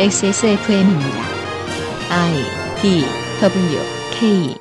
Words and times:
XSFM입니다. 0.00 1.22
I 2.08 2.34
D 2.80 3.04
W 3.40 3.78
K 4.12 4.54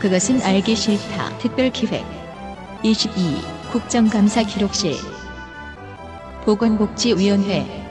그것은 0.00 0.42
알기 0.42 0.74
싫다. 0.74 1.38
특별 1.38 1.70
기획 1.70 2.04
22 2.82 3.40
국정감사 3.70 4.42
기록실 4.42 4.96
보건복지위원회 6.44 7.87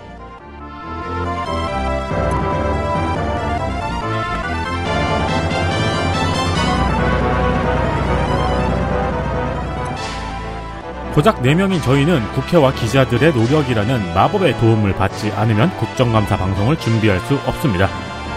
고작 11.17 11.41
4명인 11.41 11.81
저희는 11.81 12.21
국회와 12.33 12.71
기자들의 12.73 13.33
노력이라는 13.33 14.13
마법의 14.13 14.55
도움을 14.59 14.93
받지 14.93 15.31
않으면 15.31 15.75
국정감사 15.77 16.37
방송을 16.37 16.77
준비할 16.77 17.19
수 17.21 17.33
없습니다. 17.47 17.89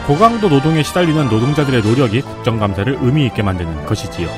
고강도 0.07 0.49
노동에 0.49 0.83
시달리는 0.83 1.29
노동자들의 1.29 1.83
노력이 1.83 2.23
국정감사를 2.23 2.97
의미 3.03 3.27
있게 3.27 3.43
만드는 3.43 3.85
것이지요. 3.85 4.29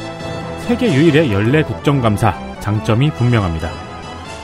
세계 0.66 0.92
유일의 0.92 1.32
연례 1.32 1.62
국정감사 1.62 2.58
장점이 2.58 3.12
분명합니다. 3.12 3.70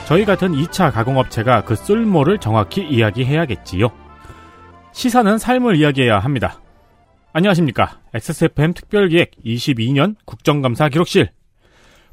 저희 0.07 0.23
같은 0.23 0.53
2차 0.53 0.93
가공업체가 0.93 1.65
그 1.65 1.75
쓸모를 1.75 2.37
정확히 2.37 2.87
이야기해야겠지요. 2.87 3.89
시사는 4.93 5.37
삶을 5.37 5.75
이야기해야 5.75 6.19
합니다. 6.19 6.61
안녕하십니까. 7.33 7.99
XSFM 8.13 8.75
특별기획 8.75 9.31
22년 9.43 10.15
국정감사 10.23 10.87
기록실 10.87 11.31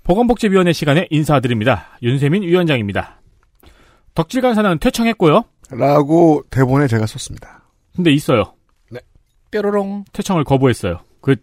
보건복지위원회 0.06 0.72
시간에 0.72 1.08
인사드립니다. 1.10 1.98
윤세민 2.00 2.44
위원장입니다. 2.44 3.20
덕질 4.14 4.40
간사는 4.40 4.78
퇴청했고요. 4.78 5.44
라고 5.70 6.44
대본에 6.48 6.86
제가 6.86 7.06
썼습니다. 7.06 7.64
근데 7.96 8.12
있어요. 8.12 8.54
네. 8.88 9.00
뾰로롱. 9.50 10.04
퇴청을 10.12 10.44
거부했어요. 10.44 11.00
그 11.20 11.34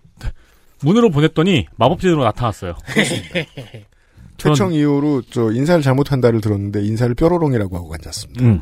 문으로 0.81 1.09
보냈더니 1.09 1.67
마법진으로 1.75 2.23
나타났어요. 2.23 2.75
퇴청 4.37 4.73
이후로 4.73 5.23
저 5.29 5.51
인사를 5.51 5.81
잘못한다를 5.81 6.39
들었는데 6.39 6.83
인사를 6.83 7.13
뾰로롱이라고 7.15 7.75
하고 7.75 7.93
앉았습니다. 7.93 8.45
음. 8.45 8.61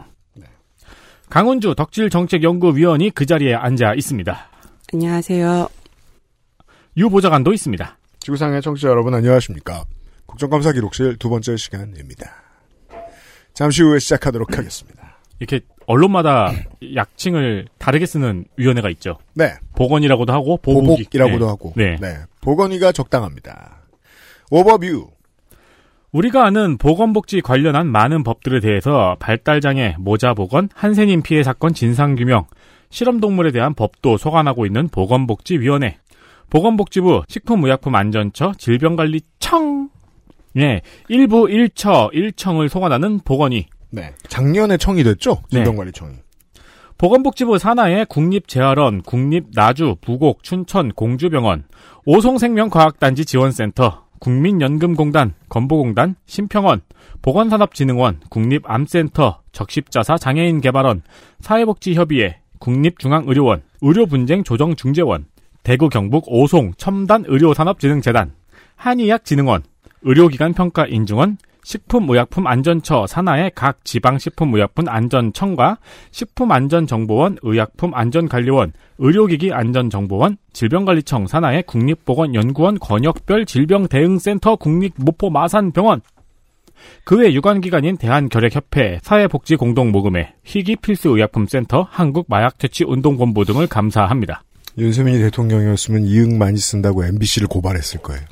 강훈주 1.30 1.76
덕질정책연구위원이 1.76 3.12
그 3.12 3.28
자리에 3.28 3.54
앉아 3.54 3.94
있습니다. 3.94 4.50
안녕하세요. 4.94 5.70
유 6.98 7.10
보좌관도 7.10 7.54
있습니다. 7.54 7.98
지구상의 8.22 8.62
청취자 8.62 8.88
여러분 8.90 9.14
안녕하십니까. 9.14 9.84
국정감사 10.28 10.72
기록실 10.74 11.18
두 11.18 11.30
번째 11.30 11.58
시간입니다. 11.58 12.32
잠시 13.54 13.82
후에 13.84 14.00
시작하도록 14.00 14.58
하겠습니다. 14.58 15.18
이렇게 15.40 15.62
언론마다 15.88 16.52
약칭을 16.96 17.68
다르게 17.80 18.06
쓰는 18.06 18.46
위원회가 18.58 18.90
있죠. 18.92 19.18
네. 19.34 19.54
보건이라고도 19.76 20.32
하고 20.32 20.58
보복이- 20.58 20.86
보복이라고도 20.86 21.46
네. 21.46 21.50
하고. 21.50 21.74
네. 21.76 21.96
네. 22.00 22.18
보건위가 22.42 22.92
적당합니다. 22.92 23.82
오버뷰. 24.52 25.10
우리가 26.12 26.46
아는 26.46 26.78
보건복지 26.78 27.42
관련한 27.42 27.88
많은 27.88 28.24
법들에 28.24 28.60
대해서 28.60 29.16
발달장애, 29.20 29.96
모자보건, 29.98 30.70
한센인 30.76 31.22
피해 31.24 31.42
사건 31.42 31.74
진상규명, 31.74 32.46
실험동물에 32.90 33.52
대한 33.52 33.74
법도 33.74 34.18
소관하고 34.18 34.66
있는 34.66 34.90
보건복지위원회, 34.90 35.98
보건복지부 36.52 37.24
식품의약품안전처 37.30 38.52
질병관리청, 38.58 39.90
예, 40.58 40.82
일부 41.08 41.48
1처, 41.48 42.14
1청을 42.14 42.68
소관하는 42.68 43.22
보건위, 43.24 43.68
네. 43.90 44.14
작년에 44.28 44.76
청이 44.76 45.04
됐죠? 45.04 45.42
네. 45.50 45.60
질병관리청이. 45.60 46.16
보건복지부 46.98 47.58
산하의 47.58 48.06
국립재활원, 48.08 49.02
국립나주, 49.02 49.96
부곡, 50.02 50.44
춘천, 50.44 50.92
공주병원, 50.92 51.64
오송생명과학단지 52.06 53.26
지원센터, 53.26 54.04
국민연금공단, 54.20 55.34
건보공단, 55.48 56.16
심평원, 56.26 56.82
보건산업진흥원, 57.22 58.20
국립암센터, 58.30 59.42
적십자사 59.54 60.18
장애인개발원, 60.18 61.02
사회복지협의회, 61.40 62.42
국립중앙의료원, 62.60 63.64
의료분쟁조정중재원, 63.82 65.26
대구 65.64 65.90
경북 65.90 66.26
오송 66.28 66.74
첨단 66.78 67.24
의료산업진흥재단, 67.28 68.34
한의학진흥원, 68.76 69.64
의료기관평가인증원, 70.02 71.38
식품의약품안전처 71.64 73.06
산하의 73.06 73.52
각 73.54 73.86
지방식품의약품 73.86 74.90
안전청과 74.90 75.78
식품안전정보원, 76.10 77.38
의약품안전관리원, 77.44 78.74
의료기기안전정보원, 78.98 80.38
질병관리청 80.54 81.28
산하의 81.28 81.64
국립보건연구원 81.64 82.80
권역별 82.80 83.46
질병대응센터 83.46 84.56
국립모포마산병원, 84.56 86.02
그 87.04 87.20
외 87.20 87.32
유관기관인 87.32 87.98
대한결핵협회, 87.98 89.02
사회복지공동모금회, 89.04 90.34
희귀필수의약품센터, 90.44 91.88
한국마약퇴치운동본부 91.92 93.46
등을 93.46 93.68
감사합니다. 93.68 94.42
윤세민이 94.78 95.20
대통령이었으면 95.20 96.06
이응 96.06 96.38
많이 96.38 96.58
쓴다고 96.58 97.04
MBC를 97.06 97.48
고발했을 97.48 98.02
거예요. 98.02 98.24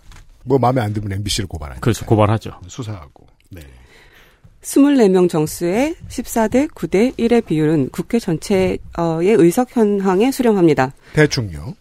뭐 0.46 0.58
마음에 0.58 0.82
안 0.82 0.94
들면 0.94 1.12
MBC를 1.20 1.48
고발하니까. 1.48 1.82
그래서 1.82 2.06
고발하죠. 2.06 2.52
수사하고. 2.68 3.28
네. 3.50 3.62
24명 4.62 5.30
정수의 5.30 5.96
14대 6.08 6.70
9대 6.70 7.16
1의 7.18 7.46
비율은 7.46 7.90
국회 7.92 8.20
전체의 8.20 8.80
의석 8.96 9.76
현황에 9.76 10.32
수렴합니다. 10.32 10.94
대충요. 11.14 11.76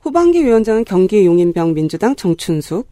후반기 0.00 0.44
위원장은 0.44 0.84
경기 0.84 1.26
용인병 1.26 1.74
민주당 1.74 2.14
정춘숙, 2.14 2.88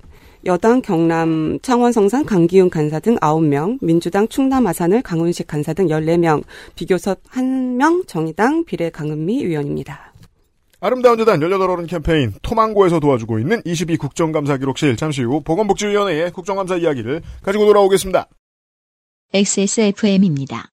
여당 0.46 0.82
경남 0.82 1.58
창원 1.62 1.92
성산 1.92 2.26
강기훈 2.26 2.68
간사 2.68 3.00
등 3.00 3.16
9명, 3.16 3.78
민주당 3.80 4.26
충남 4.28 4.66
아산을 4.66 5.02
강훈식 5.02 5.46
간사 5.46 5.74
등 5.74 5.86
14명, 5.86 6.42
비교섭 6.74 7.22
1명, 7.30 8.06
정의당 8.08 8.64
비례 8.64 8.90
강은미 8.90 9.44
의원입니다. 9.44 10.12
아름다운 10.84 11.16
재단 11.16 11.40
18어른 11.40 11.88
캠페인 11.88 12.34
토망고에서 12.42 13.00
도와주고 13.00 13.38
있는 13.38 13.62
22 13.64 13.96
국정감사 13.96 14.58
기록실 14.58 14.96
잠시 14.98 15.22
후 15.22 15.40
보건복지위원회의 15.40 16.30
국정감사 16.30 16.76
이야기를 16.76 17.22
가지고 17.42 17.64
돌아오겠습니다. 17.64 18.28
XSFM입니다. 19.32 20.68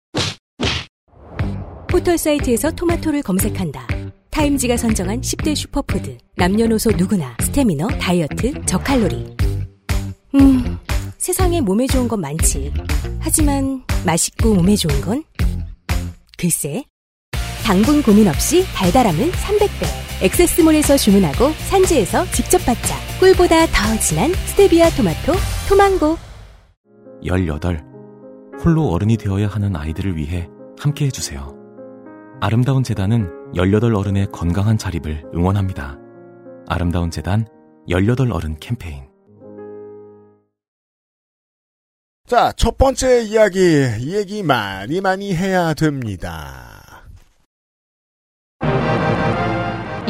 포털 1.89 2.17
사이트에서 2.17 2.71
토마토를 2.71 3.21
검색한다. 3.21 3.87
타임지가 4.31 4.75
선정한 4.75 5.21
10대 5.21 5.55
슈퍼푸드. 5.55 6.17
남녀노소 6.35 6.91
누구나 6.91 7.37
스태미너, 7.39 7.87
다이어트, 7.87 8.65
저칼로리. 8.65 9.37
음, 10.35 10.77
세상에 11.19 11.61
몸에 11.61 11.87
좋은 11.87 12.09
건 12.09 12.19
많지. 12.19 12.73
하지만 13.21 13.81
맛있고 14.05 14.55
몸에 14.55 14.75
좋은 14.75 14.99
건? 14.99 15.23
글쎄. 16.37 16.83
당분 17.63 18.01
고민 18.03 18.27
없이 18.27 18.65
달달함은 18.73 19.31
300배. 19.31 20.23
액세스몰에서 20.23 20.97
주문하고 20.97 21.51
산지에서 21.69 22.25
직접 22.31 22.59
받자. 22.65 22.95
꿀보다 23.19 23.65
더 23.67 23.99
진한 23.99 24.33
스테비아 24.33 24.89
토마토, 24.91 25.33
토망고. 25.69 26.17
18. 27.25 27.83
홀로 28.63 28.89
어른이 28.89 29.17
되어야 29.17 29.47
하는 29.47 29.75
아이들을 29.75 30.17
위해 30.17 30.47
함께 30.79 31.05
해주세요. 31.05 31.55
아름다운 32.41 32.83
재단은 32.83 33.29
18 33.55 33.95
어른의 33.95 34.27
건강한 34.31 34.77
자립을 34.77 35.25
응원합니다. 35.33 35.97
아름다운 36.67 37.11
재단 37.11 37.47
18 37.87 38.31
어른 38.31 38.57
캠페인. 38.59 39.03
자, 42.27 42.53
첫 42.55 42.77
번째 42.77 43.23
이야기, 43.23 43.59
이 43.99 44.15
얘기 44.15 44.41
많이 44.41 45.01
많이 45.01 45.35
해야 45.35 45.73
됩니다. 45.73 46.80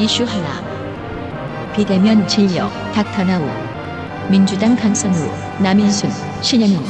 이슈 0.02 0.24
하나. 0.24 1.72
비대면 1.76 2.28
진료 2.28 2.68
닥터나우. 2.92 3.46
민주당 4.32 4.76
강선우, 4.76 5.14
남인순, 5.62 6.10
신현웅. 6.42 6.84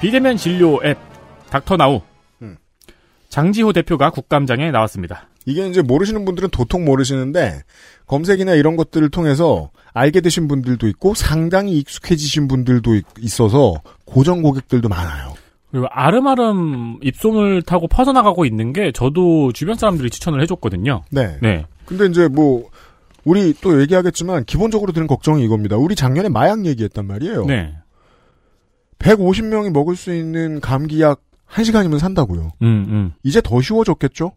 비대면 0.00 0.36
진료 0.38 0.80
앱 0.84 0.96
닥터나우. 1.50 2.00
음. 2.42 2.56
장지호 3.28 3.72
대표가 3.74 4.10
국감장에 4.10 4.70
나왔습니다. 4.70 5.28
이게 5.46 5.66
이제 5.68 5.82
모르시는 5.82 6.24
분들은 6.24 6.50
도통 6.50 6.84
모르시는데 6.84 7.62
검색이나 8.06 8.54
이런 8.54 8.76
것들을 8.76 9.10
통해서 9.10 9.70
알게 9.92 10.20
되신 10.20 10.48
분들도 10.48 10.88
있고 10.88 11.14
상당히 11.14 11.78
익숙해지신 11.78 12.48
분들도 12.48 12.94
있- 12.94 13.04
있어서 13.20 13.74
고정 14.06 14.42
고객들도 14.42 14.88
많아요. 14.88 15.34
그리고 15.70 15.86
아름아름 15.90 16.98
입소문을 17.02 17.62
타고 17.62 17.86
퍼져나가고 17.86 18.44
있는 18.44 18.72
게 18.72 18.92
저도 18.92 19.52
주변 19.52 19.76
사람들이 19.76 20.10
추천을 20.10 20.42
해줬거든요. 20.42 21.02
네. 21.10 21.38
네. 21.40 21.64
근데 21.86 22.06
이제 22.06 22.28
뭐 22.28 22.68
우리 23.24 23.54
또 23.60 23.80
얘기하겠지만 23.80 24.44
기본적으로 24.44 24.92
드는 24.92 25.06
걱정이 25.06 25.44
이겁니다. 25.44 25.76
우리 25.76 25.94
작년에 25.94 26.28
마약 26.28 26.66
얘기했단 26.66 27.06
말이에요. 27.06 27.46
네. 27.46 27.74
150명이 28.98 29.70
먹을 29.70 29.96
수 29.96 30.14
있는 30.14 30.60
감기약 30.60 31.20
1시간이면 31.48 31.98
산다고요. 31.98 32.52
음, 32.62 32.86
음. 32.88 33.12
이제 33.22 33.40
더 33.40 33.60
쉬워졌겠죠? 33.60 34.32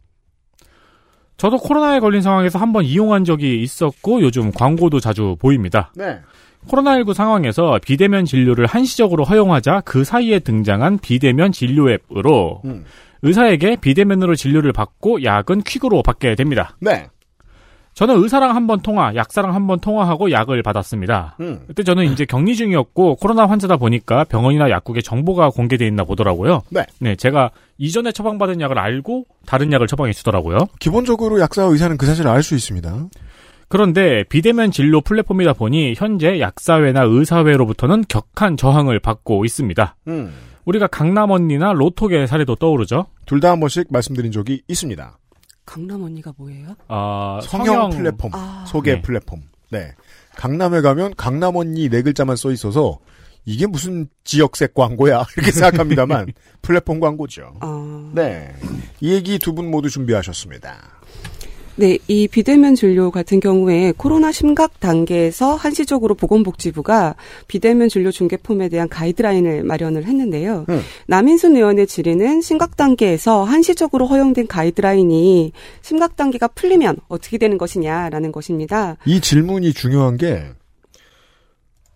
저도 1.37 1.57
코로나에 1.57 1.99
걸린 1.99 2.21
상황에서 2.21 2.59
한번 2.59 2.85
이용한 2.85 3.25
적이 3.25 3.61
있었고 3.61 4.21
요즘 4.21 4.51
광고도 4.51 4.99
자주 4.99 5.35
보입니다. 5.39 5.91
네. 5.95 6.19
코로나19 6.67 7.13
상황에서 7.13 7.79
비대면 7.85 8.25
진료를 8.25 8.65
한시적으로 8.65 9.23
허용하자 9.23 9.81
그 9.85 10.03
사이에 10.03 10.39
등장한 10.39 10.99
비대면 10.99 11.51
진료 11.51 11.91
앱으로 11.91 12.61
음. 12.65 12.85
의사에게 13.21 13.77
비대면으로 13.77 14.35
진료를 14.35 14.73
받고 14.73 15.23
약은 15.23 15.61
퀵으로 15.63 16.03
받게 16.03 16.35
됩니다. 16.35 16.75
네. 16.79 17.07
저는 17.93 18.15
의사랑 18.23 18.55
한 18.55 18.65
번 18.65 18.79
통화, 18.81 19.13
약사랑 19.13 19.53
한 19.53 19.67
번 19.67 19.79
통화하고 19.79 20.31
약을 20.31 20.63
받았습니다. 20.63 21.37
음. 21.41 21.59
그때 21.67 21.83
저는 21.83 22.05
이제 22.11 22.25
격리 22.25 22.55
중이었고 22.55 23.17
코로나 23.17 23.45
환자다 23.45 23.77
보니까 23.77 24.23
병원이나 24.23 24.71
약국에 24.71 25.01
정보가 25.01 25.51
공개돼 25.51 25.85
있나 25.85 26.03
보더라고요. 26.03 26.63
네. 26.71 27.15
제가 27.15 27.51
이전에 27.77 28.11
처방받은 28.11 28.61
약을 28.61 28.79
알고 28.79 29.25
다른 29.45 29.71
약을 29.71 29.85
처방해 29.85 30.11
주더라고요. 30.11 30.57
기본적으로 30.79 31.39
약사와 31.39 31.69
의사는 31.69 31.95
그 31.97 32.07
사실을 32.07 32.31
알 32.31 32.41
수 32.41 32.55
있습니다. 32.55 32.91
그런데 33.73 34.23
비대면 34.29 34.69
진료 34.69 35.01
플랫폼이다 35.01 35.53
보니 35.53 35.95
현재 35.97 36.39
약사회나 36.39 37.05
의사회로부터는 37.05 38.03
격한 38.07 38.55
저항을 38.55 38.99
받고 38.99 39.45
있습니다. 39.45 39.95
음. 40.09 40.31
우리가 40.65 40.85
강남 40.85 41.31
언니나 41.31 41.73
로톡의 41.73 42.27
사례도 42.27 42.57
떠오르죠. 42.57 43.07
둘 43.25 43.39
다 43.39 43.49
한 43.49 43.59
번씩 43.59 43.87
말씀드린 43.89 44.31
적이 44.31 44.61
있습니다. 44.67 45.17
강남 45.65 46.03
언니가 46.03 46.31
뭐예요? 46.37 46.75
아, 46.87 47.39
성형, 47.41 47.89
플랫폼, 47.89 48.29
아. 48.35 48.63
소개 48.67 48.93
네. 48.93 49.01
플랫폼. 49.01 49.41
네. 49.71 49.93
강남에 50.35 50.81
가면 50.81 51.15
강남 51.17 51.55
언니 51.55 51.89
네 51.89 52.03
글자만 52.03 52.35
써 52.35 52.51
있어서 52.51 52.99
이게 53.43 53.65
무슨 53.65 54.07
지역색 54.23 54.75
광고야 54.75 55.25
이렇게 55.35 55.51
생각합니다만 55.51 56.27
플랫폼 56.61 56.99
광고죠. 56.99 57.55
아. 57.59 58.11
네. 58.13 58.53
이 59.01 59.11
얘기 59.13 59.39
두 59.39 59.55
분 59.55 59.71
모두 59.71 59.89
준비하셨습니다. 59.89 60.75
네, 61.75 61.97
이 62.07 62.27
비대면 62.27 62.75
진료 62.75 63.09
같은 63.09 63.39
경우에 63.39 63.93
코로나 63.97 64.31
심각 64.31 64.79
단계에서 64.79 65.55
한시적으로 65.55 66.13
보건복지부가 66.13 67.15
비대면 67.47 67.89
진료 67.89 68.11
중개폼에 68.11 68.69
대한 68.69 68.87
가이드라인을 68.87 69.63
마련을 69.63 70.05
했는데요. 70.05 70.65
음. 70.69 70.81
남인순 71.07 71.55
의원의 71.55 71.87
질의는 71.87 72.41
심각 72.41 72.77
단계에서 72.77 73.43
한시적으로 73.43 74.05
허용된 74.05 74.45
가이드라인이 74.47 75.51
심각 75.81 76.15
단계가 76.15 76.47
풀리면 76.47 76.97
어떻게 77.07 77.39
되는 77.39 77.57
것이냐라는 77.57 78.31
것입니다. 78.31 78.97
이 79.05 79.19
질문이 79.19 79.73
중요한 79.73 80.17
게 80.17 80.45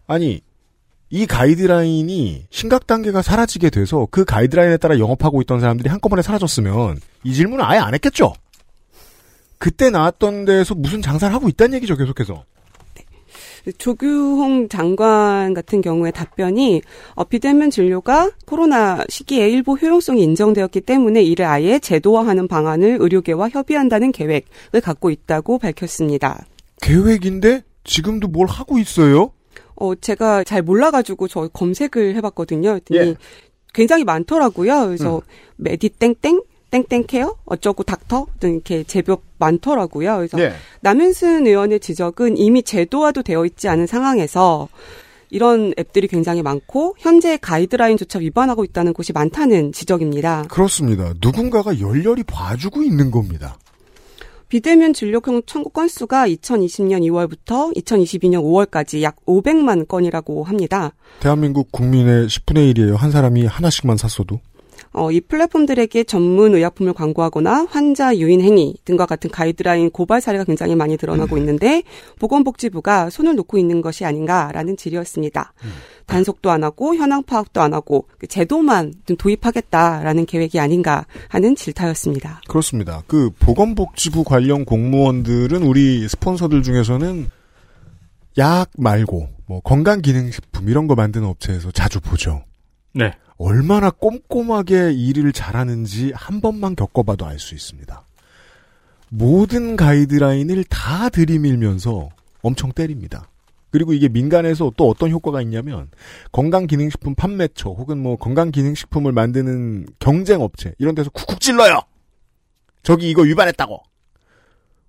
아니 0.08 0.42
이 1.10 1.26
가이드라인이 1.26 2.48
심각 2.50 2.88
단계가 2.88 3.22
사라지게 3.22 3.70
돼서 3.70 4.08
그 4.10 4.26
가이드라인에 4.26 4.78
따라 4.78 4.98
영업하고 4.98 5.42
있던 5.44 5.60
사람들이 5.60 5.90
한꺼번에 5.90 6.22
사라졌으면 6.22 7.00
이 7.24 7.34
질문을 7.34 7.64
아예 7.64 7.80
안 7.80 7.94
했겠죠. 7.94 8.34
그때 9.58 9.90
나왔던 9.90 10.46
데에서 10.46 10.76
무슨 10.76 11.02
장사를 11.02 11.34
하고 11.34 11.50
있다는 11.50 11.76
얘기죠, 11.76 11.98
계속해서. 11.98 12.44
조규홍 13.78 14.70
장관 14.70 15.54
같은 15.54 15.82
경우에 15.82 16.12
답변이 16.12 16.82
어, 17.16 17.26
비대면 17.26 17.70
진료가 17.70 18.32
코로나 18.46 19.04
시기에 19.10 19.50
일부 19.50 19.76
효용성이 19.76 20.24
인정되었기 20.24 20.82
때문에 20.82 21.22
이를 21.22 21.46
아예 21.46 21.78
제도화하는 21.80 22.48
방안을 22.48 22.98
의료계와 23.02 23.50
협의한다는 23.50 24.14
계획을 24.14 24.82
갖고 24.82 25.10
있다고 25.10 25.60
밝혔습니다. 25.60 26.46
계획인데 26.82 27.64
지금도 27.84 28.30
뭘 28.30 28.48
하고 28.48 28.80
있어요? 28.80 29.32
어, 29.76 29.96
제가 29.96 30.44
잘 30.44 30.62
몰라가지고 30.62 31.28
저 31.28 31.48
검색을 31.50 32.16
해봤거든요. 32.16 32.76
했더니 32.76 33.00
예. 33.00 33.16
굉장히 33.74 34.04
많더라고요. 34.06 34.86
그래서 34.88 35.22
메디땡땡, 35.58 36.42
땡땡케어, 36.84 37.36
어쩌고 37.46 37.84
닥터 37.84 38.28
등 38.40 38.54
이렇게 38.54 38.84
제법 38.84 39.24
많더라고요. 39.38 40.18
그래서 40.18 40.40
예. 40.40 40.54
남윤순 40.82 41.48
의원의 41.48 41.80
지적은 41.80 42.38
이미 42.38 42.64
제도화도 42.64 43.24
되어 43.24 43.46
있지 43.46 43.68
않은 43.68 43.88
상황에서 43.88 44.68
이런 45.30 45.74
앱들이 45.78 46.08
굉장히 46.08 46.42
많고 46.42 46.96
현재 47.00 47.38
가이드라인조차 47.38 48.20
위반하고 48.20 48.64
있다는 48.64 48.94
곳이 48.94 49.14
많다는 49.14 49.74
지적입니다. 49.74 50.46
그렇습니다. 50.50 51.14
누군가가 51.22 51.80
열렬히 51.80 52.24
봐주고 52.24 52.84
있는 52.84 53.12
겁니다. 53.12 53.58
비대면 54.50 54.94
진료형 54.94 55.42
청구 55.46 55.70
건수가 55.72 56.30
2020년 56.30 57.02
2월부터 57.02 57.76
2022년 57.76 58.42
5월까지 58.44 59.02
약 59.02 59.18
500만 59.26 59.88
건이라고 59.88 60.46
합니다. 60.46 60.94
대한민국 61.20 61.70
국민의 61.74 62.28
10분의 62.28 62.74
1이에요. 62.74 62.96
한 62.96 63.12
사람이 63.12 63.46
하나씩만 63.46 63.98
샀어도. 63.98 64.40
어, 64.94 65.12
이 65.12 65.22
플랫폼들에게 65.22 66.04
전문 66.06 66.56
의약품을 66.56 66.94
광고하거나 66.94 67.68
환자 67.70 68.16
유인 68.18 68.42
행위 68.42 68.76
등과 68.86 69.06
같은 69.06 69.30
가이드라인 69.30 69.90
고발 69.90 70.22
사례가 70.22 70.44
굉장히 70.44 70.76
많이 70.76 70.98
드러나고 70.98 71.38
있는데 71.38 71.84
보건복지부가 72.20 73.10
손을 73.10 73.36
놓고 73.36 73.58
있는 73.58 73.82
것이 73.82 74.06
아닌가라는 74.06 74.78
질의였습니다. 74.78 75.54
단속도 76.06 76.50
안 76.50 76.64
하고 76.64 76.96
현황 76.96 77.24
파악도 77.24 77.62
안 77.62 77.74
하고 77.74 78.08
그 78.18 78.28
제도만 78.28 78.94
좀 79.06 79.18
도입하겠다라는 79.18 80.26
계획이 80.26 80.60
아닌가 80.60 81.06
하는 81.28 81.56
질타였습니다. 81.56 82.42
그렇습니다. 82.48 83.04
그 83.08 83.30
보건복지부 83.40 84.24
관련 84.24 84.66
공무원들은 84.66 85.64
우리 85.64 86.08
스폰서들 86.08 86.64
중에서는 86.64 87.28
약 88.38 88.70
말고 88.78 89.30
뭐 89.48 89.60
건강기능식품 89.62 90.70
이런 90.70 90.88
거 90.88 90.96
만드는 90.96 91.28
업체에서 91.28 91.72
자주 91.72 92.00
보죠. 92.00 92.44
네. 92.94 93.14
얼마나 93.38 93.92
꼼꼼하게 93.92 94.94
일을 94.94 95.32
잘하는지 95.32 96.12
한 96.16 96.42
번만 96.42 96.76
겪어봐도 96.76 97.26
알 97.26 97.40
수 97.40 97.54
있습니다. 97.54 98.04
모든 99.10 99.76
가이드라인을 99.76 100.64
다 100.66 101.10
들이밀면서 101.10 102.10
엄청 102.42 102.72
때립니다. 102.72 103.30
그리고 103.70 103.94
이게 103.94 104.10
민간에서 104.10 104.72
또 104.76 104.90
어떤 104.90 105.12
효과가 105.12 105.42
있냐면 105.44 105.90
건강기능식품 106.32 107.16
판매처 107.16 107.70
혹은 107.70 108.00
뭐 108.02 108.16
건강기능식품을 108.16 109.12
만드는 109.12 109.88
경쟁업체 110.00 110.74
이런 110.80 110.96
데서 110.96 111.10
쿡쿡 111.12 111.40
찔러요. 111.40 111.82
저기 112.82 113.10
이거 113.10 113.22
위반했다고. 113.22 113.82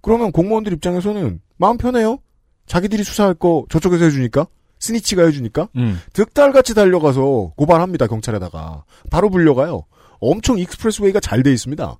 그러면 0.01 0.33
공무원들 0.33 0.73
입장에서는 0.75 1.41
마음 1.57 1.77
편해요. 1.77 2.19
자기들이 2.67 3.03
수사할 3.03 3.35
거 3.35 3.67
저쪽에서 3.69 4.05
해주니까 4.05 4.47
snitch가 4.89 5.25
해주니까 5.27 5.69
음. 5.77 6.01
득달같이 6.13 6.75
달려가서 6.75 7.53
고발합니다 7.57 8.07
경찰에다가 8.07 8.85
바로 9.11 9.31
불려가요. 9.31 9.85
엄청 10.21 10.59
expressway가 10.59 11.21
잘 11.21 11.43
돼 11.43 11.53
있습니다. 11.53 11.97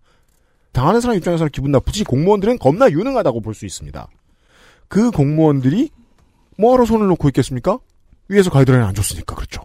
당하는 0.73 1.01
사람 1.01 1.17
입장에서는 1.17 1.51
기분 1.53 1.71
나쁘지 1.73 2.05
공무원들은 2.05 2.59
겁나 2.59 2.91
유능하다고 2.91 3.41
볼 3.41 3.55
수 3.55 3.65
있습니다. 3.67 4.09
그 4.89 5.11
공무원들이 5.11 5.91
뭐하러 6.59 6.85
손을 6.85 7.07
놓고 7.09 7.29
있겠습니까? 7.29 7.79
위에서 8.29 8.51
가이드라인 8.51 8.83
안 8.85 8.95
줬으니까 8.95 9.35
그렇죠. 9.35 9.63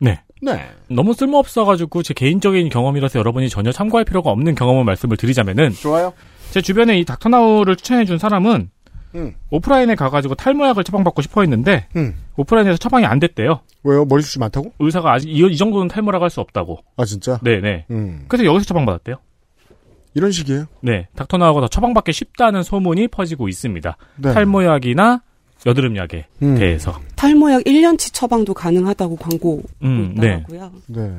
네. 0.00 0.20
네. 0.42 0.70
너무 0.88 1.14
쓸모없어가지고 1.14 2.02
제 2.02 2.14
개인적인 2.14 2.68
경험이라서 2.68 3.18
여러분이 3.18 3.48
전혀 3.48 3.72
참고할 3.72 4.04
필요가 4.04 4.30
없는 4.30 4.54
경험을 4.54 4.84
말씀을 4.84 5.16
드리자면은 5.16 5.72
좋아요. 5.72 6.12
제 6.50 6.60
주변에 6.60 6.98
이 7.00 7.04
닥터나우를 7.04 7.76
추천해준 7.76 8.18
사람은 8.18 8.70
음. 9.16 9.34
오프라인에 9.50 9.94
가가지고 9.94 10.34
탈모약을 10.34 10.84
처방받고 10.84 11.22
싶어 11.22 11.40
했는데 11.40 11.86
음. 11.96 12.14
오프라인에서 12.36 12.76
처방이 12.76 13.04
안 13.06 13.18
됐대요. 13.18 13.60
왜요? 13.82 14.04
머리숱이 14.04 14.40
많다고? 14.40 14.72
의사가 14.78 15.12
아직 15.12 15.28
이, 15.30 15.38
이 15.44 15.56
정도는 15.56 15.88
탈모라고 15.88 16.22
할 16.24 16.30
수 16.30 16.40
없다고. 16.40 16.78
아 16.96 17.04
진짜? 17.04 17.38
네네. 17.42 17.86
음. 17.90 18.24
그래서 18.28 18.44
여기서 18.44 18.64
처방받았대요. 18.66 19.16
이런 20.14 20.30
식이에요. 20.32 20.64
네. 20.80 21.08
닥터나우가 21.14 21.60
더 21.60 21.68
처방받기 21.68 22.12
쉽다는 22.12 22.62
소문이 22.62 23.08
퍼지고 23.08 23.48
있습니다. 23.48 23.96
네. 24.16 24.32
탈모약이나 24.32 25.22
여드름약에 25.66 26.26
음. 26.42 26.54
대해서. 26.56 26.98
탈모약 27.16 27.64
1년치 27.64 28.12
처방도 28.14 28.54
가능하다고 28.54 29.16
광고 29.16 29.62
음, 29.82 30.14
네. 30.16 30.42
있더라고요. 30.48 30.72
네. 30.86 31.12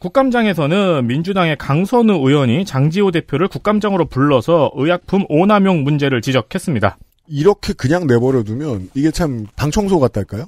국감장에서는 0.00 1.06
민주당의 1.06 1.56
강선우 1.56 2.26
의원이 2.26 2.64
장지호 2.64 3.10
대표를 3.10 3.48
국감장으로 3.48 4.06
불러서 4.06 4.70
의약품 4.74 5.24
오남용 5.28 5.84
문제를 5.84 6.22
지적했습니다. 6.22 6.96
이렇게 7.30 7.72
그냥 7.72 8.06
내버려두면 8.06 8.90
이게 8.94 9.10
참 9.10 9.46
방청소 9.56 9.98
같달까요? 10.00 10.46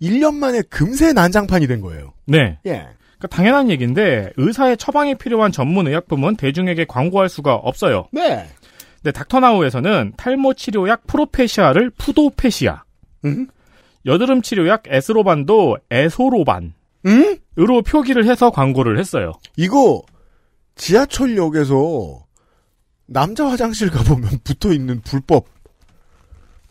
1년 0.00 0.34
만에 0.34 0.62
금세 0.62 1.12
난장판이 1.12 1.66
된 1.66 1.80
거예요. 1.80 2.12
네. 2.26 2.58
예. 2.66 2.86
그러니까 3.18 3.28
당연한 3.30 3.70
얘기인데 3.70 4.32
의사의 4.36 4.76
처방이 4.76 5.14
필요한 5.14 5.52
전문 5.52 5.86
의약품은 5.86 6.36
대중에게 6.36 6.86
광고할 6.86 7.28
수가 7.28 7.54
없어요. 7.54 8.08
네. 8.12 8.48
근데 8.96 9.12
닥터나우에서는 9.12 10.14
탈모 10.16 10.54
치료약 10.54 11.06
프로페시아를 11.06 11.90
푸도페시아, 11.90 12.84
음. 13.24 13.48
여드름 14.06 14.42
치료약 14.42 14.84
에스로반도 14.86 15.78
에소로반, 15.90 16.74
응? 17.06 17.36
으로 17.58 17.82
표기를 17.82 18.26
해서 18.26 18.50
광고를 18.50 18.98
했어요. 18.98 19.32
이거 19.56 20.02
지하철역에서 20.76 22.24
남자 23.06 23.46
화장실 23.46 23.90
가보면 23.90 24.30
붙어 24.44 24.72
있는 24.72 25.00
불법 25.02 25.46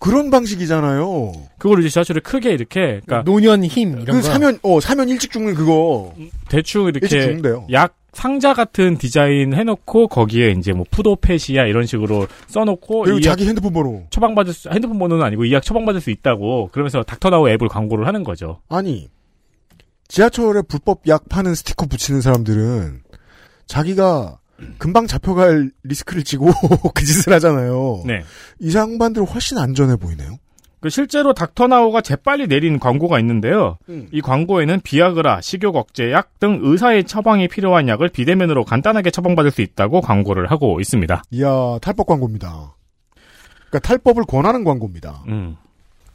그런 0.01 0.31
방식이잖아요. 0.31 1.31
그걸 1.59 1.79
이제 1.79 1.89
지하철에 1.89 2.19
크게 2.21 2.51
이렇게 2.51 2.99
그러니까 3.05 3.21
노년 3.23 3.63
힘 3.63 3.91
이런 4.01 4.05
그 4.05 4.11
거. 4.13 4.21
사면 4.23 4.57
어 4.63 4.79
사면 4.81 5.07
일찍 5.09 5.31
죽는 5.31 5.53
그거 5.53 6.13
대충 6.49 6.87
이렇게. 6.87 7.37
약 7.71 7.95
상자 8.11 8.53
같은 8.53 8.97
디자인 8.97 9.53
해놓고 9.53 10.07
거기에 10.09 10.51
이제 10.57 10.73
뭐 10.73 10.85
푸도펫이야 10.91 11.65
이런 11.67 11.85
식으로 11.85 12.27
써놓고 12.47 13.03
그리고 13.03 13.19
이약 13.19 13.23
자기 13.23 13.47
핸드폰 13.47 13.71
번호. 13.71 14.03
처방받을 14.09 14.51
수 14.53 14.69
핸드폰 14.69 14.97
번호는 14.99 15.23
아니고 15.23 15.45
이 15.45 15.53
약 15.53 15.63
처방받을 15.63 16.01
수 16.01 16.09
있다고 16.09 16.69
그러면서 16.73 17.03
닥터나우 17.03 17.47
앱을 17.47 17.69
광고를 17.69 18.07
하는 18.07 18.23
거죠. 18.23 18.59
아니 18.69 19.07
지하철에 20.07 20.63
불법 20.67 21.07
약 21.07 21.29
파는 21.29 21.55
스티커 21.55 21.85
붙이는 21.85 22.19
사람들은 22.21 23.01
자기가 23.67 24.39
금방 24.77 25.07
잡혀갈 25.07 25.71
리스크를 25.83 26.23
지고 26.23 26.51
그 26.93 27.05
짓을 27.05 27.33
하잖아요. 27.33 28.03
네. 28.05 28.23
이 28.59 28.71
상반들 28.71 29.23
훨씬 29.23 29.57
안전해 29.57 29.95
보이네요. 29.95 30.37
그 30.81 30.89
실제로 30.89 31.33
닥터나우가 31.33 32.01
재빨리 32.01 32.47
내린 32.47 32.79
광고가 32.79 33.19
있는데요. 33.19 33.77
이 34.11 34.19
광고에는 34.19 34.81
비아그라, 34.81 35.39
식욕 35.41 35.75
억제약 35.75 36.39
등 36.39 36.59
의사의 36.63 37.03
처방이 37.03 37.47
필요한 37.47 37.87
약을 37.87 38.09
비대면으로 38.09 38.65
간단하게 38.65 39.11
처방받을 39.11 39.51
수 39.51 39.61
있다고 39.61 40.01
광고를 40.01 40.49
하고 40.49 40.79
있습니다. 40.79 41.21
이야 41.31 41.77
탈법 41.83 42.07
광고입니다. 42.07 42.75
그러니까 43.69 43.79
탈법을 43.87 44.23
권하는 44.23 44.63
광고입니다. 44.63 45.23
음. 45.27 45.55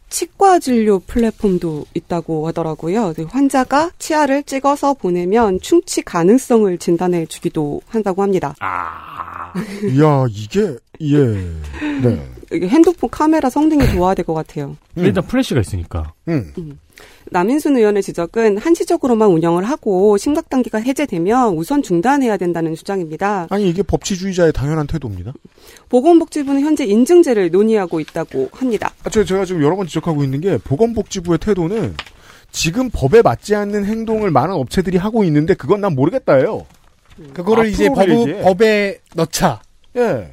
치과 0.09 0.59
진료 0.59 0.99
플랫폼도 1.01 1.87
있다고 1.95 2.47
하더라고요. 2.49 3.13
그 3.17 3.25
환자가 3.25 3.91
치아를 3.99 4.43
찍어서 4.45 4.95
보내면 4.95 5.61
충치 5.61 6.03
가능성을 6.03 6.79
진단해 6.79 7.27
주기도 7.27 7.81
한다고 7.89 8.23
합니다. 8.23 8.55
아. 8.61 9.53
이야 9.91 10.27
이게 10.31 10.77
예. 11.01 11.17
네. 12.03 12.29
핸드폰 12.53 13.11
카메라 13.11 13.51
성능이 13.51 13.89
좋아야 13.93 14.15
될 14.15 14.25
것 14.25 14.35
같아요. 14.35 14.77
일단 14.97 15.27
플래시가 15.27 15.61
있으니까. 15.61 16.13
음. 16.29 16.79
남인순 17.31 17.77
의원의 17.77 18.03
지적은 18.03 18.59
한시적으로만 18.59 19.29
운영을 19.29 19.65
하고 19.65 20.17
심각 20.17 20.49
단계가 20.49 20.79
해제되면 20.79 21.55
우선 21.55 21.83
중단해야 21.83 22.37
된다는 22.37 22.75
주장입니다. 22.75 23.49
아니 23.51 23.69
이게 23.69 23.83
법치주의자의 23.83 24.53
당연한 24.53 24.87
태도입니다. 24.87 25.33
보건복지부는 25.89 26.61
현재 26.61 26.85
인증제를 26.85 27.51
논의하고 27.51 28.01
있다고 28.01 28.51
합니다. 28.53 28.93
아, 29.05 29.11
저, 29.11 29.25
제가 29.25 29.45
지금 29.45 29.63
여러 29.63 29.77
번 29.77 29.87
지적하고 29.87 30.23
있는 30.25 30.41
게 30.41 30.59
보건복지부의 30.59 31.39
태도는 31.39 31.95
지금 32.53 32.91
법에 32.91 33.23
맞지 33.23 33.55
않는 33.55 33.85
행동을 33.85 34.31
많은 34.31 34.55
업체들이 34.55 34.97
하고 34.97 35.25
있는데 35.25 35.55
그건 35.55 35.81
난 35.81 35.95
모르겠다예요. 35.95 36.67
그거를 37.35 37.67
이제 37.69 37.89
법. 37.89 38.07
법에 38.43 38.99
넣자. 39.15 39.61
예. 39.97 40.31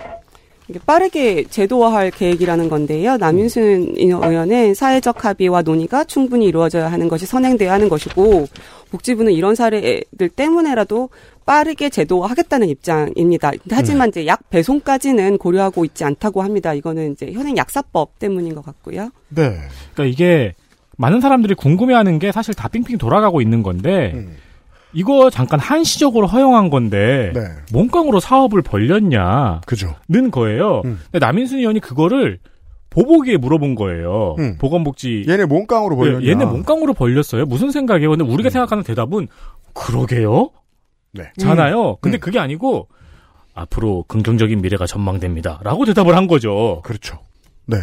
빠르게 0.85 1.43
제도화할 1.43 2.11
계획이라는 2.11 2.69
건데요. 2.69 3.17
남인순 3.17 3.95
의원은 3.97 4.73
사회적 4.73 5.25
합의와 5.25 5.61
논의가 5.61 6.05
충분히 6.05 6.45
이루어져야 6.45 6.91
하는 6.91 7.09
것이 7.09 7.25
선행돼야 7.25 7.71
하는 7.73 7.89
것이고 7.89 8.47
복지부는 8.91 9.33
이런 9.33 9.55
사례들 9.55 10.29
때문에라도 10.35 11.09
빠르게 11.45 11.89
제도화하겠다는 11.89 12.69
입장입니다. 12.69 13.51
하지만 13.71 14.09
이제 14.09 14.25
약 14.25 14.49
배송까지는 14.49 15.37
고려하고 15.37 15.83
있지 15.83 16.05
않다고 16.05 16.41
합니다. 16.41 16.73
이거는 16.73 17.13
이제 17.13 17.31
현행 17.33 17.57
약사법 17.57 18.19
때문인 18.19 18.55
것 18.55 18.63
같고요. 18.63 19.09
네. 19.29 19.57
그러니까 19.93 20.05
이게 20.05 20.53
많은 20.97 21.21
사람들이 21.21 21.55
궁금해하는 21.55 22.19
게 22.19 22.31
사실 22.31 22.53
다 22.53 22.67
빙빙 22.67 22.97
돌아가고 22.97 23.41
있는 23.41 23.63
건데 23.63 24.11
음. 24.13 24.37
이거 24.93 25.29
잠깐 25.29 25.59
한시적으로 25.59 26.27
허용한 26.27 26.69
건데 26.69 27.31
네. 27.33 27.41
몸깡으로 27.71 28.19
사업을 28.19 28.61
벌렸냐는 28.61 29.61
그죠. 29.65 29.95
거예요. 30.31 30.81
음. 30.85 30.99
근데 31.11 31.25
남인순 31.25 31.59
의원이 31.59 31.79
그거를 31.79 32.39
보복이에 32.89 33.37
물어본 33.37 33.75
거예요. 33.75 34.35
음. 34.37 34.57
보건복지 34.59 35.25
얘네 35.27 35.45
몸깡으로 35.45 35.95
벌렸냐. 35.95 36.25
예, 36.25 36.31
얘네 36.31 36.45
몸깡으로 36.45 36.93
벌렸어요. 36.93 37.45
무슨 37.45 37.71
생각이에요? 37.71 38.11
근데 38.11 38.23
우리가 38.23 38.49
음. 38.49 38.51
생각하는 38.51 38.83
대답은 38.83 39.27
그러게요. 39.73 40.51
네. 41.11 41.31
잖아요. 41.37 41.97
근데 42.01 42.17
음. 42.17 42.19
그게 42.19 42.39
아니고 42.39 42.87
앞으로 43.55 44.05
긍정적인 44.07 44.61
미래가 44.61 44.85
전망됩니다.라고 44.85 45.85
대답을 45.85 46.15
한 46.15 46.27
거죠. 46.27 46.81
그렇죠. 46.83 47.19
네. 47.65 47.77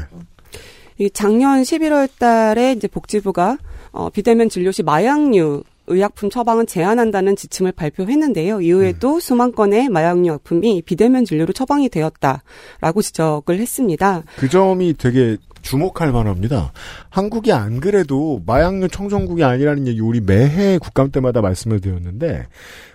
이 0.99 1.11
작년 1.11 1.63
11월 1.63 2.09
달에 2.19 2.73
이제 2.73 2.87
복지부가 2.87 3.59
어, 3.93 4.11
비대면 4.11 4.49
진료 4.49 4.71
시 4.71 4.83
마약류 4.83 5.65
의약품 5.91 6.31
처방은 6.31 6.67
제한한다는 6.67 7.37
지침을 7.37 7.73
발표했는데요. 7.73 8.61
이후에도 8.61 9.21
수만 9.21 9.53
건의 9.53 9.89
마약류 9.89 10.27
약품이 10.29 10.83
비대면 10.83 11.25
진료로 11.25 11.53
처방이 11.53 11.89
되었다라고 11.89 13.03
지적을 13.03 13.59
했습니다. 13.59 14.23
그 14.37 14.49
점이 14.49 14.95
되게 14.97 15.37
주목할 15.63 16.13
만합니다. 16.13 16.73
한국이 17.11 17.53
안 17.53 17.81
그래도 17.81 18.41
마약류 18.47 18.89
청정국이 18.89 19.45
아니라는 19.45 19.87
얘기 19.87 20.01
우리 20.01 20.21
매해 20.21 20.79
국감 20.79 21.11
때마다 21.11 21.41
말씀을 21.41 21.81
드렸는데 21.81 22.47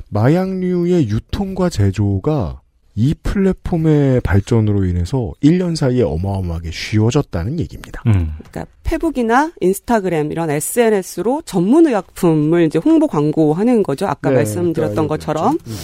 마약류의 0.09 1.09
유통과 1.09 1.69
제조가 1.69 2.61
이 2.95 3.13
플랫폼의 3.23 4.21
발전으로 4.21 4.85
인해서 4.85 5.33
1년 5.43 5.75
사이에 5.75 6.03
어마어마하게 6.03 6.71
쉬워졌다는 6.71 7.59
얘기입니다. 7.59 8.01
음. 8.07 8.31
그러니까 8.37 8.65
페북이나 8.83 9.51
인스타그램 9.59 10.31
이런 10.31 10.49
SNS로 10.49 11.41
전문 11.43 11.87
의약품을 11.87 12.63
이제 12.63 12.79
홍보 12.79 13.07
광고하는 13.07 13.83
거죠. 13.83 14.07
아까 14.07 14.29
네, 14.29 14.37
말씀드렸던 14.37 15.07
것처럼 15.07 15.57
음. 15.67 15.75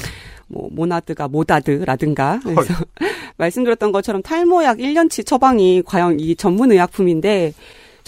뭐 0.48 0.70
모나드가 0.72 1.28
모다드라든가 1.28 2.40
그래서 2.44 2.74
말씀드렸던 3.38 3.92
것처럼 3.92 4.22
탈모약 4.22 4.78
1년치 4.78 5.26
처방이 5.26 5.84
과연 5.86 6.20
이 6.20 6.36
전문 6.36 6.72
의약품인데 6.72 7.54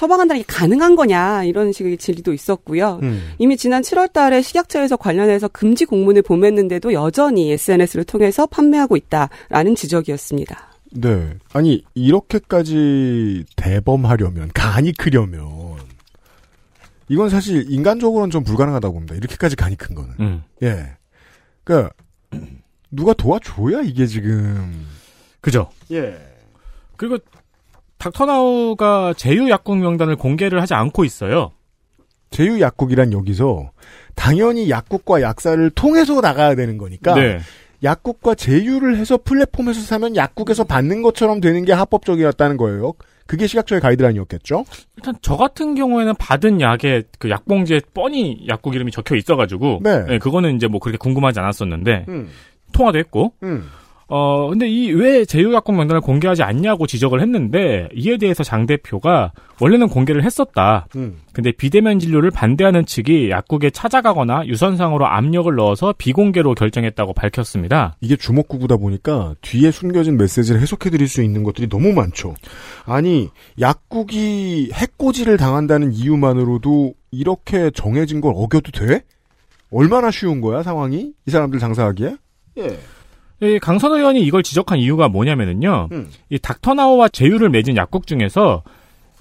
처방한다는 0.04 0.42
게 0.42 0.46
가능한 0.46 0.98
거냐 0.98 1.46
이런 1.46 1.72
식의 1.72 1.98
질의도 1.98 2.34
있었고요. 2.34 3.00
음. 3.04 3.32
이미 3.40 3.56
지난 3.56 3.82
7월 3.82 4.12
달에 4.12 4.42
식약처에서 4.42 4.98
관련해서 4.98 5.48
금지 5.48 5.86
공문을 5.86 6.24
보냈는데도 6.24 6.92
여전히 6.92 7.52
SNS를 7.54 8.04
통해서 8.04 8.46
판매하고 8.46 8.98
있다라는 8.98 9.76
지적이었습니다. 9.76 10.74
네. 10.96 11.34
아니, 11.54 11.84
이렇게까지 11.96 13.46
대범하려면, 13.56 14.52
간이 14.54 14.92
크려면, 14.94 15.78
이건 17.08 17.30
사실 17.30 17.66
인간적으로는 17.72 18.30
좀 18.30 18.44
불가능하다고 18.44 18.94
봅니다. 18.94 19.16
이렇게까지 19.16 19.56
간이 19.56 19.78
큰 19.78 19.96
거는. 19.96 20.14
음. 20.20 20.44
예. 20.64 20.98
그니까, 21.64 21.90
누가 22.92 23.14
도와줘야 23.14 23.82
이게 23.82 24.06
지금. 24.06 24.86
그죠. 25.40 25.70
예. 25.92 26.16
그리고 26.98 27.18
닥터나우가 28.04 29.14
제휴 29.16 29.50
약국 29.50 29.78
명단을 29.78 30.18
공개를 30.18 30.62
하지 30.62 30.74
않고 30.74 31.06
있어요. 31.06 31.52
제휴 32.32 32.60
약국이란 32.60 33.14
여기서, 33.14 33.72
당연히 34.16 34.70
약국과 34.70 35.22
약사를 35.22 35.70
통해서 35.70 36.20
나가야 36.20 36.56
되는 36.56 36.78
거니까, 36.78 37.16
네. 37.16 37.40
약국과 37.82 38.36
제휴를 38.36 38.98
해서 38.98 39.18
플랫폼에서 39.18 39.80
사면 39.82 40.18
약국에서 40.18 40.66
받는 40.66 41.02
것처럼 41.02 41.40
되는 41.40 41.64
게 41.64 41.72
합법적이었다는 41.72 42.58
거예요. 42.58 42.94
그게 43.26 43.48
식약처의 43.48 43.80
가이드라인이었겠죠? 43.80 44.66
일단 44.98 45.16
저 45.22 45.38
같은 45.38 45.76
경우에는 45.76 46.14
받은 46.16 46.60
약에 46.60 47.04
그 47.20 47.30
약봉지에 47.30 47.82
뻔히 47.94 48.46
약국 48.50 48.76
이름이 48.76 48.92
적혀 48.92 49.16
있어가지고 49.16 49.80
네. 49.82 50.20
그거는 50.20 50.58
이제 50.58 50.68
뭐 50.68 50.82
그렇게 50.82 50.98
궁금하지 50.98 51.40
않았었는데 51.40 52.06
음. 52.10 52.30
통화도 52.74 52.98
했고 53.00 53.34
음. 53.44 53.70
어 54.08 54.50
근데 54.50 54.68
이 54.68 54.92
왜 54.94 55.26
제휴약국 55.26 55.76
명단을 55.76 56.02
공개하지 56.02 56.44
않냐고 56.44 56.86
지적을 56.88 57.22
했는데 57.22 57.88
이에 57.96 58.18
대해서 58.18 58.44
장 58.44 58.66
대표가 58.66 59.32
원래는 59.60 59.88
공개를 59.88 60.24
했었다. 60.24 60.88
음. 60.96 61.20
근데 61.32 61.52
비대면 61.52 62.00
진료를 62.00 62.30
반대하는 62.32 62.86
측이 62.86 63.30
약국에 63.32 63.70
찾아가거나 63.72 64.46
유선상으로 64.46 65.08
압력을 65.08 65.54
넣어서 65.56 65.94
비공개로 65.98 66.54
결정했다고 66.54 67.14
밝혔습니다. 67.14 67.96
이게 68.02 68.16
주먹구구다 68.16 68.78
보니까 68.78 69.36
뒤에 69.42 69.72
숨겨진 69.72 70.18
메시지를 70.18 70.62
해석해드릴 70.62 71.08
수 71.08 71.24
있는 71.24 71.44
것들이 71.44 71.68
너무 71.70 71.94
많죠. 71.94 72.36
아니 72.86 73.30
약국이 73.60 74.70
해코지를 74.74 75.38
당한다는 75.38 75.92
이유만으로도 75.94 76.94
이렇게 77.12 77.72
정해진 77.72 78.22
걸 78.22 78.34
어겨도 78.36 78.72
돼? 78.72 79.02
얼마나 79.72 80.12
쉬운 80.12 80.40
거야 80.42 80.62
상황이? 80.62 81.14
이 81.26 81.32
사람들 81.32 81.60
장사하기에? 81.60 82.16
예. 82.60 82.78
이 83.44 83.60
강선 83.60 83.94
의원이 83.94 84.22
이걸 84.22 84.44
지적한 84.44 84.80
이유가 84.80 85.08
뭐냐면은요. 85.08 85.90
음. 85.92 86.10
이 86.30 86.40
닥터나우와 86.40 87.10
제휴를 87.10 87.50
맺은 87.50 87.76
약국 87.76 88.08
중에서 88.08 88.64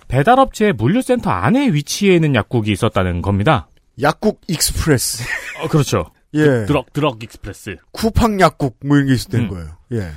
배달업체의 0.09 0.75
물류센터 0.75 1.31
안에 1.31 1.73
위치해 1.73 2.15
있는 2.15 2.35
약국이 2.35 2.71
있었다는 2.73 3.23
겁니다. 3.23 3.69
약국 4.01 4.41
express. 4.49 5.25
어, 5.63 5.69
그렇죠. 5.69 6.07
예. 6.35 6.67
drug 6.67 6.93
drug 6.93 7.23
express. 7.23 7.77
쿠팡 7.93 8.41
약국 8.41 8.77
뭐 8.85 8.97
이런 8.97 9.09
게 9.09 9.23
때는 9.31 9.47
음. 9.47 9.51
거예요. 9.51 9.69
예. 9.93 10.11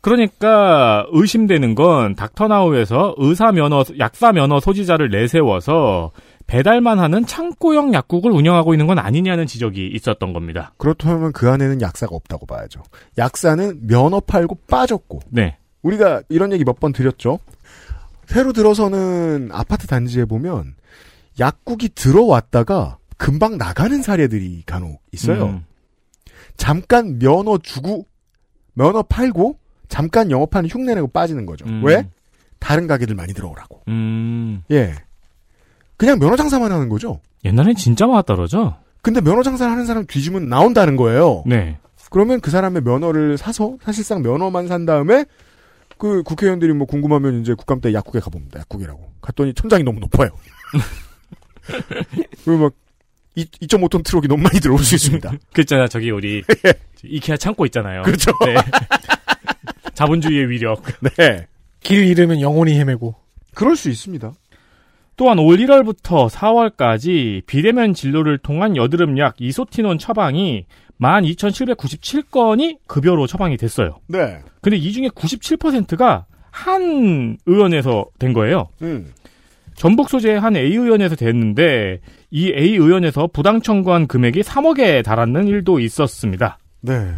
그러니까 0.00 1.04
의심되는 1.10 1.74
건 1.74 2.14
닥터나우에서 2.14 3.16
의사 3.18 3.50
면허 3.50 3.84
약사 3.98 4.30
면허 4.32 4.60
소지자를 4.60 5.10
내세워서 5.10 6.12
배달만 6.46 6.98
하는 7.00 7.26
창고형 7.26 7.92
약국을 7.92 8.30
운영하고 8.30 8.72
있는 8.74 8.86
건 8.86 8.98
아니냐는 8.98 9.46
지적이 9.46 9.88
있었던 9.88 10.32
겁니다. 10.32 10.72
그렇다면 10.78 11.32
그 11.32 11.50
안에는 11.50 11.80
약사가 11.80 12.14
없다고 12.14 12.46
봐야죠. 12.46 12.82
약사는 13.18 13.86
면허 13.86 14.20
팔고 14.20 14.58
빠졌고 14.68 15.20
네. 15.30 15.56
우리가 15.82 16.22
이런 16.28 16.52
얘기 16.52 16.64
몇 16.64 16.78
번 16.78 16.92
드렸죠. 16.92 17.38
새로 18.26 18.52
들어서는 18.52 19.50
아파트 19.52 19.86
단지에 19.86 20.24
보면 20.24 20.74
약국이 21.38 21.90
들어왔다가 21.90 22.98
금방 23.16 23.56
나가는 23.58 24.00
사례들이 24.02 24.62
간혹 24.66 25.00
있어요. 25.12 25.46
음. 25.46 25.64
잠깐 26.56 27.18
면허 27.18 27.58
주고 27.58 28.06
면허 28.74 29.02
팔고 29.02 29.58
잠깐 29.88 30.30
영업하는 30.30 30.68
흉내 30.68 30.94
내고 30.94 31.06
빠지는 31.08 31.46
거죠. 31.46 31.66
음. 31.66 31.82
왜? 31.84 32.08
다른 32.58 32.86
가게들 32.86 33.14
많이 33.14 33.32
들어오라고. 33.32 33.82
음. 33.88 34.62
예. 34.70 34.94
그냥 35.96 36.18
면허 36.18 36.36
장사만 36.36 36.72
하는 36.72 36.88
거죠. 36.88 37.20
옛날엔 37.44 37.76
진짜 37.76 38.06
많았더라죠? 38.06 38.76
근데 39.02 39.20
면허 39.20 39.42
장사를 39.42 39.70
하는 39.70 39.86
사람 39.86 40.06
뒤지면 40.06 40.48
나온다는 40.48 40.96
거예요. 40.96 41.42
네. 41.46 41.78
그러면 42.10 42.40
그 42.40 42.50
사람의 42.50 42.82
면허를 42.82 43.38
사서 43.38 43.76
사실상 43.82 44.22
면허만 44.22 44.68
산 44.68 44.86
다음에 44.86 45.24
그 45.98 46.22
국회의원들이 46.22 46.72
뭐 46.72 46.86
궁금하면 46.86 47.40
이제 47.40 47.54
국감 47.54 47.80
때 47.80 47.92
약국에 47.92 48.20
가봅니다. 48.20 48.60
약국이라고. 48.60 49.12
갔더니 49.20 49.54
천장이 49.54 49.82
너무 49.82 50.00
높아요. 50.00 50.30
그리고 52.44 52.64
막 52.64 52.72
2.5톤 53.36 54.04
트럭이 54.04 54.28
너무 54.28 54.42
많이 54.42 54.60
들어올 54.60 54.78
수 54.80 54.94
있습니다. 54.94 55.32
그 55.52 55.60
있잖아, 55.62 55.88
저기 55.88 56.10
우리 56.10 56.42
이케아 57.04 57.36
창고 57.36 57.66
있잖아요. 57.66 58.02
그렇죠. 58.02 58.32
네. 58.44 58.54
자본주의의 59.94 60.48
위력. 60.48 60.82
네. 61.16 61.46
길 61.80 62.04
잃으면 62.04 62.40
영원히 62.40 62.78
헤매고. 62.78 63.14
그럴 63.54 63.76
수 63.76 63.88
있습니다. 63.90 64.32
또한 65.16 65.38
올 65.38 65.56
1월부터 65.56 66.28
4월까지 66.28 67.44
비대면 67.46 67.94
진료를 67.94 68.38
통한 68.38 68.76
여드름약 68.76 69.36
이소티논 69.38 69.98
처방이 69.98 70.66
12,797건이 71.00 72.78
급여로 72.86 73.26
처방이 73.26 73.56
됐어요. 73.56 73.98
네. 74.08 74.38
근데 74.60 74.76
이 74.76 74.92
중에 74.92 75.08
97%가 75.08 76.26
한 76.50 77.36
의원에서 77.46 78.06
된 78.18 78.32
거예요. 78.32 78.68
음. 78.82 79.12
전북 79.74 80.08
소재의 80.08 80.40
한 80.40 80.56
A 80.56 80.72
의원에서 80.72 81.16
됐는데 81.16 82.00
이 82.30 82.52
A 82.54 82.74
의원에서 82.76 83.28
부당 83.30 83.60
청구한 83.60 84.06
금액이 84.06 84.40
3억에 84.40 85.04
달하는 85.04 85.48
일도 85.48 85.80
있었습니다. 85.80 86.58
네. 86.80 87.10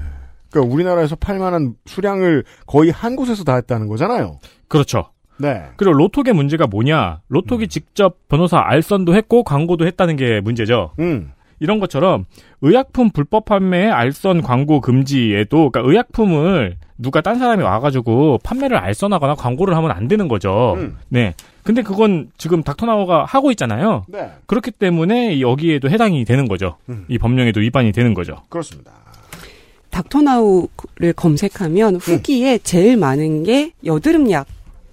그러니까 0.51 0.75
우리나라에서 0.75 1.15
팔 1.17 1.39
만한 1.39 1.75
수량을 1.87 2.45
거의 2.67 2.91
한 2.91 3.17
곳에서 3.17 3.45
다 3.45 3.55
했다는 3.57 3.87
거잖아요. 3.87 4.39
그렇죠. 4.67 5.11
네. 5.39 5.65
그리고 5.77 5.95
로톡의 5.95 6.35
문제가 6.35 6.67
뭐냐? 6.67 7.21
로톡이 7.29 7.69
직접 7.69 8.17
변호사 8.29 8.59
알선도 8.59 9.15
했고 9.15 9.43
광고도 9.43 9.87
했다는 9.87 10.17
게 10.17 10.41
문제죠. 10.41 10.93
음. 10.99 11.33
이런 11.61 11.81
것처럼 11.81 12.25
의약품 12.61 13.11
불법 13.11 13.45
판매의 13.47 13.91
알선 13.91 14.43
광고 14.43 14.81
금지에도 14.81 15.71
그러니까 15.71 15.91
의약품을 15.91 16.77
누가 16.99 17.21
딴 17.21 17.39
사람이 17.39 17.63
와가지고 17.63 18.39
판매를 18.43 18.77
알선하거나 18.77 19.35
광고를 19.35 19.77
하면 19.77 19.91
안 19.91 20.09
되는 20.09 20.29
거죠. 20.29 20.75
음. 20.77 20.97
네. 21.09 21.35
근데 21.63 21.83
그건 21.83 22.31
지금 22.39 22.63
닥터나우가 22.63 23.25
하고 23.25 23.51
있잖아요. 23.51 24.05
네. 24.09 24.31
그렇기 24.47 24.71
때문에 24.73 25.41
여기에도 25.41 25.91
해당이 25.91 26.25
되는 26.25 26.49
거죠. 26.49 26.77
음. 26.89 27.05
이 27.09 27.19
법령에도 27.19 27.61
위반이 27.61 27.93
되는 27.93 28.15
거죠. 28.15 28.37
그렇습니다. 28.49 28.93
닥터나우를 29.91 31.13
검색하면 31.17 31.97
후기에 31.97 32.59
제일 32.59 32.97
많은 32.97 33.43
게 33.43 33.73
여드름약 33.85 34.47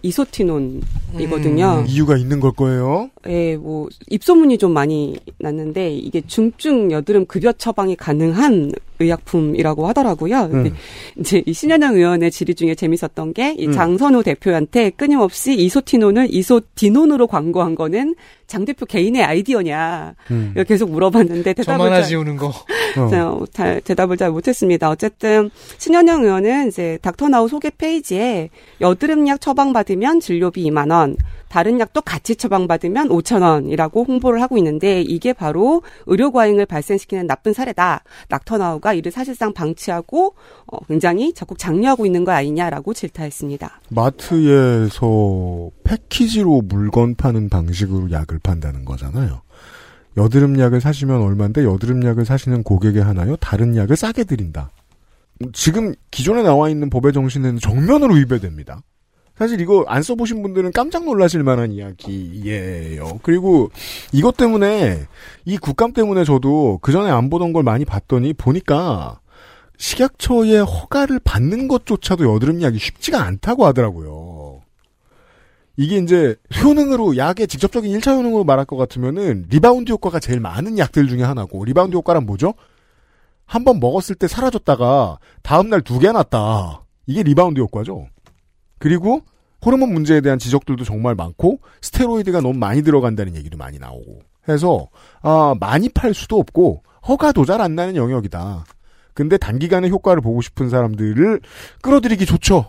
이소티논이거든요. 0.06 1.84
음. 1.84 1.86
이유가 1.88 2.18
있는 2.18 2.40
걸 2.40 2.52
거예요. 2.52 3.10
예, 3.28 3.56
뭐 3.56 3.88
입소문이 4.10 4.58
좀 4.58 4.72
많이 4.74 5.18
났는데 5.40 5.94
이게 5.96 6.22
중증 6.26 6.92
여드름 6.92 7.26
급여 7.26 7.52
처방이 7.52 7.96
가능한 7.96 8.72
의약품이라고 9.00 9.88
하더라고요. 9.90 10.50
근데 10.50 10.70
음. 10.70 10.76
이제 11.20 11.44
이 11.46 11.52
신현영 11.54 11.96
의원의 11.96 12.32
질의 12.32 12.56
중에 12.56 12.76
재밌었던 12.76 13.34
게이 13.34 13.68
음. 13.68 13.72
장선호 13.74 14.24
대표한테 14.24 14.92
끊임없이 14.92 15.54
이소티논을 15.56 16.28
이소디논으로 16.34 17.28
광고한 17.28 17.76
거는 17.76 18.16
장 18.48 18.64
대표 18.64 18.86
개인의 18.86 19.24
아이디어냐 19.24 20.16
음. 20.32 20.52
이렇게 20.56 20.76
계속 20.76 20.92
물어봤는데 20.92 21.54
대답을 21.54 21.66
저만 21.78 21.90
잘- 21.90 22.02
하지 22.04 22.16
우는 22.16 22.38
거. 22.38 22.54
어. 22.98 23.10
자, 23.10 23.38
잘 23.52 23.82
대답을 23.82 24.18
잘 24.18 24.32
못했습니다. 24.32 24.90
어쨌든 24.90 25.50
신현영 25.78 26.24
의원은 26.24 26.68
이제 26.70 26.98
닥터나우 27.02 27.48
소개 27.48 27.70
페이지에 27.70 28.50
여드름약 28.82 29.42
처방받으면 29.42 30.20
진료비 30.20 30.64
2만 30.66 30.92
원, 30.92 31.16
다른 31.56 31.80
약도 31.80 32.02
같이 32.02 32.36
처방받으면 32.36 33.08
5천 33.08 33.42
원이라고 33.42 34.04
홍보를 34.04 34.42
하고 34.42 34.58
있는데 34.58 35.02
이게 35.02 35.32
바로 35.32 35.84
의료 36.06 36.32
과잉을 36.32 36.66
발생시키는 36.66 37.28
나쁜 37.28 37.54
사례다. 37.54 38.04
닥터나우가 38.28 38.94
이를 38.94 39.12
사실상 39.12 39.54
방치하고 39.54 40.36
어, 40.68 40.86
굉장히 40.88 41.34
적극 41.34 41.58
장려하고 41.58 42.06
있는 42.06 42.26
거 42.26 42.34
아니냐라고 42.34 42.94
질타했습니다. 42.94 43.80
마트에서 43.90 45.70
패키지로 45.86 46.62
물건 46.64 47.16
파는 47.16 47.48
방식으로 47.48 48.12
약을 48.12 48.40
판다는 48.40 48.84
거잖아요. 48.84 49.45
여드름 50.18 50.60
약을 50.60 50.82
사시면 50.82 51.22
얼마인데 51.22 51.64
여드름 51.64 52.04
약을 52.04 52.26
사시는 52.26 52.64
고객에 52.64 53.00
하나요? 53.00 53.36
다른 53.38 53.76
약을 53.76 53.96
싸게 53.96 54.24
드린다. 54.24 54.72
지금 55.54 55.94
기존에 56.12 56.44
나와 56.44 56.70
있는 56.70 56.90
법의 56.90 57.14
정신은 57.14 57.60
정면으로 57.60 58.16
위배됩니다. 58.16 58.82
사실 59.38 59.60
이거 59.60 59.84
안 59.88 60.02
써보신 60.02 60.42
분들은 60.42 60.72
깜짝 60.72 61.04
놀라실 61.04 61.44
만한 61.44 61.74
이야기예요. 61.74 63.20
그리고 63.22 63.70
이것 64.14 64.38
때문에 64.38 65.02
이 65.44 65.58
국감 65.58 65.92
때문에 65.92 66.24
저도 66.24 66.80
그 66.82 66.94
전에 66.94 67.10
안 67.10 67.30
보던 67.30 67.52
걸 67.52 67.64
많이 67.64 67.84
봤더니 67.84 68.34
보니까 68.34 69.20
식약처의 69.78 70.64
허가를 70.64 71.20
받는 71.22 71.68
것조차도 71.68 72.34
여드름 72.34 72.62
약이 72.62 72.80
쉽지가 72.80 73.22
않다고 73.24 73.66
하더라고요. 73.66 74.35
이게 75.78 75.98
이제 75.98 76.36
효능으로 76.64 77.18
약의 77.18 77.48
직접적인 77.48 77.98
1차 78.00 78.16
효능으로 78.16 78.44
말할 78.46 78.66
것 78.66 78.78
같으면은 78.78 79.46
리바운드 79.50 79.92
효과가 79.92 80.20
제일 80.20 80.40
많은 80.40 80.78
약들 80.78 81.08
중에 81.08 81.24
하나고 81.24 81.66
리바운드 81.66 81.96
효과란 81.98 82.26
뭐죠? 82.26 82.54
한 83.46 83.64
번 83.64 83.80
먹었을 83.80 84.16
때 84.16 84.28
사라졌다가 84.28 85.20
다음 85.44 85.70
날 85.70 85.82
두 85.82 86.00
개 86.00 86.12
났다. 86.12 86.84
이게 87.06 87.22
리바운드 87.24 87.60
효과죠. 87.60 88.08
그리고 88.80 89.22
호르몬 89.66 89.94
문제에 89.94 90.22
대한 90.22 90.40
지적들도 90.40 90.84
정말 90.84 91.14
많고 91.16 91.60
스테로이드가 91.82 92.42
너무 92.42 92.58
많이 92.58 92.82
들어간다는 92.82 93.36
얘기도 93.36 93.58
많이 93.58 93.78
나오고 93.80 94.20
해서 94.48 94.88
아 95.22 95.56
많이 95.60 95.90
팔 95.90 96.14
수도 96.14 96.40
없고 96.40 96.84
허가도 97.08 97.46
잘 97.46 97.62
안 97.62 97.76
나는 97.76 97.96
영역이다. 97.96 98.66
근데 99.14 99.38
단기간에 99.38 99.90
효과를 99.90 100.22
보고 100.22 100.42
싶은 100.42 100.70
사람들을 100.70 101.42
끌어들이기 101.82 102.26
좋죠. 102.26 102.66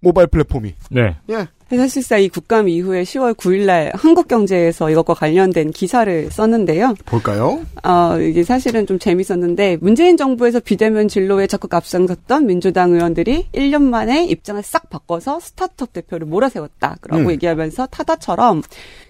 모바일 0.00 0.26
플랫폼이. 0.28 0.74
네. 0.90 1.16
예. 1.30 1.46
사실상 1.76 2.22
이 2.22 2.28
국감 2.28 2.68
이후에 2.68 3.02
10월 3.02 3.34
9일날 3.34 3.92
한국경제에서 3.94 4.90
이것과 4.90 5.14
관련된 5.14 5.70
기사를 5.70 6.30
썼는데요. 6.30 6.94
볼까요? 7.06 7.60
어, 7.82 8.18
이게 8.20 8.44
사실은 8.44 8.86
좀 8.86 8.98
재밌었는데 8.98 9.78
문재인 9.80 10.16
정부에서 10.16 10.60
비대면 10.60 11.08
진로에 11.08 11.46
적극 11.46 11.74
앞장섰던 11.74 12.46
민주당 12.46 12.92
의원들이 12.92 13.48
1년 13.52 13.82
만에 13.82 14.24
입장을 14.26 14.62
싹 14.62 14.90
바꿔서 14.90 15.40
스타트업 15.40 15.92
대표를 15.92 16.26
몰아세웠다 16.26 16.96
라고 17.08 17.22
음. 17.22 17.30
얘기하면서 17.30 17.86
타다처럼 17.86 18.62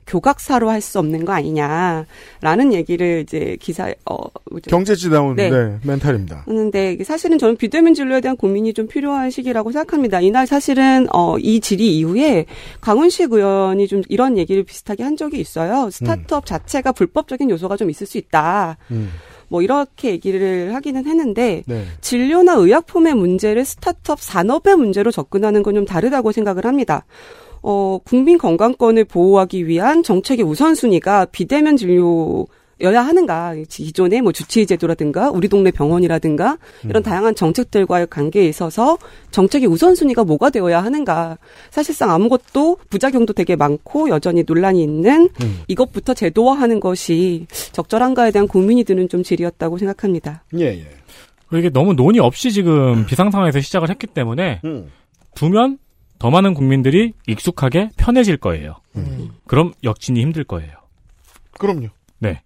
교각사로 0.07 0.71
할 0.71 0.81
수 0.85 0.99
없는 0.99 1.25
거 1.25 1.33
아니냐라는 1.33 2.73
얘기를 2.75 3.21
이제 3.23 3.57
기사 3.61 3.93
어 4.05 4.17
경제지다운 4.69 5.35
네. 5.37 5.49
네. 5.51 5.79
멘탈입니다. 5.83 6.45
이게 6.93 7.05
사실은 7.05 7.39
저는 7.39 7.57
비대면 7.57 7.95
진로에 7.95 8.21
대한 8.21 8.37
고민이 8.37 8.75
좀 8.75 8.87
필요한 8.87 9.31
시기라고 9.31 9.73
생각합니다. 9.73 10.21
이날 10.21 10.47
사실은 10.47 11.07
어, 11.13 11.39
이 11.39 11.61
질의 11.61 11.97
이후에 11.99 12.47
강훈식 12.81 13.33
의원이 13.33 13.89
좀 13.89 14.03
이런 14.09 14.37
얘기를 14.37 14.63
비슷하게 14.63 15.03
한 15.03 15.17
적이 15.17 15.41
있어요. 15.41 15.89
스타트업 15.91 16.45
자체가 16.47 16.93
불법적인 16.93 17.49
요소가 17.51 17.77
좀 17.77 17.89
있을 17.91 18.07
수 18.07 18.19
있다. 18.19 18.77
음. 18.91 19.11
뭐 19.49 19.63
이렇게 19.63 20.11
얘기를 20.11 20.75
하기는 20.75 21.07
했는데 21.07 21.63
네. 21.67 21.85
진료나 22.01 22.55
의약품의 22.55 23.15
문제를 23.15 23.65
스타트업 23.65 24.21
산업의 24.21 24.77
문제로 24.77 25.11
접근하는 25.11 25.63
건 25.63 25.75
좀 25.75 25.85
다르다고 25.85 26.31
생각을 26.33 26.67
합니다. 26.67 27.05
어, 27.67 27.99
국민 28.05 28.37
건강권을 28.37 29.07
보호하기 29.07 29.67
위한 29.67 30.03
정책의 30.03 30.45
우선순위가 30.45 31.27
비대면 31.27 31.79
진료 31.79 32.47
여야 32.81 33.01
하는가? 33.01 33.55
기존의 33.69 34.21
뭐 34.21 34.33
주치의 34.33 34.67
제도라든가 34.67 35.31
우리 35.31 35.49
동네 35.49 35.71
병원이라든가 35.71 36.59
이런 36.85 37.03
다양한 37.03 37.35
정책들과의 37.35 38.09
관계에 38.09 38.47
있어서 38.49 38.99
정책의 39.31 39.69
우선순위가 39.69 40.25
뭐가 40.25 40.51
되어야 40.51 40.83
하는가? 40.83 41.39
사실상 41.71 42.11
아무것도 42.11 42.79
부작용도 42.91 43.33
되게 43.33 43.57
많고 43.57 44.11
여전히 44.11 44.43
논란이 44.47 44.83
있는 44.83 45.31
음. 45.41 45.61
이것부터 45.69 46.13
제도화하는 46.13 46.81
것이 46.81 47.47
적절한가에 47.73 48.33
대한 48.33 48.47
고민이 48.47 48.85
드는 48.85 49.09
좀 49.09 49.23
질이었다고 49.23 49.79
생각합니다. 49.79 50.45
예, 50.59 50.67
예. 50.67 50.87
그리고 51.49 51.59
이게 51.61 51.71
너무 51.71 51.95
논의 51.95 52.21
없이 52.21 52.53
지금 52.53 53.07
비상 53.07 53.31
상황에서 53.31 53.61
시작을 53.61 53.89
했기 53.89 54.07
때문에 54.09 54.61
음. 54.65 54.91
두면 55.35 55.79
더 56.19 56.31
많은 56.31 56.55
국민들이 56.55 57.13
익숙하게 57.27 57.91
편해질 57.97 58.37
거예요. 58.39 58.77
음. 58.97 59.31
그럼 59.47 59.73
역진이 59.83 60.21
힘들 60.21 60.45
거예요. 60.45 60.73
그럼요. 61.59 61.89
네. 62.19 62.43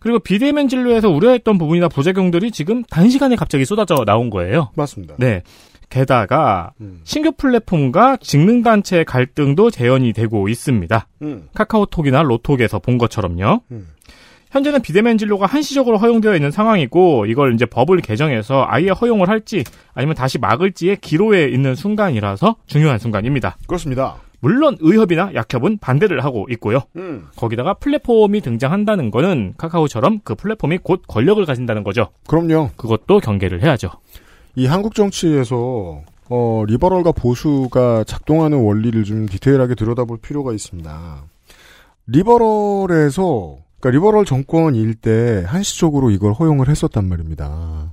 그리고 0.00 0.18
비대면 0.18 0.68
진료에서 0.68 1.08
우려했던 1.08 1.58
부분이나 1.58 1.88
부작용들이 1.88 2.50
지금 2.50 2.82
단시간에 2.84 3.36
갑자기 3.36 3.64
쏟아져 3.64 4.04
나온 4.04 4.30
거예요. 4.30 4.70
맞습니다. 4.76 5.16
네. 5.18 5.42
게다가 5.90 6.72
음. 6.80 7.00
신규 7.04 7.32
플랫폼과 7.32 8.18
직능단체 8.18 9.04
갈등도 9.04 9.70
재현이 9.70 10.12
되고 10.12 10.48
있습니다. 10.48 11.08
음. 11.22 11.48
카카오톡이나 11.54 12.22
로톡에서 12.22 12.78
본 12.78 12.98
것처럼요. 12.98 13.62
음. 13.70 13.88
현재는 14.50 14.82
비대면 14.82 15.18
진료가 15.18 15.46
한시적으로 15.46 15.98
허용되어 15.98 16.34
있는 16.34 16.50
상황이고 16.50 17.26
이걸 17.26 17.54
이제 17.54 17.66
법을 17.66 18.00
개정해서 18.00 18.64
아예 18.68 18.88
허용을 18.88 19.28
할지 19.28 19.64
아니면 19.94 20.14
다시 20.14 20.38
막을지의 20.38 20.98
기로에 21.00 21.48
있는 21.48 21.74
순간이라서 21.74 22.56
중요한 22.66 22.98
순간입니다. 22.98 23.56
그렇습니다. 23.66 24.16
물론 24.40 24.76
의협이나 24.80 25.32
약협은 25.34 25.78
반대를 25.78 26.24
하고 26.24 26.46
있고요. 26.50 26.80
음. 26.96 27.26
거기다가 27.36 27.74
플랫폼이 27.74 28.40
등장한다는 28.40 29.10
거는 29.10 29.54
카카오처럼 29.58 30.20
그 30.22 30.34
플랫폼이 30.34 30.78
곧 30.78 31.02
권력을 31.08 31.44
가진다는 31.44 31.82
거죠. 31.82 32.08
그럼요. 32.26 32.70
그것도 32.76 33.18
경계를 33.18 33.62
해야죠. 33.62 33.90
이 34.54 34.66
한국 34.66 34.94
정치에서 34.94 36.02
어, 36.30 36.64
liberal과 36.66 37.12
보수가 37.12 38.04
작동하는 38.04 38.62
원리를 38.62 39.02
좀 39.04 39.26
디테일하게 39.26 39.74
들여다볼 39.74 40.18
필요가 40.18 40.52
있습니다. 40.52 41.24
liberal에서 42.06 43.56
그러니까 43.80 43.90
liberal 43.90 44.24
정권일 44.24 44.94
때 44.94 45.44
한시적으로 45.46 46.10
이걸 46.10 46.32
허용을 46.32 46.68
했었단 46.68 47.04
말입니다. 47.08 47.92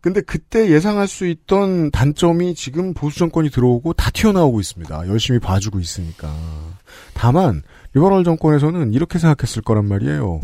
근데 0.00 0.22
그때 0.22 0.70
예상할 0.70 1.06
수 1.06 1.26
있던 1.26 1.90
단점이 1.90 2.54
지금 2.54 2.94
보수 2.94 3.18
정권이 3.18 3.50
들어오고 3.50 3.92
다 3.92 4.10
튀어나오고 4.10 4.58
있습니다. 4.58 5.08
열심히 5.08 5.38
봐주고 5.38 5.78
있으니까. 5.78 6.34
다만 7.12 7.62
liberal 7.94 8.24
정권에서는 8.24 8.94
이렇게 8.94 9.18
생각했을 9.18 9.62
거란 9.62 9.86
말이에요. 9.86 10.40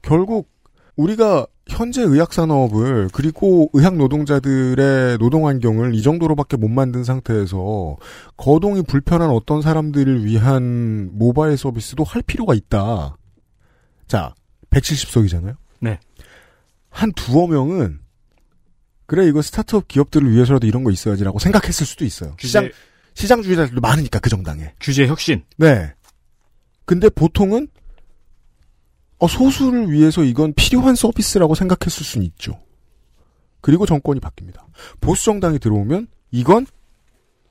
결국 0.00 0.48
우리가 0.96 1.46
현재 1.68 2.02
의학 2.02 2.32
산업을 2.32 3.10
그리고 3.12 3.70
의학 3.72 3.96
노동자들의 3.96 5.18
노동 5.18 5.46
환경을 5.46 5.94
이 5.94 6.02
정도로밖에 6.02 6.56
못 6.56 6.68
만든 6.68 7.04
상태에서 7.04 7.96
거동이 8.36 8.82
불편한 8.82 9.30
어떤 9.30 9.62
사람들을 9.62 10.24
위한 10.24 11.10
모바일 11.12 11.56
서비스도 11.56 12.04
할 12.04 12.22
필요가 12.22 12.54
있다. 12.54 13.16
자, 14.06 14.34
170석이잖아요. 14.70 15.56
네. 15.80 16.00
한 16.90 17.12
두어 17.12 17.46
명은 17.46 18.00
그래 19.06 19.26
이거 19.26 19.40
스타트업 19.40 19.88
기업들을 19.88 20.30
위해서라도 20.32 20.66
이런 20.66 20.84
거 20.84 20.90
있어야지라고 20.90 21.38
생각했을 21.38 21.86
수도 21.86 22.04
있어요. 22.04 22.34
시장 22.38 22.64
규제, 22.64 22.74
시장주의자들도 23.14 23.80
많으니까 23.80 24.18
그 24.18 24.30
정당에. 24.30 24.74
규제 24.80 25.06
혁신. 25.06 25.44
네. 25.56 25.92
근데 26.84 27.08
보통은 27.08 27.68
어, 29.18 29.26
소수를 29.26 29.90
위해서 29.90 30.22
이건 30.22 30.52
필요한 30.54 30.94
서비스라고 30.94 31.54
생각했을 31.54 32.04
수는 32.04 32.26
있죠. 32.26 32.60
그리고 33.60 33.86
정권이 33.86 34.20
바뀝니다. 34.20 34.64
보수 35.00 35.24
정당이 35.24 35.58
들어오면 35.58 36.06
이건 36.30 36.66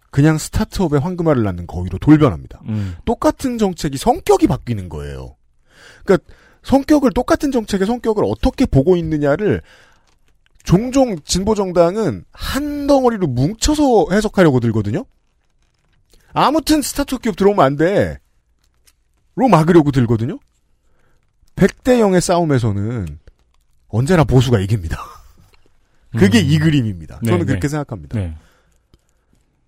그냥 0.10 0.38
스타트업의 0.38 1.02
황금알을 1.02 1.44
낳는 1.44 1.68
거위로 1.68 1.98
돌변합니다. 2.00 2.62
음. 2.70 2.96
똑같은 3.06 3.58
정책이 3.58 3.98
성격이 3.98 4.48
바뀌는 4.48 4.88
거예요. 4.88 5.36
그러니까 6.04 6.34
성격을 6.64 7.12
똑같은 7.12 7.52
정책의 7.52 7.86
성격을 7.86 8.24
어떻게 8.26 8.66
보고 8.66 8.96
있느냐를 8.96 9.62
종종 10.64 11.18
진보 11.24 11.56
정당은 11.56 12.26
한 12.32 12.88
덩어리로 12.88 13.28
뭉쳐서 13.28 14.08
해석하려고 14.12 14.60
들거든요. 14.60 15.06
아무튼 16.34 16.82
스타트업 16.82 17.22
기업 17.22 17.36
들어오면 17.36 17.66
안 17.66 17.76
돼. 17.76 18.18
로 19.36 19.48
막으려고 19.48 19.92
들거든요. 19.92 20.40
100대 21.58 22.00
0의 22.00 22.22
싸움에서는 22.22 23.20
언제나 23.90 24.24
보수가 24.24 24.60
이깁니다. 24.60 24.98
그게 26.18 26.40
음. 26.40 26.46
이 26.46 26.60
그림입니다. 26.60 27.20
저는 27.26 27.40
네, 27.40 27.46
그렇게 27.46 27.62
네. 27.62 27.68
생각합니다. 27.68 28.18
네. 28.18 28.36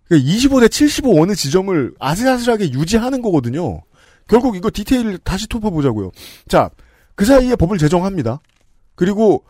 그러니까 0.07 0.31
25대 0.31 0.71
75 0.71 1.21
어느 1.21 1.35
지점을 1.35 1.93
아슬아슬하게 1.99 2.71
유지하는 2.71 3.21
거거든요. 3.21 3.81
결국 4.27 4.55
이거 4.55 4.69
디테일 4.71 5.17
다시 5.19 5.47
톱어보자고요. 5.47 6.11
자, 6.47 6.69
그 7.15 7.25
사이에 7.25 7.55
법을 7.55 7.77
제정합니다. 7.77 8.39
그리고 8.95 9.43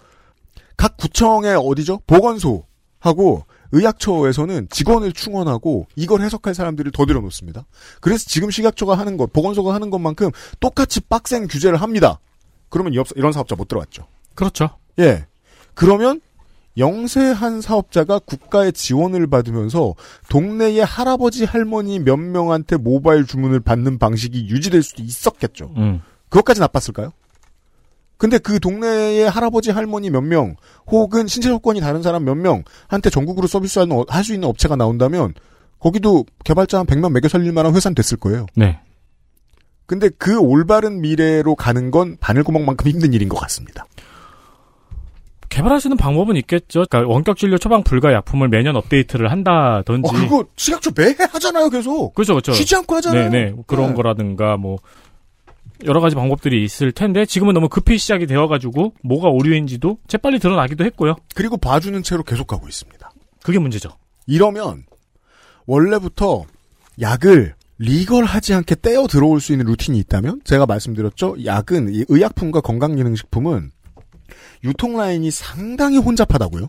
각 0.78 0.98
구청의 0.98 1.56
어디죠? 1.56 2.02
보건소하고 2.08 3.46
식약처에서는 3.72 4.68
직원을 4.70 5.14
충원하고 5.14 5.88
이걸 5.96 6.22
해석할 6.22 6.56
사람들을 6.56 6.92
더 6.92 7.06
들여놓습니다. 7.06 7.66
그래서 8.02 8.26
지금 8.28 8.50
식약처가 8.50 8.98
하는 8.98 9.18
것, 9.18 9.32
보건소가 9.32 9.74
하는 9.74 9.90
것만큼 9.90 10.32
똑같이 10.60 11.02
빡센 11.02 11.48
규제를 11.48 11.82
합니다. 11.82 12.20
그러면 12.70 12.94
이 12.94 12.98
업- 12.98 13.08
이런 13.16 13.32
사업자 13.32 13.56
못 13.56 13.68
들어왔죠. 13.68 14.06
그렇죠. 14.36 14.70
예. 15.00 15.26
그러면 15.74 16.22
영세한 16.78 17.62
사업자가 17.62 18.20
국가의 18.20 18.72
지원을 18.74 19.28
받으면서 19.28 19.96
동네의 20.30 20.86
할아버지 20.86 21.44
할머니 21.46 22.00
몇 22.00 22.16
명한테 22.18 22.78
모바일 22.78 23.26
주문을 23.26 23.60
받는 23.60 23.98
방식이 23.98 24.48
유지될 24.50 24.84
수도 24.84 25.04
있었겠죠. 25.04 25.72
음. 25.78 26.02
그것까지 26.30 26.60
나빴을까요? 26.62 27.12
근데 28.18 28.38
그 28.38 28.60
동네의 28.60 29.30
할아버지 29.30 29.72
할머니 29.72 30.10
몇 30.10 30.22
명, 30.22 30.56
혹은 30.88 31.28
신체 31.28 31.48
조건이 31.50 31.80
다른 31.80 32.02
사람 32.04 32.26
몇 32.26 32.36
명한테 32.36 33.10
전국으로 33.10 33.48
서비스하는 33.48 34.04
할 34.10 34.24
수 34.24 34.34
있는 34.34 34.48
업체가 34.50 34.76
나온다면 34.76 35.34
거기도 35.80 36.26
개발자 36.44 36.80
한 36.80 36.86
100명 36.86 37.12
매겨 37.14 37.30
살릴 37.30 37.54
만한 37.54 37.74
회사는 37.76 37.96
됐을 37.96 38.18
거예요. 38.18 38.46
네. 38.56 38.80
근데 39.90 40.08
그 40.20 40.38
올바른 40.38 41.02
미래로 41.02 41.56
가는 41.56 41.90
건 41.90 42.16
바늘구멍만큼 42.20 42.92
힘든 42.92 43.12
일인 43.12 43.28
것 43.28 43.38
같습니다. 43.40 43.88
개발할 45.50 45.82
수 45.82 45.88
있는 45.88 45.98
방법은 45.98 46.36
있겠죠. 46.36 46.86
그러니까 46.88 47.12
원격 47.12 47.38
진료 47.38 47.58
처방 47.58 47.82
불가 47.82 48.14
약품을 48.14 48.50
매년 48.50 48.76
업데이트를 48.76 49.32
한다든지. 49.32 50.08
어, 50.08 50.12
그거 50.12 50.46
식약처 50.58 50.92
매해 50.96 51.16
하잖아요, 51.32 51.72
계속. 51.72 52.14
그렇죠, 52.14 52.34
그렇죠. 52.34 52.52
쉬지 52.54 52.76
않고 52.76 52.98
하잖아요. 52.98 53.32
네네. 53.32 53.56
그런 53.66 53.88
네. 53.88 53.94
거라든가 53.96 54.58
뭐 54.58 54.78
여러 55.86 56.02
가지 56.02 56.16
방법들이 56.16 56.64
있을 56.64 56.92
텐데 56.92 57.26
지금은 57.26 57.56
너무 57.56 57.68
급히 57.68 57.98
시작이 57.98 58.28
되어가지고 58.28 58.94
뭐가 59.02 59.30
오류인지도 59.30 59.98
재빨리 60.08 60.38
드러나기도 60.38 60.86
했고요. 60.86 61.16
그리고 61.34 61.58
봐주는 61.58 62.04
채로 62.04 62.22
계속 62.22 62.46
가고 62.46 62.68
있습니다. 62.68 63.12
그게 63.42 63.58
문제죠. 63.58 63.90
이러면 64.28 64.84
원래부터 65.66 66.46
약을 67.02 67.56
리걸 67.80 68.26
하지 68.26 68.54
않게 68.54 68.76
떼어 68.76 69.08
들어올 69.08 69.40
수 69.42 69.54
있는 69.54 69.66
루틴이 69.66 69.98
있다면 70.00 70.42
제가 70.44 70.66
말씀드렸죠. 70.66 71.38
약은 71.46 71.94
이 71.94 72.06
의약품과 72.08 72.62
건강기능식품은 72.62 73.72
유통 74.66 74.98
라인이 74.98 75.32
상당히 75.32 75.98
혼잡하다고요. 75.98 76.68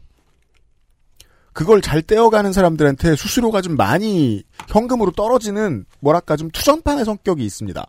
그걸 1.53 1.83
잘 1.83 2.01
떼어가는 2.01 2.53
사람들한테 2.53 3.17
수수료가 3.17 3.61
좀 3.61 3.77
많이 3.77 4.45
현금으로 4.69 5.11
떨어지는 5.11 5.85
뭐랄까 5.99 6.37
좀 6.37 6.49
투전판의 6.51 7.05
성격이 7.05 7.45
있습니다. 7.45 7.87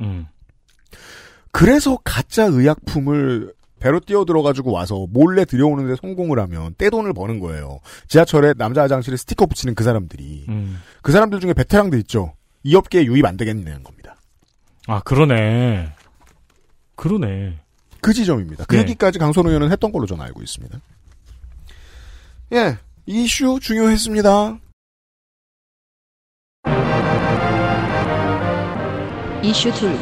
음. 0.00 0.26
그래서 1.52 1.98
가짜 2.02 2.44
의약품을 2.44 3.52
배로 3.78 4.00
뛰어들어가지고 4.00 4.72
와서 4.72 5.06
몰래 5.10 5.44
들여오는데 5.44 5.96
성공을 6.00 6.38
하면 6.38 6.74
떼돈을 6.78 7.12
버는 7.12 7.38
거예요. 7.38 7.80
지하철에 8.08 8.54
남자 8.54 8.82
화장실에 8.82 9.18
스티커 9.18 9.44
붙이는 9.44 9.74
그 9.74 9.84
사람들이. 9.84 10.46
음. 10.48 10.80
그 11.02 11.12
사람들 11.12 11.40
중에 11.40 11.52
베테랑들 11.52 11.98
있죠. 12.00 12.32
이 12.64 12.74
업계에 12.74 13.04
유입 13.04 13.24
안 13.24 13.36
되겠냐는 13.36 13.84
겁니다. 13.84 14.16
아 14.86 15.00
그러네. 15.00 15.92
그러네. 16.96 17.60
그 18.00 18.12
지점입니다. 18.12 18.64
그 18.64 18.74
네. 18.74 18.82
얘기까지 18.82 19.18
강선 19.18 19.46
의원은 19.46 19.70
했던 19.70 19.92
걸로 19.92 20.06
저는 20.06 20.24
알고 20.24 20.42
있습니다. 20.42 20.78
예, 22.52 22.78
이 23.06 23.24
이슈 23.24 23.58
중요했습니다. 23.60 24.58
이슈 29.42 29.72
둘 29.74 29.94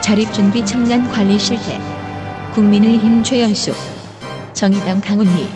자립준비 0.00 0.64
청년 0.66 1.08
관리 1.10 1.38
실태 1.38 1.80
국민의힘 2.54 3.24
최연수 3.24 3.72
정의당 4.52 5.00
강은희 5.00 5.48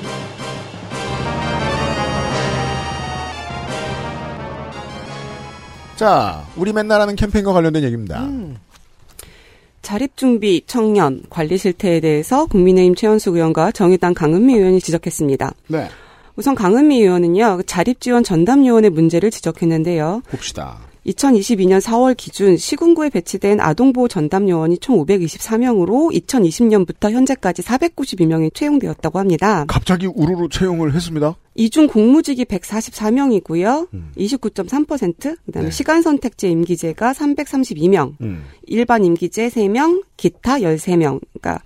자, 5.98 6.46
우리 6.54 6.72
맨날 6.72 7.00
하는 7.00 7.16
캠페인과 7.16 7.52
관련된 7.52 7.82
얘기입니다. 7.82 8.22
음. 8.22 8.56
자립준비 9.82 10.62
청년 10.68 11.22
관리 11.28 11.58
실태에 11.58 11.98
대해서 11.98 12.46
국민의힘 12.46 12.94
최현숙 12.94 13.34
의원과 13.34 13.72
정의당 13.72 14.14
강은미 14.14 14.54
의원이 14.54 14.80
지적했습니다. 14.80 15.52
네, 15.66 15.88
우선 16.36 16.54
강은미 16.54 17.00
의원은요 17.00 17.62
자립지원 17.66 18.22
전담요원의 18.22 18.90
문제를 18.90 19.32
지적했는데요. 19.32 20.22
봅시다. 20.30 20.78
2022년 21.08 21.80
4월 21.80 22.16
기준 22.16 22.56
시군구에 22.56 23.10
배치된 23.10 23.60
아동보호 23.60 24.08
전담 24.08 24.48
요원이 24.48 24.78
총 24.78 25.04
524명으로 25.04 26.12
2020년부터 26.12 27.10
현재까지 27.10 27.62
492명이 27.62 28.52
채용되었다고 28.52 29.18
합니다. 29.18 29.64
갑자기 29.68 30.06
우르르 30.06 30.48
채용을 30.50 30.94
했습니다. 30.94 31.34
이중 31.54 31.88
공무직이 31.88 32.44
144명이고요. 32.44 33.88
음. 33.94 34.12
29.3%, 34.16 35.36
그다음에 35.46 35.68
네. 35.68 35.70
시간 35.70 36.02
선택제 36.02 36.48
임기제가 36.48 37.12
332명, 37.12 38.14
음. 38.20 38.44
일반 38.66 39.04
임기제 39.04 39.48
3명, 39.48 40.04
기타 40.16 40.58
13명. 40.58 41.20
그러니까 41.32 41.62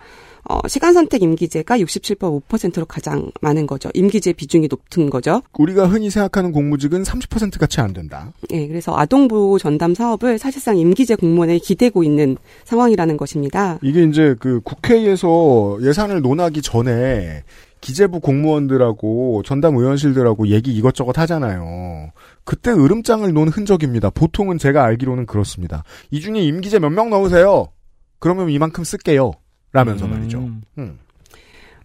어, 0.48 0.59
시간 0.66 0.92
선택 0.92 1.22
임기제가 1.22 1.78
67.5%로 1.78 2.85
가장 2.87 3.31
많은 3.40 3.66
거죠. 3.66 3.90
임기제 3.94 4.33
비중이 4.33 4.68
높은 4.68 5.09
거죠. 5.09 5.40
우리가 5.57 5.87
흔히 5.87 6.11
생각하는 6.11 6.50
공무직은 6.52 7.05
30%가 7.05 7.66
채 7.66 7.81
안 7.81 7.92
된다. 7.92 8.33
예, 8.52 8.66
그래서 8.66 8.96
아동보호 8.96 9.59
전담 9.59 9.94
사업을 9.94 10.38
사실상 10.38 10.76
임기제 10.78 11.14
공무원에 11.16 11.59
기대고 11.59 12.02
있는 12.05 12.37
상황이라는 12.64 13.16
것입니다. 13.16 13.78
이게 13.83 14.02
이제 14.05 14.35
그 14.40 14.61
국회에서 14.62 15.78
예산을 15.83 16.22
논하기 16.22 16.61
전에 16.62 17.42
기재부 17.81 18.20
공무원들하고 18.20 19.42
전담 19.44 19.76
의원실들하고 19.76 20.48
얘기 20.48 20.72
이것저것 20.72 21.18
하잖아요. 21.18 22.11
그때 22.44 22.70
으름장을 22.70 23.33
놓은 23.33 23.48
흔적입니다. 23.48 24.11
보통은 24.11 24.59
제가 24.59 24.85
알기로는 24.85 25.26
그렇습니다. 25.26 25.83
이 26.11 26.20
중에 26.20 26.40
임기제 26.42 26.78
몇 26.78 26.90
명 26.92 27.11
넣으세요. 27.11 27.68
그러면 28.20 28.50
이만큼 28.50 28.85
쓸게요. 28.85 29.33
라면서 29.72 30.06
말이죠. 30.06 30.38
음. 30.78 30.98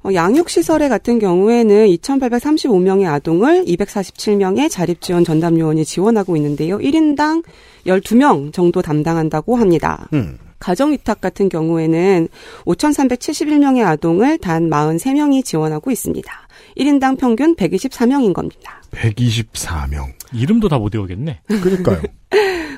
어, 0.03 0.13
양육시설에 0.13 0.89
같은 0.89 1.19
경우에는 1.19 1.87
2,835명의 1.87 3.07
아동을 3.11 3.65
247명의 3.65 4.69
자립지원 4.69 5.23
전담 5.23 5.57
요원이 5.59 5.85
지원하고 5.85 6.37
있는데요. 6.37 6.77
1인당 6.77 7.43
12명 7.85 8.53
정도 8.53 8.81
담당한다고 8.81 9.55
합니다. 9.55 10.07
음. 10.13 10.37
가정위탁 10.59 11.21
같은 11.21 11.49
경우에는 11.49 12.27
5,371명의 12.65 13.85
아동을 13.85 14.37
단 14.39 14.69
43명이 14.69 15.43
지원하고 15.45 15.91
있습니다. 15.91 16.31
1인당 16.77 17.17
평균 17.19 17.55
124명인 17.55 18.33
겁니다. 18.33 18.81
124명. 18.91 20.13
이름도 20.33 20.67
다 20.69 20.77
못 20.79 20.93
외우겠네. 20.95 21.41
그러니까요. 21.47 22.01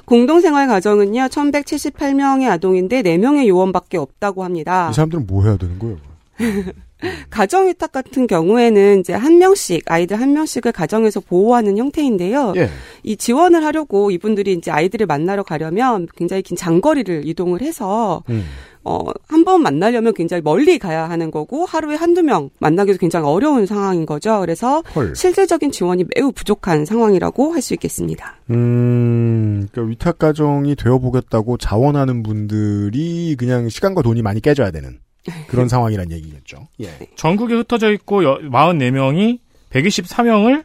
공동생활 0.10 0.68
가정은요, 0.68 1.22
1,178명의 1.22 2.50
아동인데 2.50 3.04
4명의 3.04 3.48
요원밖에 3.48 3.98
없다고 3.98 4.44
합니다. 4.44 4.90
이 4.90 4.94
사람들은 4.96 5.28
뭐 5.28 5.44
해야 5.44 5.56
되는 5.56 5.78
거예요? 5.78 5.98
가정위탁 7.30 7.92
같은 7.92 8.28
경우에는 8.28 9.00
이제 9.00 9.14
한 9.14 9.38
명씩, 9.38 9.84
아이들 9.92 10.20
한 10.20 10.34
명씩을 10.34 10.72
가정에서 10.72 11.20
보호하는 11.22 11.78
형태인데요. 11.78 12.54
예. 12.58 12.70
이 13.04 13.16
지원을 13.16 13.64
하려고 13.64 14.12
이분들이 14.12 14.54
이제 14.54 14.72
아이들을 14.72 15.06
만나러 15.06 15.44
가려면 15.44 16.08
굉장히 16.18 16.42
긴 16.42 16.58
장거리를 16.58 17.28
이동을 17.28 17.62
해서 17.62 18.24
음. 18.30 18.44
어, 18.84 19.00
한 19.28 19.44
번 19.44 19.62
만나려면 19.62 20.14
굉장히 20.14 20.42
멀리 20.42 20.80
가야 20.80 21.10
하는 21.10 21.32
거고 21.32 21.66
하루에 21.66 21.96
한두 21.96 22.24
명 22.24 22.50
만나기도 22.60 22.98
굉장히 22.98 23.28
어려운 23.28 23.66
상황인 23.66 24.06
거죠. 24.06 24.40
그래서 24.40 24.82
헐. 24.96 25.14
실질적인 25.16 25.72
지원이 25.72 26.06
매우 26.16 26.32
부족한 26.32 26.86
상황이라고 26.86 27.54
할 27.54 27.62
수 27.62 27.74
있겠습니다. 27.74 28.36
음, 28.52 29.68
그러니까 29.72 29.90
위탁 29.90 30.18
가정이 30.18 30.76
되어 30.76 30.98
보겠다고 31.00 31.58
자원하는 31.58 32.24
분들이 32.24 33.36
그냥 33.38 33.70
시간과 33.70 34.02
돈이 34.02 34.22
많이 34.22 34.40
깨져야 34.42 34.72
되는 34.72 35.00
그런 35.48 35.68
상황이란 35.68 36.12
얘기겠죠. 36.12 36.68
예. 36.82 36.90
전국에 37.16 37.56
흩어져 37.56 37.92
있고 37.94 38.24
여- 38.24 38.40
44명이 38.40 39.40
124명을 39.72 40.64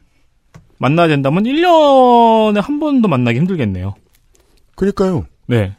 만나야 0.78 1.08
된다면 1.08 1.44
1년에 1.44 2.60
한 2.60 2.80
번도 2.80 3.08
만나기 3.08 3.38
힘들겠네요. 3.38 3.94
그러니까요. 4.76 5.26
네. 5.46 5.72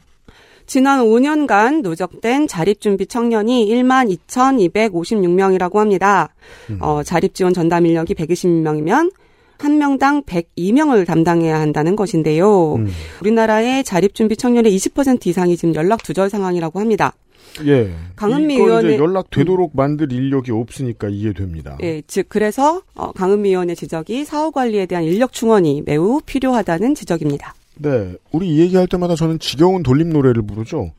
지난 0.68 1.02
5년간 1.02 1.82
누적된 1.84 2.48
자립준비 2.48 3.06
청년이 3.08 3.68
1만 3.68 4.10
2,256명이라고 4.28 5.76
합니다. 5.76 6.34
음. 6.70 6.80
어, 6.82 7.04
자립지원 7.04 7.54
전담 7.54 7.86
인력이 7.86 8.16
120명이면 8.16 9.12
한 9.60 9.78
명당 9.78 10.24
102명을 10.24 11.06
담당해야 11.06 11.60
한다는 11.60 11.96
것인데요. 11.96 12.76
음. 12.76 12.92
우리나라의 13.22 13.84
자립준비 13.84 14.38
청년의 14.38 14.76
20% 14.76 15.28
이상이 15.28 15.56
지금 15.56 15.76
연락 15.76 16.04
두절 16.04 16.30
상황이라고 16.30 16.80
합니다. 16.80 17.14
예. 17.66 17.94
강은미 18.16 18.58
의원의- 18.58 18.98
연락 18.98 19.30
되도록 19.30 19.72
만들 19.76 20.12
인력이 20.12 20.52
없으니까 20.52 21.08
이해됩니다. 21.10 21.78
예, 21.84 22.02
즉 22.08 22.26
그래서 22.30 22.82
어, 22.96 23.12
강은미 23.12 23.50
의원의 23.50 23.76
지적이 23.76 24.26
사후 24.26 24.52
관리에 24.52 24.86
대한 24.86 25.04
인력 25.06 25.32
충원이 25.32 25.84
매우 25.86 26.20
필요하다는 26.26 26.96
지적입니다. 26.96 27.54
네. 27.78 28.16
우리 28.32 28.50
이 28.56 28.60
얘기할 28.60 28.88
때마다 28.88 29.16
저는 29.16 29.40
지겨운 29.40 29.84
돌림 29.84 30.10
노래를 30.10 30.42
부르죠. 30.44 30.92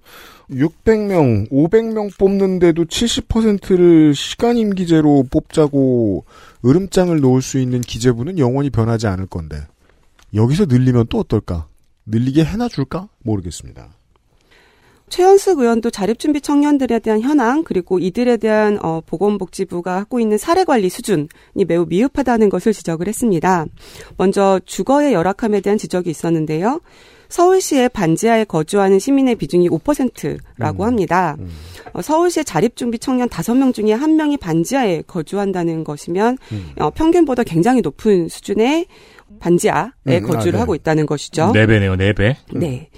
600명, 0.51 1.51
500명 1.51 2.17
뽑는데도 2.19 2.85
70%를 2.85 4.15
시간 4.15 4.57
임기제로 4.57 5.25
뽑자고 5.31 6.25
으름장을 6.65 7.19
놓을 7.21 7.43
수 7.43 7.59
있는 7.59 7.81
기재부는 7.81 8.39
영원히 8.39 8.71
변하지 8.71 9.07
않을 9.09 9.27
건데 9.27 9.57
여기서 10.35 10.67
늘리면 10.67 11.07
또 11.09 11.19
어떨까? 11.21 11.67
늘리게 12.07 12.45
해놔 12.45 12.69
줄까? 12.69 13.09
모르겠습니다. 13.25 13.89
최현숙 15.09 15.61
의원도 15.61 15.90
자립준비 15.90 16.40
청년들에 16.40 16.99
대한 16.99 17.21
현황 17.21 17.62
그리고 17.62 17.99
이들에 17.99 18.37
대한 18.38 18.79
어, 18.83 19.01
보건복지부가 19.07 19.97
하고 19.97 20.19
있는 20.19 20.37
사례 20.37 20.64
관리 20.64 20.88
수준이 20.88 21.29
매우 21.66 21.87
미흡하다는 21.88 22.49
것을 22.49 22.73
지적을 22.73 23.07
했습니다. 23.07 23.66
먼저 24.16 24.61
주거의 24.64 25.12
열악함에 25.12 25.61
대한 25.61 25.79
지적이 25.79 26.11
있었는데요. 26.11 26.81
서울시의 27.29 27.88
반지하에 27.88 28.45
거주하는 28.45 28.99
시민의 28.99 29.35
비중이 29.37 29.69
5%라고 29.69 30.85
음. 30.85 30.87
합니다. 30.87 31.37
음. 31.38 31.51
어, 31.92 32.03
서울시의 32.03 32.45
자립준비 32.45 32.99
청년 32.99 33.29
5명 33.29 33.75
중에 33.75 33.97
1명이 33.97 34.38
반지하에 34.40 35.03
거주한다는 35.07 35.85
것이면 35.85 36.38
음. 36.53 36.71
어, 36.79 36.90
평균보다 36.90 37.42
굉장히 37.45 37.81
높은 37.81 38.29
수준의 38.29 38.87
반지하에 39.40 39.90
음, 40.07 40.23
거주를 40.23 40.55
아, 40.55 40.59
네. 40.59 40.59
하고 40.59 40.75
있다는 40.75 41.07
것이죠. 41.07 41.53
네 41.53 41.66
배네요, 41.66 41.97
네 41.97 42.12
배. 42.12 42.37
네. 42.53 42.88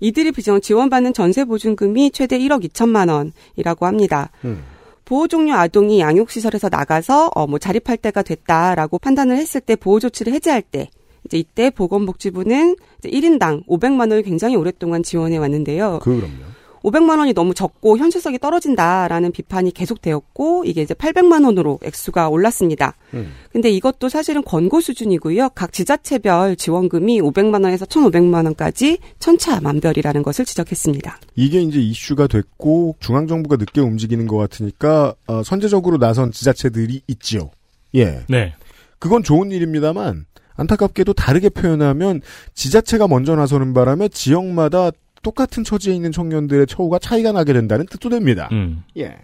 이들이 0.00 0.32
지원받는 0.60 1.12
전세 1.12 1.44
보증금이 1.44 2.10
최대 2.10 2.38
1억 2.38 2.64
2천만 2.68 3.10
원이라고 3.10 3.86
합니다. 3.86 4.30
음. 4.44 4.62
보호 5.04 5.26
종료 5.26 5.54
아동이 5.54 6.00
양육시설에서 6.00 6.68
나가서 6.68 7.32
어, 7.34 7.46
뭐 7.46 7.58
자립할 7.58 7.96
때가 7.96 8.22
됐다라고 8.22 8.98
판단을 8.98 9.36
했을 9.36 9.60
때 9.60 9.76
보호 9.76 9.98
조치를 9.98 10.32
해제할 10.34 10.62
때 10.62 10.88
이제 11.24 11.36
이때 11.36 11.70
보건복지부는 11.70 12.76
이제 12.98 13.10
1인당 13.10 13.66
500만 13.66 14.00
원을 14.00 14.22
굉장히 14.22 14.56
오랫동안 14.56 15.02
지원해 15.02 15.36
왔는데요. 15.36 15.98
그 16.02 16.16
그럼요. 16.16 16.59
500만 16.82 17.18
원이 17.18 17.34
너무 17.34 17.54
적고 17.54 17.98
현실성이 17.98 18.38
떨어진다라는 18.38 19.32
비판이 19.32 19.72
계속되었고 19.72 20.64
이게 20.64 20.82
이제 20.82 20.94
800만 20.94 21.44
원으로 21.44 21.78
액수가 21.82 22.28
올랐습니다. 22.28 22.94
음. 23.14 23.32
근데 23.52 23.70
이것도 23.70 24.08
사실은 24.08 24.42
권고 24.42 24.80
수준이고요. 24.80 25.50
각 25.54 25.72
지자체별 25.72 26.56
지원금이 26.56 27.20
500만 27.20 27.64
원에서 27.64 27.84
1,500만 27.86 28.44
원까지 28.46 28.98
천차만별이라는 29.18 30.22
것을 30.22 30.44
지적했습니다. 30.44 31.18
이게 31.36 31.60
이제 31.60 31.80
이슈가 31.80 32.26
됐고 32.26 32.96
중앙 33.00 33.26
정부가 33.26 33.56
늦게 33.56 33.80
움직이는 33.80 34.26
것 34.26 34.36
같으니까 34.36 35.14
어, 35.26 35.42
선제적으로 35.42 35.98
나선 35.98 36.32
지자체들이 36.32 37.02
있지요. 37.06 37.50
예. 37.94 38.24
네. 38.28 38.54
그건 38.98 39.22
좋은 39.22 39.50
일입니다만 39.50 40.26
안타깝게도 40.56 41.14
다르게 41.14 41.48
표현하면 41.48 42.20
지자체가 42.54 43.08
먼저 43.08 43.34
나서는 43.34 43.72
바람에 43.72 44.08
지역마다 44.08 44.90
똑같은 45.22 45.64
처지에 45.64 45.94
있는 45.94 46.12
청년들의 46.12 46.66
처우가 46.66 46.98
차이가 46.98 47.32
나게 47.32 47.52
된다는 47.52 47.86
뜻도 47.86 48.08
됩니다. 48.08 48.48
음. 48.52 48.82
예. 48.96 49.16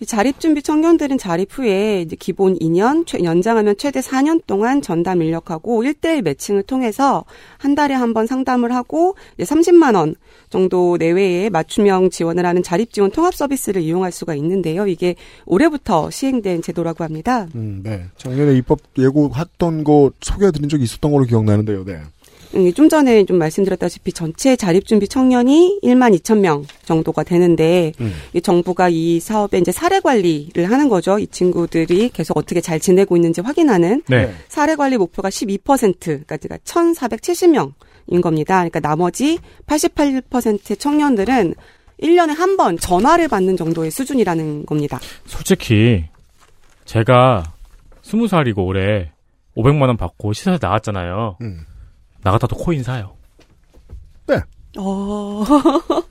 이 0.00 0.06
자립준비 0.06 0.62
청년들은 0.62 1.18
자립 1.18 1.48
후에 1.58 2.02
이제 2.02 2.14
기본 2.14 2.56
2년, 2.60 3.04
최- 3.04 3.18
연장하면 3.24 3.74
최대 3.78 3.98
4년 3.98 4.40
동안 4.46 4.80
전담 4.80 5.22
인력하고 5.22 5.82
1대1 5.82 6.22
매칭을 6.22 6.62
통해서 6.62 7.24
한 7.58 7.74
달에 7.74 7.94
한 7.94 8.14
번 8.14 8.28
상담을 8.28 8.72
하고 8.72 9.16
이제 9.36 9.44
30만 9.52 9.96
원 9.96 10.14
정도 10.50 10.96
내외에 10.98 11.50
맞춤형 11.50 12.10
지원을 12.10 12.46
하는 12.46 12.62
자립 12.62 12.92
지원 12.92 13.10
통합 13.10 13.34
서비스를 13.34 13.82
이용할 13.82 14.12
수가 14.12 14.36
있는데요. 14.36 14.86
이게 14.86 15.16
올해부터 15.46 16.10
시행된 16.10 16.62
제도라고 16.62 17.02
합니다. 17.02 17.48
음, 17.56 17.80
네. 17.82 18.04
작년에 18.18 18.54
입법 18.56 18.78
예고했던 18.96 19.82
거 19.82 20.12
소개해드린 20.20 20.68
적이 20.68 20.84
있었던 20.84 21.10
걸로 21.10 21.24
기억나는데요. 21.24 21.84
네. 21.84 22.02
음, 22.54 22.72
좀 22.72 22.88
전에 22.88 23.24
좀 23.24 23.38
말씀드렸다시피 23.38 24.12
전체 24.12 24.56
자립준비 24.56 25.08
청년이 25.08 25.80
1만 25.82 26.18
2천 26.18 26.38
명 26.38 26.64
정도가 26.84 27.22
되는데 27.22 27.92
음. 28.00 28.12
이 28.32 28.40
정부가 28.40 28.88
이 28.88 29.20
사업에 29.20 29.58
이제 29.58 29.70
사례 29.72 30.00
관리를 30.00 30.70
하는 30.70 30.88
거죠. 30.88 31.18
이 31.18 31.26
친구들이 31.26 32.10
계속 32.10 32.36
어떻게 32.36 32.60
잘 32.60 32.80
지내고 32.80 33.16
있는지 33.16 33.40
확인하는 33.40 34.02
네. 34.08 34.32
사례 34.48 34.76
관리 34.76 34.96
목표가 34.96 35.28
12%까지가 35.28 36.56
1,470명 36.58 37.72
인 38.10 38.22
겁니다. 38.22 38.56
그러니까 38.56 38.80
나머지 38.80 39.38
88%의 39.66 40.76
청년들은 40.78 41.54
1년에 42.02 42.34
한 42.34 42.56
번 42.56 42.78
전화를 42.78 43.28
받는 43.28 43.56
정도의 43.58 43.90
수준이라는 43.90 44.64
겁니다. 44.64 44.98
솔직히 45.26 46.06
제가 46.86 47.44
20살이고 48.02 48.66
올해 48.66 49.12
500만 49.56 49.82
원 49.88 49.96
받고 49.98 50.32
시사에 50.32 50.58
나갔잖아요. 50.60 51.36
음. 51.42 51.66
나갔다 52.22 52.46
또 52.46 52.56
코인 52.56 52.82
사요. 52.82 53.18
어. 54.76 55.44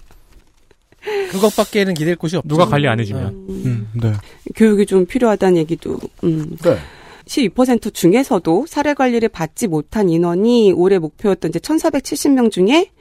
그것밖에는 1.32 1.94
기댈 1.94 2.16
곳이 2.16 2.36
없죠. 2.36 2.48
누가 2.48 2.66
관리 2.66 2.88
안 2.88 3.00
해주면. 3.00 3.28
음, 3.50 3.90
네. 4.02 4.14
교육이 4.56 4.86
좀 4.86 5.06
필요하다는 5.06 5.58
얘기도 5.58 6.00
음. 6.24 6.58
네. 6.58 6.78
12% 7.26 7.94
중에서도 7.94 8.66
사례 8.68 8.94
관리를 8.94 9.30
받지 9.30 9.68
못한 9.68 10.10
인원이 10.10 10.72
올해 10.74 10.98
목표였던 10.98 11.50
이제 11.50 11.60
1,470명 11.60 12.52
중에 12.52 12.92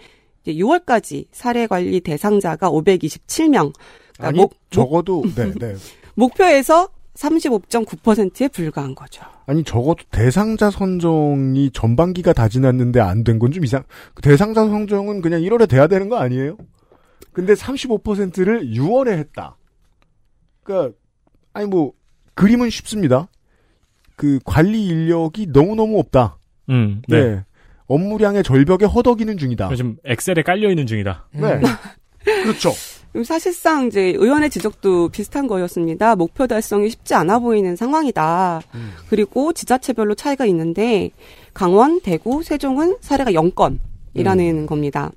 이제 0.45 0.55
6월까지 0.55 1.27
사례 1.33 1.67
관리 1.67 2.01
대상자가 2.01 2.71
527명. 2.71 3.73
그러니까 4.15 4.29
아니, 4.29 4.37
목, 4.37 4.51
목, 4.51 4.71
적어도, 4.71 5.25
네, 5.35 5.53
네. 5.59 5.75
목표에서 6.15 6.89
35.9%에 7.17 8.49
불과한 8.49 8.95
거죠. 8.95 9.23
아니, 9.47 9.65
적어도 9.65 10.05
대상자 10.11 10.71
선정이 10.71 11.71
전반기가 11.73 12.33
다 12.33 12.49
지났는데 12.49 13.01
안 13.01 13.25
된 13.25 13.39
건 13.39 13.53
좀 13.53 13.65
이상, 13.65 13.83
그 14.15 14.23
대상자 14.23 14.67
선정은 14.67 15.21
그냥 15.23 15.41
1월에 15.41 15.69
돼야 15.69 15.87
되는 15.87 16.09
거 16.09 16.17
아니에요? 16.19 16.57
근데 17.33 17.55
35%를 17.55 18.71
6월에 18.73 19.13
했다. 19.19 19.57
그니까, 20.63 20.91
아니 21.53 21.67
뭐, 21.67 21.93
그림은 22.35 22.71
쉽습니다. 22.71 23.29
그 24.17 24.39
관리 24.45 24.87
인력이 24.87 25.49
너무너무 25.49 25.99
없다. 25.99 26.39
음, 26.71 27.03
네. 27.09 27.23
네. 27.23 27.45
업무량의 27.87 28.43
절벽에 28.43 28.85
허덕이는 28.85 29.39
중이다. 29.39 29.69
요즘 29.71 29.97
엑셀에 30.05 30.43
깔려 30.45 30.69
있는 30.71 30.87
중이다. 30.87 31.29
네. 31.35 31.61
그렇죠. 32.43 32.71
그럼 33.13 33.25
사실상 33.25 33.87
이제 33.87 34.13
의원의 34.17 34.51
지적도 34.51 35.09
비슷한 35.09 35.47
거였습니다. 35.47 36.17
목표 36.17 36.47
달성이 36.47 36.91
쉽지 36.91 37.15
않아 37.15 37.39
보이는 37.39 37.75
상황이다. 37.77 38.61
음. 38.75 38.93
그리고 39.09 39.53
지자체별로 39.53 40.15
차이가 40.15 40.45
있는데 40.47 41.11
강원, 41.55 42.01
대구, 42.01 42.43
세종은 42.43 42.99
사례가 43.01 43.33
0건이라는 43.33 44.51
음. 44.51 44.67
겁니다. 44.67 45.11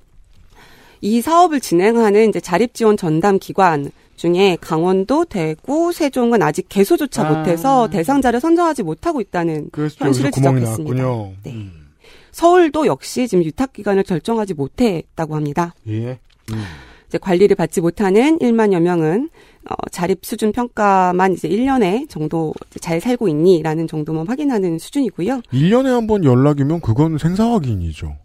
이 1.01 1.21
사업을 1.21 1.59
진행하는 1.59 2.29
이제 2.29 2.39
자립 2.39 2.73
지원 2.73 2.97
전담 2.97 3.39
기관 3.39 3.91
중에 4.15 4.57
강원도, 4.59 5.23
대구, 5.23 5.93
세종은 5.93 6.41
아직 6.41 6.67
개소조차 6.67 7.25
아. 7.25 7.31
못해서 7.31 7.89
대상자를 7.89 8.41
선정하지 8.41 8.83
못하고 8.83 9.21
있다는 9.21 9.69
현실을 9.73 10.31
지적했습니다. 10.31 11.03
네. 11.43 11.53
음. 11.53 11.89
서울도 12.31 12.85
역시 12.85 13.27
지금 13.27 13.43
유탁 13.43 13.73
기간을 13.73 14.03
결정하지 14.03 14.53
못했다고 14.53 15.35
합니다. 15.35 15.73
예. 15.87 16.19
음. 16.51 16.63
이제 17.09 17.17
관리를 17.17 17.55
받지 17.55 17.81
못하는 17.81 18.37
1만여 18.39 18.79
명은 18.79 19.29
어, 19.69 19.73
자립 19.91 20.19
수준 20.23 20.51
평가만 20.51 21.33
이제 21.33 21.49
1년에 21.49 22.07
정도 22.07 22.53
잘 22.79 23.01
살고 23.01 23.27
있니라는 23.27 23.87
정도만 23.87 24.27
확인하는 24.27 24.79
수준이고요. 24.79 25.41
1년에 25.51 25.87
한 25.87 26.07
번 26.07 26.23
연락이면 26.23 26.79
그건 26.81 27.17
생사 27.17 27.51
확인이죠. 27.51 28.15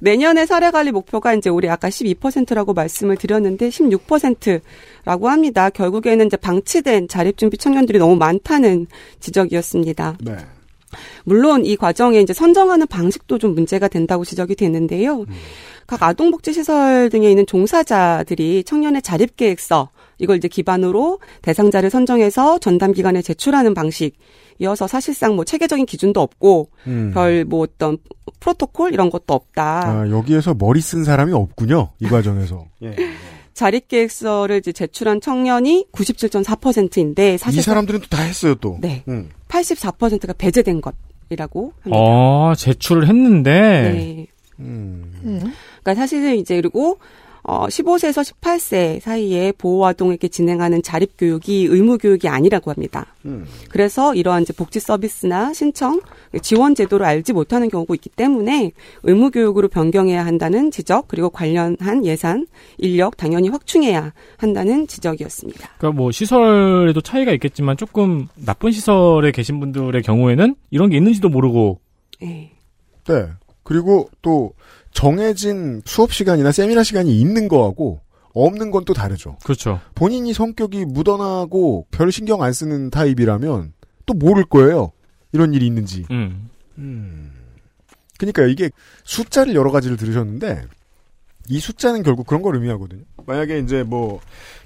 내년의 0.00 0.46
사례 0.48 0.70
관리 0.72 0.90
목표가 0.90 1.32
이제 1.34 1.48
올해 1.48 1.68
아까 1.68 1.88
12%라고 1.88 2.74
말씀을 2.74 3.16
드렸는데 3.16 3.68
16%라고 3.68 5.28
합니다. 5.28 5.70
결국에는 5.70 6.26
이제 6.26 6.36
방치된 6.36 7.06
자립 7.08 7.38
준비 7.38 7.56
청년들이 7.56 7.98
너무 7.98 8.16
많다는 8.16 8.86
지적이었습니다. 9.20 10.18
네. 10.20 10.36
물론 11.24 11.64
이 11.64 11.76
과정에 11.76 12.20
이제 12.20 12.32
선정하는 12.32 12.86
방식도 12.86 13.38
좀 13.38 13.54
문제가 13.54 13.88
된다고 13.88 14.24
지적이 14.24 14.54
되는데요. 14.56 15.24
각 15.86 16.02
아동복지시설 16.02 17.10
등에 17.10 17.30
있는 17.30 17.46
종사자들이 17.46 18.64
청년의 18.64 19.02
자립계획서 19.02 19.90
이걸 20.18 20.36
이제 20.36 20.48
기반으로 20.48 21.18
대상자를 21.42 21.90
선정해서 21.90 22.58
전담 22.58 22.92
기관에 22.92 23.22
제출하는 23.22 23.74
방식 23.74 24.16
이어서 24.58 24.86
사실상 24.86 25.34
뭐 25.34 25.44
체계적인 25.44 25.86
기준도 25.86 26.20
없고 26.20 26.68
음. 26.86 27.10
별뭐 27.12 27.60
어떤 27.60 27.98
프로토콜 28.38 28.92
이런 28.92 29.10
것도 29.10 29.34
없다. 29.34 29.88
아, 29.88 30.10
여기에서 30.10 30.54
머리 30.54 30.80
쓴 30.80 31.04
사람이 31.04 31.32
없군요. 31.32 31.90
이 32.00 32.06
과정에서. 32.06 32.66
예. 32.82 32.94
자립계획서를 33.62 34.58
이제 34.58 34.72
제출한 34.72 35.20
청년이 35.20 35.86
97.4%인데 35.92 37.34
이 37.34 37.38
사실 37.38 37.62
사람들은 37.62 38.00
또 38.00 38.06
다 38.08 38.22
했어요, 38.22 38.54
또. 38.56 38.78
네. 38.80 39.04
음. 39.08 39.30
84%가 39.48 40.32
배제된 40.32 40.80
것이라고 40.80 41.72
합니다. 41.80 41.96
어, 41.96 42.54
제출을 42.56 43.06
했는데. 43.08 43.50
네. 43.52 44.26
음. 44.58 45.12
그러니까 45.22 45.94
사실은 45.94 46.36
이제 46.36 46.56
그리고 46.56 46.98
어 47.44 47.66
15세에서 47.66 48.22
18세 48.22 49.00
사이에 49.00 49.52
보호 49.52 49.84
아동에게 49.86 50.28
진행하는 50.28 50.82
자립 50.82 51.14
교육이 51.18 51.66
의무 51.68 51.98
교육이 51.98 52.28
아니라고 52.28 52.70
합니다. 52.70 53.06
음. 53.24 53.46
그래서 53.68 54.14
이러한 54.14 54.42
이제 54.42 54.52
복지 54.52 54.78
서비스나 54.78 55.52
신청 55.52 56.00
지원 56.40 56.74
제도를 56.74 57.04
알지 57.04 57.32
못하는 57.32 57.68
경우가 57.68 57.94
있기 57.94 58.10
때문에 58.10 58.72
의무 59.02 59.30
교육으로 59.32 59.68
변경해야 59.68 60.24
한다는 60.24 60.70
지적 60.70 61.08
그리고 61.08 61.30
관련한 61.30 62.04
예산 62.04 62.46
인력 62.78 63.16
당연히 63.16 63.48
확충해야 63.48 64.12
한다는 64.36 64.86
지적이었습니다. 64.86 65.70
그러니까 65.78 65.96
뭐 65.96 66.12
시설에도 66.12 67.00
차이가 67.00 67.32
있겠지만 67.32 67.76
조금 67.76 68.28
나쁜 68.36 68.70
시설에 68.70 69.32
계신 69.32 69.58
분들의 69.58 70.00
경우에는 70.02 70.54
이런 70.70 70.90
게 70.90 70.96
있는지도 70.96 71.28
모르고 71.28 71.80
예. 72.22 72.50
네. 73.08 73.28
그리고 73.64 74.08
또 74.22 74.52
정해진 74.92 75.82
수업 75.84 76.12
시간이나 76.12 76.52
세미나 76.52 76.82
시간이 76.82 77.18
있는 77.18 77.48
거하고 77.48 78.00
없는 78.34 78.70
건 78.70 78.84
또 78.84 78.94
다르죠. 78.94 79.36
그렇죠. 79.44 79.80
본인이 79.94 80.32
성격이 80.32 80.86
묻어나고 80.86 81.86
별 81.90 82.10
신경 82.10 82.42
안 82.42 82.52
쓰는 82.52 82.90
타입이라면 82.90 83.72
또 84.06 84.14
모를 84.14 84.44
거예요. 84.44 84.92
이런 85.32 85.54
일이 85.54 85.66
있는지. 85.66 86.04
음. 86.10 87.32
그러니까 88.18 88.44
이게 88.46 88.70
숫자를 89.04 89.54
여러 89.54 89.70
가지를 89.70 89.96
들으셨는데 89.96 90.64
이 91.48 91.58
숫자는 91.58 92.02
결국 92.02 92.26
그런 92.26 92.42
걸 92.42 92.54
의미하거든요. 92.54 93.02
만약에 93.26 93.58
이제 93.58 93.82
뭐 93.82 94.20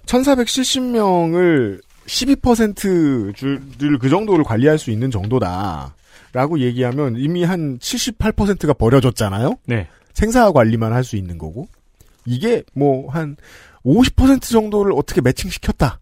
1470명을 0.07 1.81
12%를 2.07 3.99
그 3.99 4.09
정도를 4.09 4.45
관리할 4.45 4.79
수 4.79 4.91
있는 4.91 5.11
정도다 5.11 5.95
라고 6.33 6.61
얘기하면 6.61 7.17
이미 7.17 7.45
한 7.45 7.79
78%가 7.79 8.75
버려졌잖아요. 8.75 9.57
네. 9.67 9.89
생사 10.17 10.51
관리만 10.51 10.93
할 10.93 11.05
수 11.05 11.17
있는 11.17 11.37
거고 11.39 11.69
이게 12.25 12.65
뭐 12.75 13.11
한 13.11 13.37
50% 13.85 14.43
정도를 14.51 14.93
어떻게 14.97 15.21
매칭시켰다. 15.21 16.01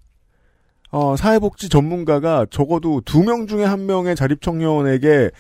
어, 0.90 1.16
사회복지 1.16 1.68
전문가가 1.68 2.46
적어도 2.50 3.00
두 3.04 3.22
명 3.24 3.46
중에 3.46 3.64
한 3.64 3.84
명의 3.86 4.14
자립 4.16 4.40
청년에게 4.40 5.30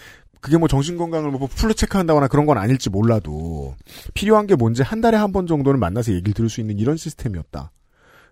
그게 0.40 0.58
뭐 0.58 0.68
정신건강을 0.68 1.30
뭐 1.30 1.48
풀로 1.48 1.72
체크한다거나 1.72 2.26
그런 2.28 2.44
건 2.44 2.58
아닐지 2.58 2.90
몰라도 2.90 3.74
필요한 4.12 4.46
게 4.46 4.56
뭔지 4.56 4.82
한 4.82 5.00
달에 5.00 5.16
한 5.16 5.32
번 5.32 5.46
정도는 5.46 5.80
만나서 5.80 6.12
얘기를 6.12 6.34
들을 6.34 6.50
수 6.50 6.60
있는 6.60 6.78
이런 6.78 6.96
시스템이었다. 6.98 7.70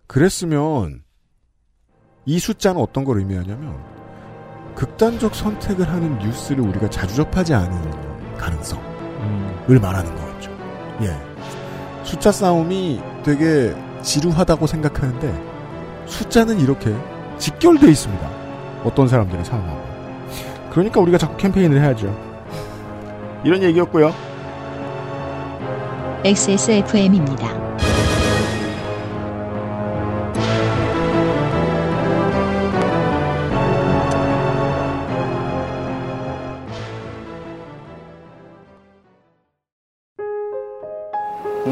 그랬으면 0.09 1.03
이 2.27 2.39
숫자는 2.39 2.81
어떤 2.81 3.05
걸 3.05 3.19
의미하냐면 3.21 3.79
극단적 4.75 5.35
선택을 5.35 5.89
하는 5.89 6.19
뉴스를 6.19 6.61
우리가 6.65 6.91
자주 6.91 7.15
접하지 7.15 7.55
않은 7.55 8.37
가능성을 8.37 8.85
음. 8.85 9.79
말하는 9.81 10.15
거였죠. 10.17 10.32
예. 11.03 11.17
숫자 12.05 12.31
싸움이 12.31 13.01
되게 13.25 13.75
지루하다고 14.03 14.67
생각하는데 14.67 15.53
숫자는 16.07 16.61
이렇게 16.61 16.95
직결돼 17.39 17.89
있습니다. 17.91 18.31
어떤 18.85 19.09
사람들의 19.09 19.45
상황하고. 19.45 19.81
그러니까 20.71 21.01
우리가 21.01 21.19
자꾸 21.19 21.37
캠페인을 21.37 21.81
해야죠. 21.81 22.15
이런 23.45 23.63
얘기였고요. 23.63 24.13
XSFM입니다. 26.25 27.49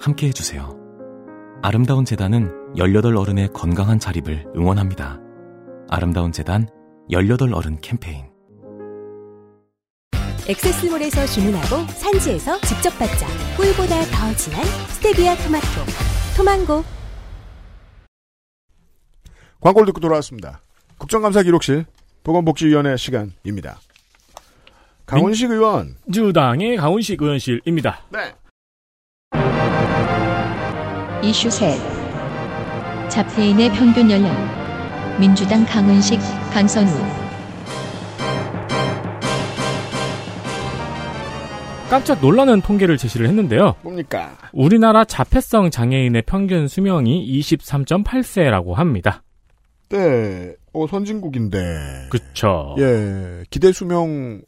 함께 0.00 0.28
해주세요. 0.28 0.76
아름다운 1.62 2.04
재단은 2.04 2.50
18 2.76 3.16
어른의 3.16 3.48
건강한 3.52 3.98
자립을 3.98 4.46
응원합니다. 4.56 5.18
아름다운 5.88 6.32
재단 6.32 6.68
18 7.10 7.52
어른 7.54 7.80
캠페인. 7.80 8.26
액세스몰에서 10.48 11.26
주문하고 11.26 11.90
산지에서 11.92 12.60
직접 12.60 12.90
받자. 12.98 13.26
꿀보다 13.56 14.00
더 14.04 14.34
진한 14.36 14.64
스테비아 14.90 15.34
토마토. 15.36 15.66
토망고. 16.36 16.84
광고를 19.60 19.86
듣고 19.86 20.00
돌아왔습니다. 20.00 20.60
국정감사 20.98 21.42
기록실 21.42 21.86
보건복지위원회 22.22 22.96
시간입니다. 22.96 23.80
강원식 25.06 25.50
의원. 25.50 25.96
민주당의 26.04 26.76
강훈식 26.76 27.20
의원실입니다. 27.20 28.06
네. 28.12 28.34
이슈 31.26 31.50
셋 31.50 31.76
자폐인의 33.10 33.72
평균 33.72 34.08
연령 34.08 34.32
민주당 35.18 35.66
강은식, 35.66 36.20
강선우 36.52 36.88
깜짝 41.90 42.20
놀라는 42.20 42.60
통계를 42.60 42.96
제시를 42.96 43.26
했는데요. 43.26 43.74
뭡니까? 43.82 44.38
우리나라 44.52 45.04
자폐성 45.04 45.70
장애인의 45.70 46.22
평균 46.26 46.68
수명이 46.68 47.40
23.8세라고 47.40 48.74
합니다. 48.74 49.24
네. 49.88 50.54
어, 50.72 50.86
선진국인데. 50.86 52.08
그쵸. 52.10 52.76
예. 52.78 53.42
기대 53.50 53.72
수명 53.72 54.42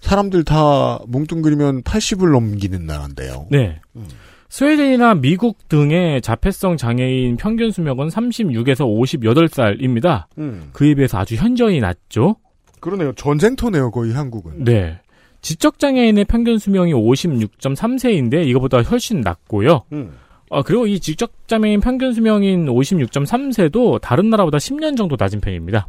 사람들 0.00 0.44
다 0.44 1.00
뭉뚱그리면 1.06 1.82
80을 1.82 2.32
넘기는 2.32 2.86
나라인데요. 2.86 3.46
네. 3.50 3.80
음. 3.96 4.06
스웨덴이나 4.54 5.14
미국 5.14 5.68
등의 5.68 6.22
자폐성 6.22 6.76
장애인 6.76 7.38
평균 7.38 7.72
수명은 7.72 8.06
36에서 8.06 8.86
58살입니다. 8.86 10.26
음. 10.38 10.70
그에 10.72 10.94
비해서 10.94 11.18
아주 11.18 11.34
현저히 11.34 11.80
낮죠. 11.80 12.36
그러네요. 12.78 13.12
전쟁터네요, 13.14 13.90
거의 13.90 14.12
한국은. 14.12 14.62
네. 14.62 15.00
지적 15.40 15.80
장애인의 15.80 16.26
평균 16.26 16.58
수명이 16.58 16.92
56.3세인데 16.92 18.46
이거보다 18.46 18.80
훨씬 18.82 19.22
낮고요. 19.22 19.86
음. 19.92 20.12
아, 20.50 20.62
그리고 20.62 20.86
이 20.86 21.00
지적 21.00 21.48
장애인 21.48 21.80
평균 21.80 22.12
수명인 22.12 22.66
56.3세도 22.66 24.00
다른 24.00 24.30
나라보다 24.30 24.58
10년 24.58 24.96
정도 24.96 25.16
낮은 25.18 25.40
편입니다. 25.40 25.88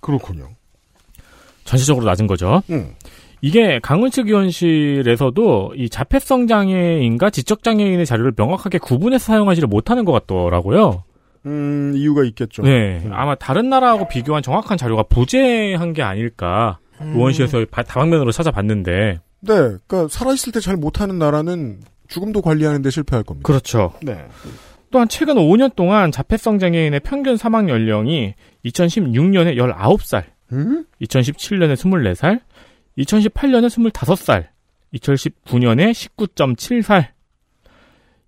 그렇군요. 0.00 0.48
전체적으로 1.62 2.06
낮은 2.06 2.26
거죠. 2.26 2.60
음. 2.70 2.96
이게 3.40 3.78
강은측 3.80 4.28
의원실에서도 4.28 5.72
이 5.76 5.88
자폐성 5.88 6.46
장애인과 6.46 7.30
지적 7.30 7.62
장애인의 7.62 8.06
자료를 8.06 8.32
명확하게 8.36 8.78
구분해서 8.78 9.26
사용하지를 9.26 9.68
못하는 9.68 10.04
것 10.04 10.12
같더라고요. 10.12 11.04
음, 11.46 11.92
이유가 11.96 12.24
있겠죠. 12.24 12.62
네, 12.62 13.00
음. 13.04 13.10
아마 13.12 13.34
다른 13.36 13.68
나라하고 13.70 14.08
비교한 14.08 14.42
정확한 14.42 14.76
자료가 14.76 15.04
부재한 15.04 15.92
게 15.92 16.02
아닐까. 16.02 16.78
의원실에서 17.00 17.64
바- 17.70 17.82
다방면으로 17.84 18.32
찾아봤는데. 18.32 19.20
네. 19.40 19.52
그러니까 19.54 20.08
살아있을 20.10 20.52
때 20.52 20.58
잘 20.60 20.76
못하는 20.76 21.18
나라는 21.18 21.78
죽음도 22.08 22.42
관리하는데 22.42 22.90
실패할 22.90 23.22
겁니다. 23.22 23.46
그렇죠. 23.46 23.92
네. 24.02 24.24
또한 24.90 25.06
최근 25.08 25.36
5년 25.36 25.76
동안 25.76 26.10
자폐성 26.10 26.58
장애인의 26.58 27.00
평균 27.00 27.36
사망 27.36 27.68
연령이 27.68 28.34
2016년에 28.64 29.56
19살, 29.56 30.24
음? 30.52 30.84
2017년에 31.02 31.74
24살, 31.74 32.40
2018년에 32.98 33.68
25살, 33.92 34.46
2019년에 34.94 35.92
19.7살, 35.92 37.06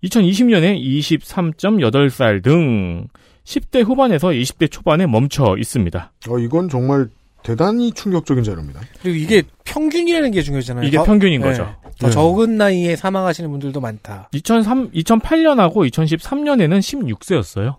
2020년에 0.04 0.80
23.8살 0.80 2.42
등 2.42 3.06
10대 3.44 3.84
후반에서 3.84 4.28
20대 4.28 4.70
초반에 4.70 5.06
멈춰 5.06 5.56
있습니다. 5.58 6.12
어, 6.28 6.38
이건 6.38 6.68
정말 6.68 7.08
대단히 7.42 7.90
충격적인 7.92 8.44
자료입니다. 8.44 8.80
그리고 9.02 9.16
이게 9.16 9.42
평균이라는 9.64 10.30
게 10.30 10.42
중요하잖아요. 10.42 10.86
이게 10.86 10.96
더- 10.98 11.04
평균인 11.04 11.40
네. 11.40 11.48
거죠. 11.48 11.74
더 11.98 12.06
네. 12.06 12.12
적은 12.12 12.56
나이에 12.56 12.96
사망하시는 12.96 13.50
분들도 13.50 13.80
많다. 13.80 14.28
2003, 14.32 14.90
2008년하고 14.92 15.90
2013년에는 15.90 16.78
16세였어요. 16.80 17.76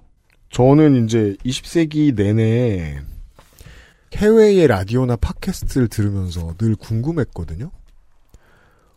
저는 0.49 1.05
이제 1.05 1.35
20세기 1.45 2.13
내내 2.15 2.99
해외의 4.13 4.67
라디오나 4.67 5.15
팟캐스트를 5.15 5.87
들으면서 5.87 6.53
늘 6.57 6.75
궁금했거든요. 6.75 7.71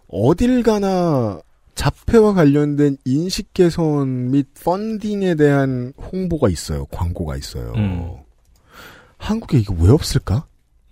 어딜 0.08 0.62
가나 0.62 1.40
자폐와 1.74 2.34
관련된 2.34 2.96
인식 3.04 3.52
개선 3.52 4.30
및 4.30 4.46
펀딩에 4.62 5.34
대한 5.34 5.92
홍보가 6.12 6.48
있어요. 6.48 6.86
광고가 6.86 7.36
있어요. 7.36 7.72
음. 7.76 8.12
한국에 9.18 9.58
이거 9.58 9.74
왜 9.78 9.90
없을까? 9.90 10.46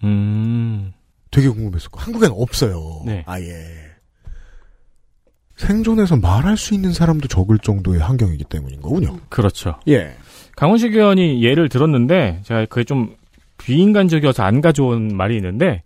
음. 0.04 0.92
되게 1.30 1.48
궁금했었고 1.48 2.00
한국엔 2.00 2.30
없어요. 2.32 3.02
네. 3.06 3.22
아예 3.26 3.92
생존해서 5.56 6.16
말할 6.16 6.56
수 6.56 6.74
있는 6.74 6.92
사람도 6.92 7.28
적을 7.28 7.58
정도의 7.58 8.00
환경이기 8.00 8.44
때문인 8.44 8.80
거군요. 8.80 9.18
그렇죠. 9.28 9.76
예. 9.88 10.14
강원식 10.56 10.94
의원이 10.94 11.42
예를 11.44 11.68
들었는데, 11.68 12.40
제가 12.44 12.66
그게 12.66 12.84
좀 12.84 13.14
비인간적이어서 13.64 14.42
안 14.42 14.60
가져온 14.60 15.16
말이 15.16 15.36
있는데, 15.36 15.82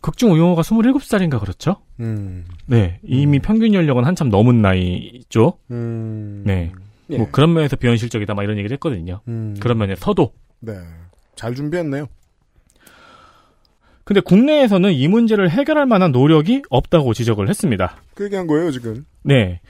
극중 0.00 0.32
우영호가 0.32 0.62
27살인가 0.62 1.38
그렇죠? 1.40 1.76
음. 2.00 2.46
네. 2.66 2.98
이미 3.02 3.38
평균 3.38 3.74
연령은 3.74 4.04
한참 4.04 4.30
넘은 4.30 4.62
나이죠? 4.62 5.58
음. 5.70 6.42
네. 6.46 6.72
예. 7.10 7.18
뭐 7.18 7.28
그런 7.30 7.52
면에서 7.52 7.76
비현실적이다 7.76 8.34
막 8.34 8.42
이런 8.42 8.56
얘기를 8.56 8.74
했거든요. 8.74 9.20
음. 9.28 9.56
그런 9.60 9.78
면에서도. 9.78 10.32
네. 10.60 10.72
잘 11.36 11.54
준비했네요. 11.54 12.06
근데 14.04 14.20
국내에서는 14.20 14.92
이 14.92 15.08
문제를 15.08 15.50
해결할 15.50 15.86
만한 15.86 16.10
노력이 16.12 16.62
없다고 16.68 17.14
지적을 17.14 17.48
했습니다. 17.48 17.96
그 18.14 18.24
얘기한 18.24 18.46
거예요, 18.46 18.70
지금. 18.70 19.04
네. 19.22 19.60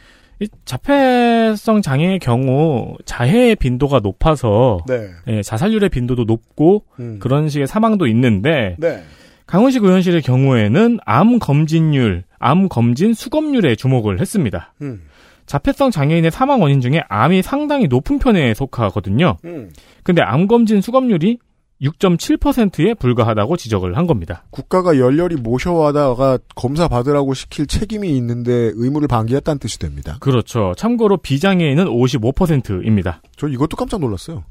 이 0.40 0.48
자폐성 0.64 1.82
장애의 1.82 2.18
경우 2.18 2.96
자해의 3.04 3.56
빈도가 3.56 4.00
높아서 4.00 4.78
네. 4.88 5.10
예, 5.26 5.42
자살률의 5.42 5.90
빈도도 5.90 6.24
높고 6.24 6.84
음. 6.98 7.18
그런 7.20 7.50
식의 7.50 7.66
사망도 7.66 8.06
있는데 8.06 8.74
네. 8.78 9.02
강원식 9.46 9.84
의원실의 9.84 10.22
경우에는 10.22 10.98
암 11.04 11.38
검진율, 11.38 12.24
암 12.38 12.68
검진 12.68 13.12
수검률에 13.12 13.76
주목을 13.76 14.20
했습니다. 14.20 14.72
음. 14.80 15.02
자폐성 15.44 15.90
장애인의 15.90 16.30
사망 16.30 16.62
원인 16.62 16.80
중에 16.80 17.02
암이 17.08 17.42
상당히 17.42 17.88
높은 17.88 18.18
편에 18.18 18.54
속하거든요. 18.54 19.36
음. 19.44 19.70
근데 20.04 20.22
암 20.22 20.46
검진 20.46 20.80
수검률이 20.80 21.38
6.7%에 21.82 22.94
불과하다고 22.94 23.56
지적을 23.56 23.96
한 23.96 24.06
겁니다. 24.06 24.44
국가가 24.50 24.98
열렬히 24.98 25.36
모셔와다가 25.36 26.38
검사 26.54 26.88
받으라고 26.88 27.32
시킬 27.34 27.66
책임이 27.66 28.14
있는데 28.16 28.72
의무를 28.74 29.08
방기했다는 29.08 29.58
뜻이 29.58 29.78
됩니다. 29.78 30.18
그렇죠. 30.20 30.74
참고로 30.76 31.16
비장애인은 31.18 31.86
55%입니다. 31.86 33.22
저 33.36 33.48
이것도 33.48 33.76
깜짝 33.76 34.00
놀랐어요. 34.00 34.44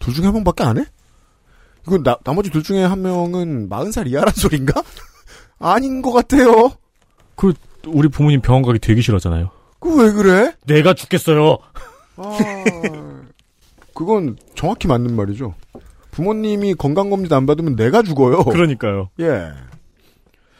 둘 0.00 0.12
중에 0.12 0.26
한 0.26 0.34
명밖에 0.34 0.64
안 0.64 0.78
해? 0.78 0.84
이건 1.86 2.02
나, 2.02 2.18
나머지 2.24 2.50
둘 2.50 2.62
중에 2.62 2.82
한 2.84 3.00
명은 3.02 3.68
40살 3.68 4.06
이하란 4.08 4.32
소린가? 4.34 4.82
아닌 5.58 6.02
것 6.02 6.12
같아요. 6.12 6.72
그 7.36 7.54
우리 7.86 8.08
부모님 8.08 8.40
병원 8.42 8.62
가기 8.62 8.78
되게 8.80 9.00
싫어하잖아요. 9.00 9.50
그 9.80 9.94
왜 9.96 10.10
그래? 10.12 10.52
내가 10.66 10.94
죽겠어요. 10.94 11.58
아, 12.16 12.28
그건 13.94 14.36
정확히 14.54 14.88
맞는 14.88 15.14
말이죠. 15.14 15.54
부모님이 16.14 16.74
건강검진 16.74 17.32
안 17.32 17.46
받으면 17.46 17.76
내가 17.76 18.02
죽어요. 18.02 18.44
그러니까요. 18.44 19.08
예. 19.20 19.48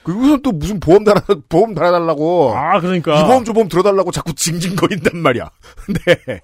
그리고선 0.02 0.42
또 0.42 0.52
무슨 0.52 0.80
보험 0.80 1.05
달아, 1.05 1.22
보험 1.48 1.74
달아달라고. 1.74 2.55
아, 2.57 2.80
그러니까. 2.80 3.20
이 3.20 3.24
보험 3.24 3.44
저 3.44 3.52
보험 3.52 3.68
들어달라고 3.68 4.11
자꾸 4.11 4.34
징징거린단 4.34 5.16
말이야. 5.18 5.48
네. 6.07 6.40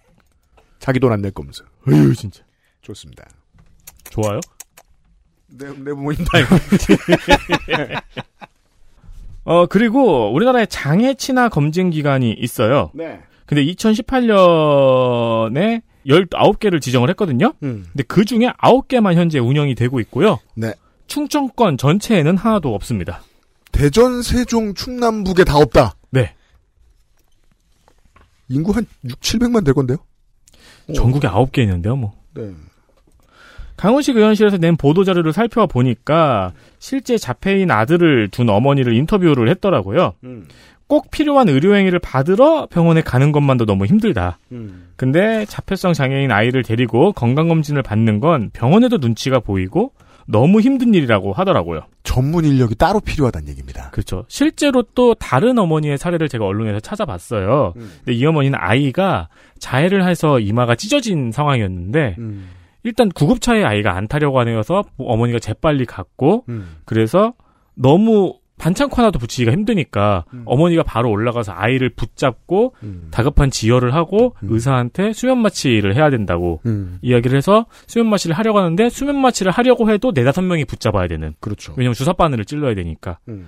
자기 0.78 1.00
돈 1.00 1.12
안 1.12 1.20
낼 1.20 1.32
거면서. 1.32 1.64
어휴, 1.88 2.14
진짜. 2.14 2.42
좋습니다. 2.82 3.24
좋아요? 4.10 4.40
내, 5.48 5.66
내 5.66 5.92
부모님 5.92 6.24
다. 6.24 6.38
어, 9.44 9.66
그리고 9.66 10.32
우리나라에 10.32 10.66
장애 10.66 11.14
친화 11.14 11.48
검진 11.48 11.90
기관이 11.90 12.32
있어요. 12.38 12.90
네. 12.94 13.20
근데 13.46 13.64
2018년에 13.64 15.82
19개를 16.06 16.80
지정을 16.80 17.08
했거든요. 17.10 17.52
음. 17.62 17.86
근데 17.92 18.02
그 18.04 18.24
중에 18.24 18.52
9개만 18.62 19.14
현재 19.14 19.38
운영이 19.38 19.74
되고 19.74 20.00
있고요. 20.00 20.38
네. 20.54 20.74
충청권 21.06 21.76
전체에는 21.76 22.36
하나도 22.36 22.74
없습니다. 22.74 23.22
대전, 23.72 24.22
세종, 24.22 24.74
충남북에 24.74 25.44
다 25.44 25.56
없다. 25.56 25.94
네. 26.10 26.34
인구 28.48 28.72
한 28.72 28.86
6, 29.04 29.20
700만 29.20 29.64
될 29.64 29.74
건데요? 29.74 29.98
전국에 30.94 31.28
9개 31.28 31.58
있는데요, 31.58 31.96
뭐. 31.96 32.12
네. 32.34 32.50
강원식 33.76 34.16
의원실에서 34.16 34.58
낸 34.58 34.76
보도 34.76 35.04
자료를 35.04 35.32
살펴보니까 35.32 36.52
실제 36.78 37.16
자폐인 37.16 37.70
아들을 37.70 38.28
둔 38.28 38.50
어머니를 38.50 38.94
인터뷰를 38.94 39.48
했더라고요. 39.48 40.12
음. 40.24 40.48
꼭 40.90 41.12
필요한 41.12 41.48
의료행위를 41.48 42.00
받으러 42.00 42.66
병원에 42.66 43.00
가는 43.00 43.30
것만도 43.30 43.64
너무 43.64 43.86
힘들다. 43.86 44.40
음. 44.50 44.88
근데 44.96 45.44
자폐성 45.46 45.92
장애인 45.92 46.32
아이를 46.32 46.64
데리고 46.64 47.12
건강검진을 47.12 47.82
받는 47.82 48.18
건 48.18 48.50
병원에도 48.52 48.98
눈치가 48.98 49.38
보이고 49.38 49.92
너무 50.26 50.60
힘든 50.60 50.92
일이라고 50.92 51.32
하더라고요. 51.32 51.82
전문 52.02 52.44
인력이 52.44 52.74
따로 52.74 52.98
필요하다는 52.98 53.48
얘기입니다. 53.50 53.90
그렇죠. 53.90 54.24
실제로 54.26 54.82
또 54.82 55.14
다른 55.14 55.60
어머니의 55.60 55.96
사례를 55.96 56.28
제가 56.28 56.44
언론에서 56.44 56.80
찾아봤어요. 56.80 57.74
음. 57.76 57.90
근데 58.04 58.12
이 58.12 58.26
어머니는 58.26 58.58
아이가 58.60 59.28
자해를 59.60 60.04
해서 60.08 60.40
이마가 60.40 60.74
찢어진 60.74 61.30
상황이었는데 61.30 62.16
음. 62.18 62.48
일단 62.82 63.10
구급차에 63.10 63.62
아이가 63.62 63.96
안 63.96 64.08
타려고 64.08 64.40
하면서 64.40 64.82
어머니가 64.98 65.38
재빨리 65.38 65.86
갔고 65.86 66.46
음. 66.48 66.78
그래서 66.84 67.34
너무 67.76 68.39
반창고 68.60 68.96
하나도 68.96 69.18
붙이기가 69.18 69.52
힘드니까 69.52 70.24
음. 70.34 70.42
어머니가 70.44 70.82
바로 70.82 71.10
올라가서 71.10 71.52
아이를 71.56 71.88
붙잡고 71.88 72.74
음. 72.82 73.08
다급한 73.10 73.50
지혈을 73.50 73.94
하고 73.94 74.34
음. 74.42 74.48
의사한테 74.52 75.14
수면 75.14 75.38
마취를 75.38 75.96
해야 75.96 76.10
된다고 76.10 76.60
음. 76.66 76.98
이야기를 77.00 77.36
해서 77.36 77.64
수면 77.86 78.08
마취를 78.08 78.36
하려고 78.36 78.58
하는데 78.58 78.90
수면 78.90 79.16
마취를 79.16 79.50
하려고 79.50 79.90
해도 79.90 80.12
네다섯 80.14 80.44
명이 80.44 80.66
붙잡아야 80.66 81.08
되는 81.08 81.34
그렇죠. 81.40 81.72
왜냐면 81.76 81.94
주사 81.94 82.12
바늘을 82.12 82.44
찔러야 82.44 82.74
되니까 82.74 83.18
음. 83.28 83.46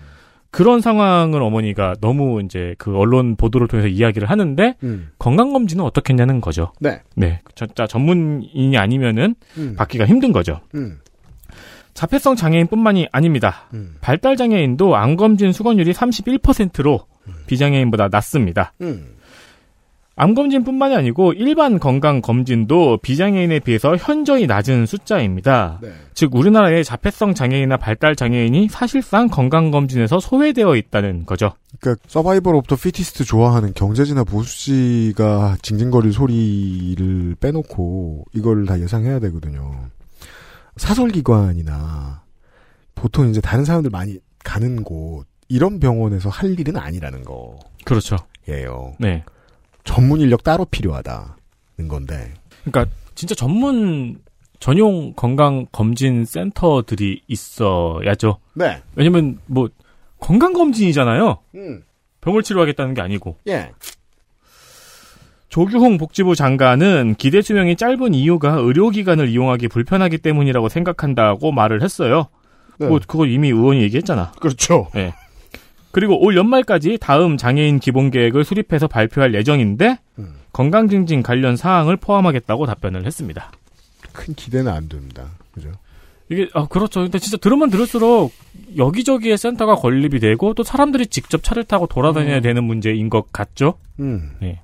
그런 0.50 0.82
상황을 0.82 1.42
어머니가 1.42 1.94
너무 2.00 2.42
이제 2.42 2.74
그 2.78 2.94
언론 2.96 3.36
보도를 3.36 3.68
통해서 3.68 3.88
이야기를 3.88 4.30
하는데 4.30 4.74
음. 4.82 5.10
건강 5.18 5.52
검진은 5.52 5.82
어떻게 5.82 6.12
했냐는 6.12 6.40
거죠. 6.40 6.72
네. 6.78 7.00
네, 7.16 7.40
진짜 7.54 7.86
전문인이 7.86 8.76
아니면은 8.76 9.34
음. 9.56 9.74
받기가 9.76 10.06
힘든 10.06 10.32
거죠. 10.32 10.60
음. 10.74 10.98
자폐성 11.95 12.36
장애인뿐만이 12.36 13.09
아닙니다. 13.12 13.68
음. 13.74 13.97
발달 14.01 14.36
장애인도 14.36 14.97
암 14.97 15.16
검진 15.16 15.53
수검률이 15.53 15.93
31%로 15.93 17.07
비장애인보다 17.47 18.09
낮습니다. 18.11 18.72
음. 18.80 19.16
암 20.14 20.34
검진뿐만이 20.34 20.95
아니고 20.95 21.32
일반 21.32 21.78
건강 21.78 22.20
검진도 22.20 22.99
비장애인에 22.99 23.61
비해서 23.61 23.97
현저히 23.97 24.47
낮은 24.47 24.84
숫자입니다. 24.84 25.78
네. 25.80 25.90
즉 26.12 26.34
우리나라의 26.34 26.84
자폐성 26.84 27.34
장애인이나 27.34 27.78
발달 27.78 28.14
장애인이 28.14 28.68
사실상 28.68 29.28
건강 29.28 29.70
검진에서 29.70 30.20
소외되어 30.20 30.76
있다는 30.76 31.24
거죠. 31.24 31.53
그러니까 31.80 32.05
survival 32.08 32.54
of 32.56 32.66
the 32.68 32.76
fittest 32.76 33.24
좋아하는 33.24 33.72
경제지나 33.74 34.24
보수지가 34.24 35.57
징징거릴 35.62 36.12
소리를 36.12 37.36
빼놓고 37.40 38.26
이걸 38.34 38.66
다 38.66 38.78
예상해야 38.78 39.18
되거든요. 39.18 39.88
사설기관이나 40.76 42.22
보통 42.94 43.28
이제 43.28 43.40
다른 43.40 43.64
사람들 43.64 43.90
많이 43.90 44.18
가는 44.44 44.82
곳 44.84 45.26
이런 45.48 45.80
병원에서 45.80 46.28
할 46.28 46.58
일은 46.58 46.76
아니라는 46.76 47.24
그렇죠. 47.84 48.16
거예요. 48.46 48.94
네. 48.98 49.24
전문 49.84 50.20
인력 50.20 50.42
따로 50.42 50.64
필요하다는 50.64 51.88
건데. 51.88 52.34
그러니까 52.64 52.94
진짜 53.14 53.34
전문 53.34 54.20
전용 54.60 55.12
건강 55.14 55.66
검진 55.72 56.24
센터들이 56.24 57.22
있어야죠. 57.26 58.38
네. 58.54 58.82
왜냐면 58.94 59.38
뭐 59.46 59.68
건강 60.20 60.52
검진이잖아요. 60.52 61.38
음. 61.56 61.82
병을 62.20 62.44
치료하겠다는 62.44 62.94
게 62.94 63.02
아니고. 63.02 63.36
예. 63.48 63.72
조규홍 65.53 65.98
복지부 65.98 66.34
장관은 66.34 67.16
기대 67.18 67.42
수명이 67.42 67.76
짧은 67.76 68.14
이유가 68.14 68.55
의료기관을 68.55 69.28
이용하기 69.28 69.68
불편하기 69.68 70.16
때문이라고 70.16 70.70
생각한다고 70.70 71.53
말을 71.53 71.82
했어요. 71.82 72.28
네. 72.78 72.86
뭐 72.86 72.98
그거 73.07 73.26
이미 73.26 73.48
의원이 73.48 73.82
얘기했잖아. 73.82 74.32
그렇죠. 74.40 74.88
네. 74.94 75.12
그리고 75.90 76.18
올 76.24 76.38
연말까지 76.38 76.96
다음 76.98 77.36
장애인 77.36 77.80
기본 77.80 78.11
계획을 78.11 78.44
수립해서 78.44 78.88
발표할 78.88 79.34
예정인데 79.34 79.98
음. 80.20 80.36
건강 80.55 80.88
증진 80.88 81.22
관련 81.22 81.57
사항을 81.57 81.98
포함하겠다고 81.98 82.64
답변을 82.64 83.05
했습니다. 83.05 83.53
큰 84.12 84.32
기대는 84.32 84.72
안 84.72 84.88
됩니다. 84.88 85.24
그죠? 85.53 85.70
이게 86.30 86.48
아 86.55 86.66
그렇죠. 86.66 87.03
근데 87.03 87.18
진짜 87.18 87.36
들으면 87.36 87.68
들을수록 87.68 88.32
여기저기에 88.78 89.36
센터가 89.36 89.74
건립이 89.74 90.18
되고 90.18 90.55
또 90.55 90.62
사람들이 90.62 91.09
직접 91.09 91.42
차를 91.42 91.64
타고 91.64 91.86
돌아다녀야 91.86 92.40
되는 92.40 92.64
문제인 92.64 93.11
것 93.11 93.30
같죠. 93.32 93.74
음. 94.00 94.30
네. 94.40 94.62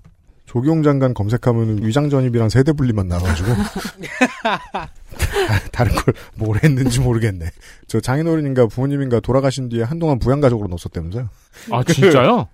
조경 0.49 0.83
장관 0.83 1.13
검색하면 1.13 1.85
위장 1.85 2.09
전입이랑 2.09 2.49
세대 2.49 2.73
분리만 2.73 3.07
나와가지고 3.07 3.49
다- 3.55 4.91
다른 5.73 5.95
걸 5.95 6.15
뭘 6.37 6.59
했는지 6.65 7.01
모르겠네. 7.01 7.51
저 7.87 8.01
장인어른인가 8.01 8.67
부모님인가 8.67 9.21
돌아가신 9.21 9.69
뒤에 9.69 9.83
한동안 9.83 10.19
부양가족으로 10.19 10.69
넣었었다면서요? 10.69 11.29
아 11.71 11.85
진짜요? 11.85 12.49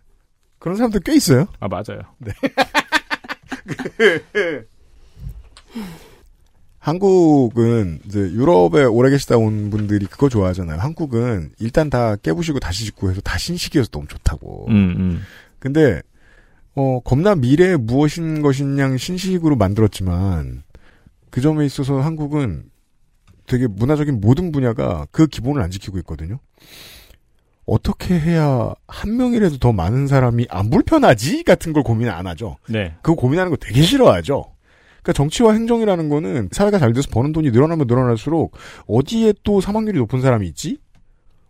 그런 0.59 0.77
사람들 0.77 1.01
꽤 1.05 1.15
있어요. 1.15 1.47
아 1.61 1.69
맞아요. 1.69 2.01
한국은 6.79 8.01
이제 8.07 8.19
유럽에 8.19 8.85
오래 8.85 9.09
계시다 9.11 9.37
온 9.39 9.71
분들이 9.71 10.05
그거 10.07 10.29
좋아하잖아요. 10.29 10.79
한국은 10.81 11.53
일단 11.59 11.89
다 11.89 12.17
깨부시고 12.17 12.59
다시 12.61 12.85
짓고 12.85 13.11
해서 13.11 13.21
다 13.23 13.39
신식이어서 13.39 13.89
너무 13.91 14.07
좋다고. 14.07 14.67
음 14.69 14.75
음. 14.99 15.23
근데 15.59 16.03
어 16.75 17.01
겁나 17.01 17.35
미래에 17.35 17.77
무엇인 17.77 18.43
것이냐 18.43 18.97
신식으로 18.97 19.57
만들었지만 19.57 20.65
그 21.31 21.41
점에 21.41 21.65
있어서 21.67 22.01
한국은 22.01 22.65
되게 23.47 23.67
문화적인 23.67 24.21
모든 24.21 24.53
분야가 24.53 25.07
그 25.11 25.27
기본을 25.27 25.63
안 25.63 25.71
지키고 25.71 25.99
있거든요. 25.99 26.39
어떻게 27.67 28.19
해야 28.19 28.75
한 28.87 29.17
명이라도 29.17 29.59
더 29.59 29.73
많은 29.73 30.07
사람이 30.07 30.47
안 30.51 30.71
불편하지 30.71 31.45
같은 31.45 31.73
걸 31.73 31.83
고민 31.83 32.09
안 32.09 32.27
하죠. 32.27 32.57
네. 32.69 32.95
그거 33.03 33.15
고민하는 33.15 33.51
거 33.51 33.57
되게 33.57 33.83
싫어하죠. 33.83 34.53
그러니까 35.03 35.13
정치와 35.13 35.53
행정이라는 35.53 36.09
거는 36.09 36.49
사회가 36.53 36.79
잘 36.79 36.93
돼서 36.93 37.09
버는 37.11 37.33
돈이 37.33 37.51
늘어나면 37.51 37.87
늘어날수록 37.87 38.57
어디에 38.87 39.35
또 39.43 39.61
사망률이 39.61 39.99
높은 39.99 40.21
사람이 40.21 40.47
있지? 40.49 40.79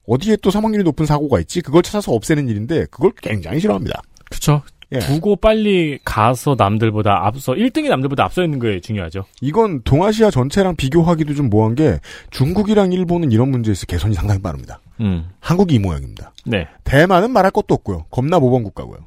어디에 0.06 0.36
또 0.42 0.50
사망률이 0.50 0.84
높은 0.84 1.06
사고가 1.06 1.40
있지? 1.40 1.60
그걸 1.60 1.82
찾아서 1.82 2.12
없애는 2.12 2.48
일인데 2.48 2.86
그걸 2.90 3.12
굉장히 3.16 3.60
싫어합니다. 3.60 4.02
그쵸. 4.30 4.62
예. 4.94 4.98
두고 5.00 5.36
빨리 5.36 5.98
가서 6.04 6.54
남들보다 6.56 7.26
앞서 7.26 7.52
1등이 7.52 7.88
남들보다 7.88 8.24
앞서 8.24 8.42
있는 8.42 8.58
게 8.60 8.80
중요하죠. 8.80 9.24
이건 9.40 9.82
동아시아 9.82 10.30
전체랑 10.30 10.76
비교하기도 10.76 11.34
좀 11.34 11.50
뭐한 11.50 11.74
게 11.74 11.98
중국이랑 12.30 12.92
일본은 12.92 13.32
이런 13.32 13.50
문제에서 13.50 13.86
개선이 13.86 14.14
상당히 14.14 14.40
빠릅니다. 14.40 14.80
음. 15.00 15.28
한국이 15.40 15.74
이 15.74 15.78
모양입니다. 15.78 16.32
네. 16.46 16.68
대만은 16.84 17.32
말할 17.32 17.50
것도 17.50 17.74
없고요. 17.74 18.06
겁나 18.10 18.38
모범 18.38 18.62
국가고요. 18.62 18.98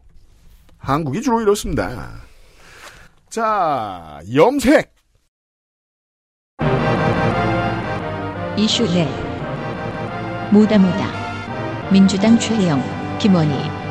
한국이 0.78 1.22
주로 1.22 1.42
이렇습니다. 1.42 2.12
자, 3.30 4.20
염색. 4.34 4.94
이슈 8.58 8.86
넷 8.92 9.08
모다모다 10.52 11.92
민주당 11.92 12.40
최영 12.40 12.82
김원희 13.20 13.87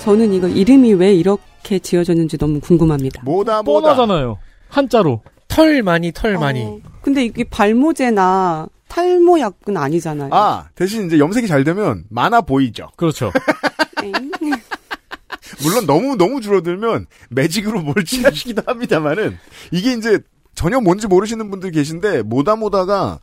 저는 0.00 0.32
이거 0.32 0.48
이름이 0.48 0.94
왜 0.94 1.14
이렇게 1.14 1.78
지어졌는지 1.78 2.38
너무 2.38 2.60
궁금합니다. 2.60 3.22
뭐다 3.22 3.62
뭐다. 3.62 3.94
뻔하잖아요. 3.94 4.38
한자로. 4.68 5.22
털 5.48 5.82
많이 5.82 6.12
털 6.12 6.38
많이. 6.38 6.62
어, 6.64 6.78
근데 7.02 7.24
이게 7.24 7.44
발모제나 7.44 8.68
탈모 8.88 9.40
약은 9.40 9.76
아니잖아요. 9.76 10.30
아, 10.32 10.68
대신 10.74 11.06
이제 11.06 11.18
염색이 11.18 11.46
잘 11.48 11.64
되면 11.64 12.04
많아 12.08 12.40
보이죠. 12.42 12.88
그렇죠. 12.96 13.30
엥? 14.02 14.12
물론 15.62 15.86
너무 15.86 16.16
너무 16.16 16.40
줄어들면 16.40 17.06
매직으로 17.30 17.82
뭘 17.82 18.04
칠하시기도 18.04 18.62
합니다만은 18.66 19.38
이게 19.70 19.92
이제 19.92 20.18
전혀 20.54 20.80
뭔지 20.80 21.06
모르시는 21.06 21.50
분들 21.50 21.72
계신데 21.72 22.22
모다 22.22 22.56
모다가 22.56 23.18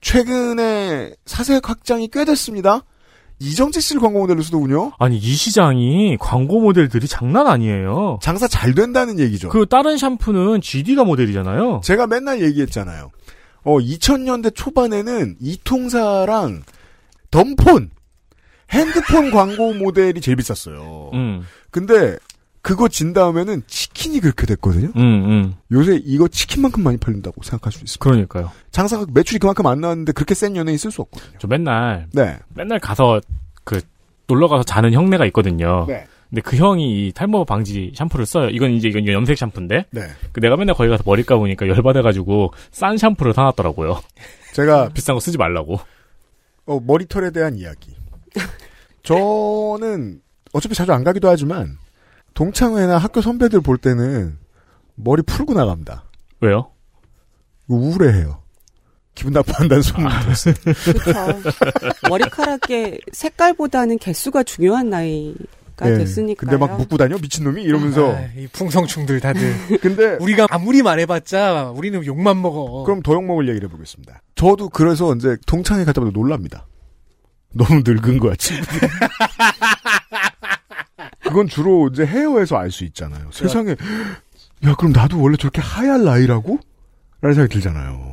최근에 0.00 1.14
사색 1.26 1.68
확장이 1.68 2.08
꽤 2.10 2.24
됐습니다. 2.24 2.84
이정재 3.42 3.80
씨를 3.80 4.00
광고 4.00 4.20
모델로 4.20 4.42
쓰더군요. 4.42 4.92
아니 4.98 5.16
이 5.16 5.34
시장이 5.34 6.16
광고 6.20 6.60
모델들이 6.60 7.08
장난 7.08 7.46
아니에요. 7.46 8.18
장사 8.22 8.46
잘 8.46 8.74
된다는 8.74 9.18
얘기죠. 9.18 9.48
그 9.48 9.66
다른 9.66 9.98
샴푸는 9.98 10.60
GD가 10.60 11.04
모델이잖아요. 11.04 11.80
제가 11.82 12.06
맨날 12.06 12.40
얘기했잖아요. 12.42 13.10
어, 13.64 13.78
2000년대 13.78 14.54
초반에는 14.54 15.36
이통사랑 15.40 16.62
덤폰, 17.30 17.90
핸드폰 18.70 19.30
광고 19.32 19.72
모델이 19.74 20.20
제일 20.20 20.36
비쌌어요. 20.36 21.10
음, 21.14 21.42
근데 21.70 22.16
그거 22.62 22.88
진 22.88 23.12
다음에는 23.12 23.64
치킨이 23.66 24.20
그렇게 24.20 24.46
됐거든요. 24.46 24.92
음, 24.96 25.00
음. 25.02 25.54
요새 25.72 26.00
이거 26.04 26.28
치킨만큼 26.28 26.82
많이 26.82 26.96
팔린다고 26.96 27.42
생각할 27.42 27.72
수 27.72 27.82
있습니다. 27.84 28.02
그러니까요. 28.02 28.52
장사가 28.70 29.06
매출이 29.12 29.40
그만큼 29.40 29.66
안 29.66 29.80
나왔는데 29.80 30.12
그렇게 30.12 30.34
센 30.34 30.54
연예인 30.54 30.78
쓸 30.78 30.92
수 30.92 31.02
없거든요. 31.02 31.38
저 31.38 31.48
맨날 31.48 32.06
네. 32.12 32.38
맨날 32.54 32.78
가서 32.78 33.20
그 33.64 33.80
놀러 34.28 34.46
가서 34.46 34.62
자는 34.62 34.92
형네가 34.92 35.26
있거든요. 35.26 35.86
네. 35.88 36.06
근데 36.30 36.40
그 36.40 36.56
형이 36.56 37.08
이 37.08 37.12
탈모 37.12 37.44
방지 37.44 37.92
샴푸를 37.96 38.24
써요. 38.24 38.48
이건 38.48 38.70
이제 38.70 38.88
이건 38.88 39.06
염색 39.08 39.36
샴푸인데. 39.36 39.86
네. 39.90 40.00
그 40.30 40.40
내가 40.40 40.56
맨날 40.56 40.76
거기 40.76 40.88
가서 40.88 41.02
머리 41.04 41.24
감으니까 41.24 41.66
열 41.66 41.82
받아가지고 41.82 42.54
싼 42.70 42.96
샴푸를 42.96 43.34
사놨더라고요. 43.34 44.00
제가 44.54 44.90
비싼 44.94 45.14
거 45.14 45.20
쓰지 45.20 45.36
말라고. 45.36 45.80
어, 46.66 46.80
머리털에 46.80 47.32
대한 47.32 47.56
이야기. 47.56 47.94
저는 49.02 50.20
어차피 50.52 50.74
자주 50.76 50.92
안 50.92 51.02
가기도 51.02 51.28
하지만 51.28 51.76
동창회나 52.34 52.98
학교 52.98 53.20
선배들 53.20 53.60
볼 53.60 53.78
때는 53.78 54.38
머리 54.94 55.22
풀고 55.22 55.54
나갑니다. 55.54 56.04
왜요? 56.40 56.70
우울해해요. 57.68 58.40
기분 59.14 59.32
나빠한다는 59.34 59.82
소문이 59.82 60.14
들었어요. 60.22 60.54
그렇죠. 60.54 61.48
머리카락의 62.08 63.00
색깔보다는 63.12 63.98
개수가 63.98 64.42
중요한 64.44 64.88
나이가 64.88 65.36
예, 65.84 65.98
됐으니까요. 65.98 66.36
근데 66.36 66.56
막 66.56 66.78
묶고 66.78 66.96
다녀 66.96 67.18
미친놈이 67.18 67.62
이러면서 67.62 68.14
아, 68.16 68.24
이 68.36 68.46
풍성충들 68.48 69.20
다들. 69.20 69.54
근데 69.82 70.16
우리가 70.20 70.46
아무리 70.50 70.82
말해봤자 70.82 71.72
우리는 71.76 72.04
욕만 72.06 72.40
먹어. 72.40 72.84
그럼 72.84 73.02
더 73.02 73.12
욕 73.12 73.24
먹을 73.24 73.48
얘기를 73.48 73.68
해보겠습니다. 73.68 74.22
저도 74.34 74.70
그래서 74.70 75.14
이제 75.14 75.36
동창회 75.46 75.84
갈 75.84 75.92
때마다 75.92 76.12
놀랍니다. 76.14 76.66
너무 77.54 77.82
늙은 77.84 78.18
거야, 78.18 78.34
친구들. 78.36 78.80
그건 81.32 81.48
주로 81.48 81.88
이제 81.92 82.04
헤어에서 82.06 82.56
알 82.56 82.70
수 82.70 82.84
있잖아요. 82.84 83.30
세상에, 83.32 83.70
야, 84.64 84.74
그럼 84.78 84.92
나도 84.92 85.20
원래 85.20 85.36
저렇게 85.36 85.60
하얄 85.60 86.04
나이라고? 86.04 86.58
라는 87.20 87.34
생각이 87.34 87.52
들잖아요. 87.54 88.12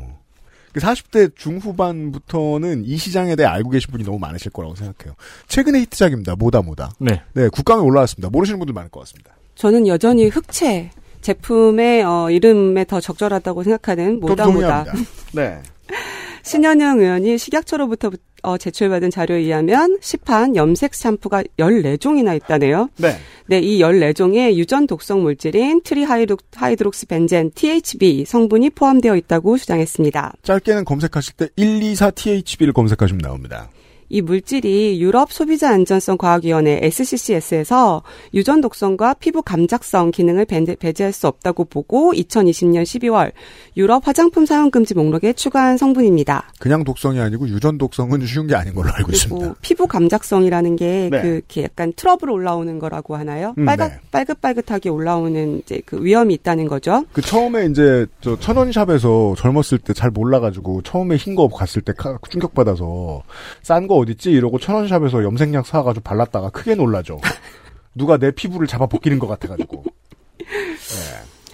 40대 0.73 1.35
중후반부터는 1.35 2.85
이 2.85 2.95
시장에 2.97 3.35
대해 3.35 3.47
알고 3.47 3.71
계신 3.71 3.91
분이 3.91 4.03
너무 4.03 4.19
많으실 4.19 4.51
거라고 4.51 4.75
생각해요. 4.75 5.15
최근의 5.47 5.81
히트작입니다. 5.81 6.35
뭐다 6.35 6.61
뭐다. 6.61 6.91
네. 6.99 7.21
네, 7.33 7.49
국감에 7.49 7.81
올라왔습니다. 7.81 8.29
모르시는 8.29 8.59
분들 8.59 8.73
많을 8.73 8.89
것 8.89 8.99
같습니다. 9.01 9.31
저는 9.55 9.87
여전히 9.87 10.27
흑채 10.27 10.91
제품의 11.21 12.03
어, 12.03 12.29
이름에 12.31 12.85
더 12.85 13.01
적절하다고 13.01 13.63
생각하는 13.63 14.19
모다 14.19 14.47
모다. 14.47 14.85
네. 15.33 15.61
신현영 16.49 16.99
의원이 16.99 17.37
식약처로부터 17.37 18.09
어, 18.41 18.57
제출받은 18.57 19.11
자료에 19.11 19.37
의하면 19.37 19.99
시판 20.01 20.55
염색 20.55 20.95
샴푸가 20.95 21.43
14종이나 21.59 22.35
있다네요. 22.37 22.89
네. 22.97 23.19
네, 23.45 23.59
이 23.59 23.79
14종에 23.79 24.55
유전 24.55 24.87
독성 24.87 25.21
물질인 25.21 25.81
트리하이드록시벤젠 25.83 27.51
THB 27.53 28.25
성분이 28.25 28.71
포함되어 28.71 29.15
있다고 29.15 29.59
주장했습니다. 29.59 30.33
짧게는 30.41 30.85
검색하실 30.85 31.35
때 31.35 31.49
124 31.55 32.09
THB를 32.11 32.73
검색하시면 32.73 33.19
나옵니다. 33.19 33.69
이 34.09 34.21
물질이 34.21 34.99
유럽 35.01 35.31
소비자 35.31 35.69
안전성 35.69 36.17
과학위원회 36.17 36.79
SCCS에서 36.81 38.01
유전 38.33 38.59
독성과 38.61 39.15
피부 39.15 39.41
감작성 39.43 40.11
기능을 40.11 40.45
배- 40.45 40.59
배제할 40.75 41.13
수 41.13 41.27
없다고 41.27 41.65
보고 41.65 42.11
2020년 42.13 42.83
12월 42.83 43.31
유럽 43.77 44.07
화장품 44.07 44.45
사용 44.47 44.71
금지 44.71 44.95
목록에 44.95 45.33
추가한 45.33 45.77
성분입니다. 45.77 46.51
그냥 46.59 46.83
독성이 46.83 47.19
아니고 47.19 47.47
유전 47.49 47.77
독성은 47.77 48.25
쉬운 48.25 48.47
게 48.47 48.55
아닌 48.55 48.73
걸로 48.73 48.89
알고 48.91 49.11
있습니다. 49.11 49.39
그리고 49.39 49.55
피부 49.61 49.87
감작성이라는 49.87 50.75
게 50.75 51.09
네. 51.11 51.21
그 51.21 51.41
약간 51.61 51.93
트러블 51.95 52.31
올라오는 52.31 52.79
거라고 52.79 53.15
하나요? 53.15 53.53
음, 53.59 53.65
빨갛 53.65 53.87
네. 53.89 53.99
빨긋빨긋하게 54.11 54.89
올라오는 54.89 55.59
이제 55.59 55.81
그 55.85 56.03
위험이 56.03 56.33
있다는 56.33 56.67
거죠. 56.67 57.05
그 57.13 57.21
처음에 57.21 57.65
이제 57.67 58.05
저 58.21 58.37
천원샵에서 58.39 59.35
젊었을 59.37 59.77
때 59.79 59.93
잘 59.93 60.09
몰라가지고 60.11 60.81
처음에 60.83 61.15
흰 61.17 61.35
거 61.35 61.47
났을 61.47 61.81
때 61.81 61.93
카- 61.97 62.17
충격 62.29 62.53
받아서 62.53 63.21
싼거 63.63 63.98
어딨지 63.99 64.31
이러고 64.31 64.59
천원샵에서 64.59 65.23
염색약 65.23 65.65
사가지고 65.65 66.03
발랐다가 66.03 66.49
크게 66.49 66.75
놀라죠. 66.75 67.19
누가 67.95 68.17
내 68.17 68.31
피부를 68.31 68.67
잡아 68.67 68.87
벗기는 68.87 69.19
것 69.19 69.27
같아가지고. 69.27 69.83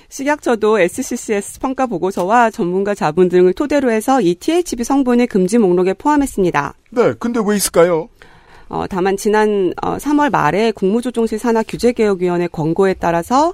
식약처도 0.10 0.80
SCCS 0.80 1.60
평가 1.60 1.88
보고서와 1.88 2.50
전문가 2.50 2.96
자문 2.96 3.28
등을 3.28 3.54
토대로 3.54 3.92
해서 3.92 4.22
이 4.22 4.36
THB 4.36 4.86
성분을 4.86 5.28
금지 5.28 5.58
목록에 5.58 5.94
포함했습니다. 5.94 6.74
네, 6.92 7.14
근데 7.20 7.42
왜 7.46 7.58
있을까요? 7.58 8.08
어, 8.68 8.86
다만 8.90 9.18
지난 9.18 9.74
어, 9.82 9.98
3월 9.98 10.32
말에 10.32 10.72
국무조정실 10.72 11.38
산하 11.38 11.64
규제개혁위원회 11.64 12.48
권고에 12.48 12.96
따라서 12.96 13.54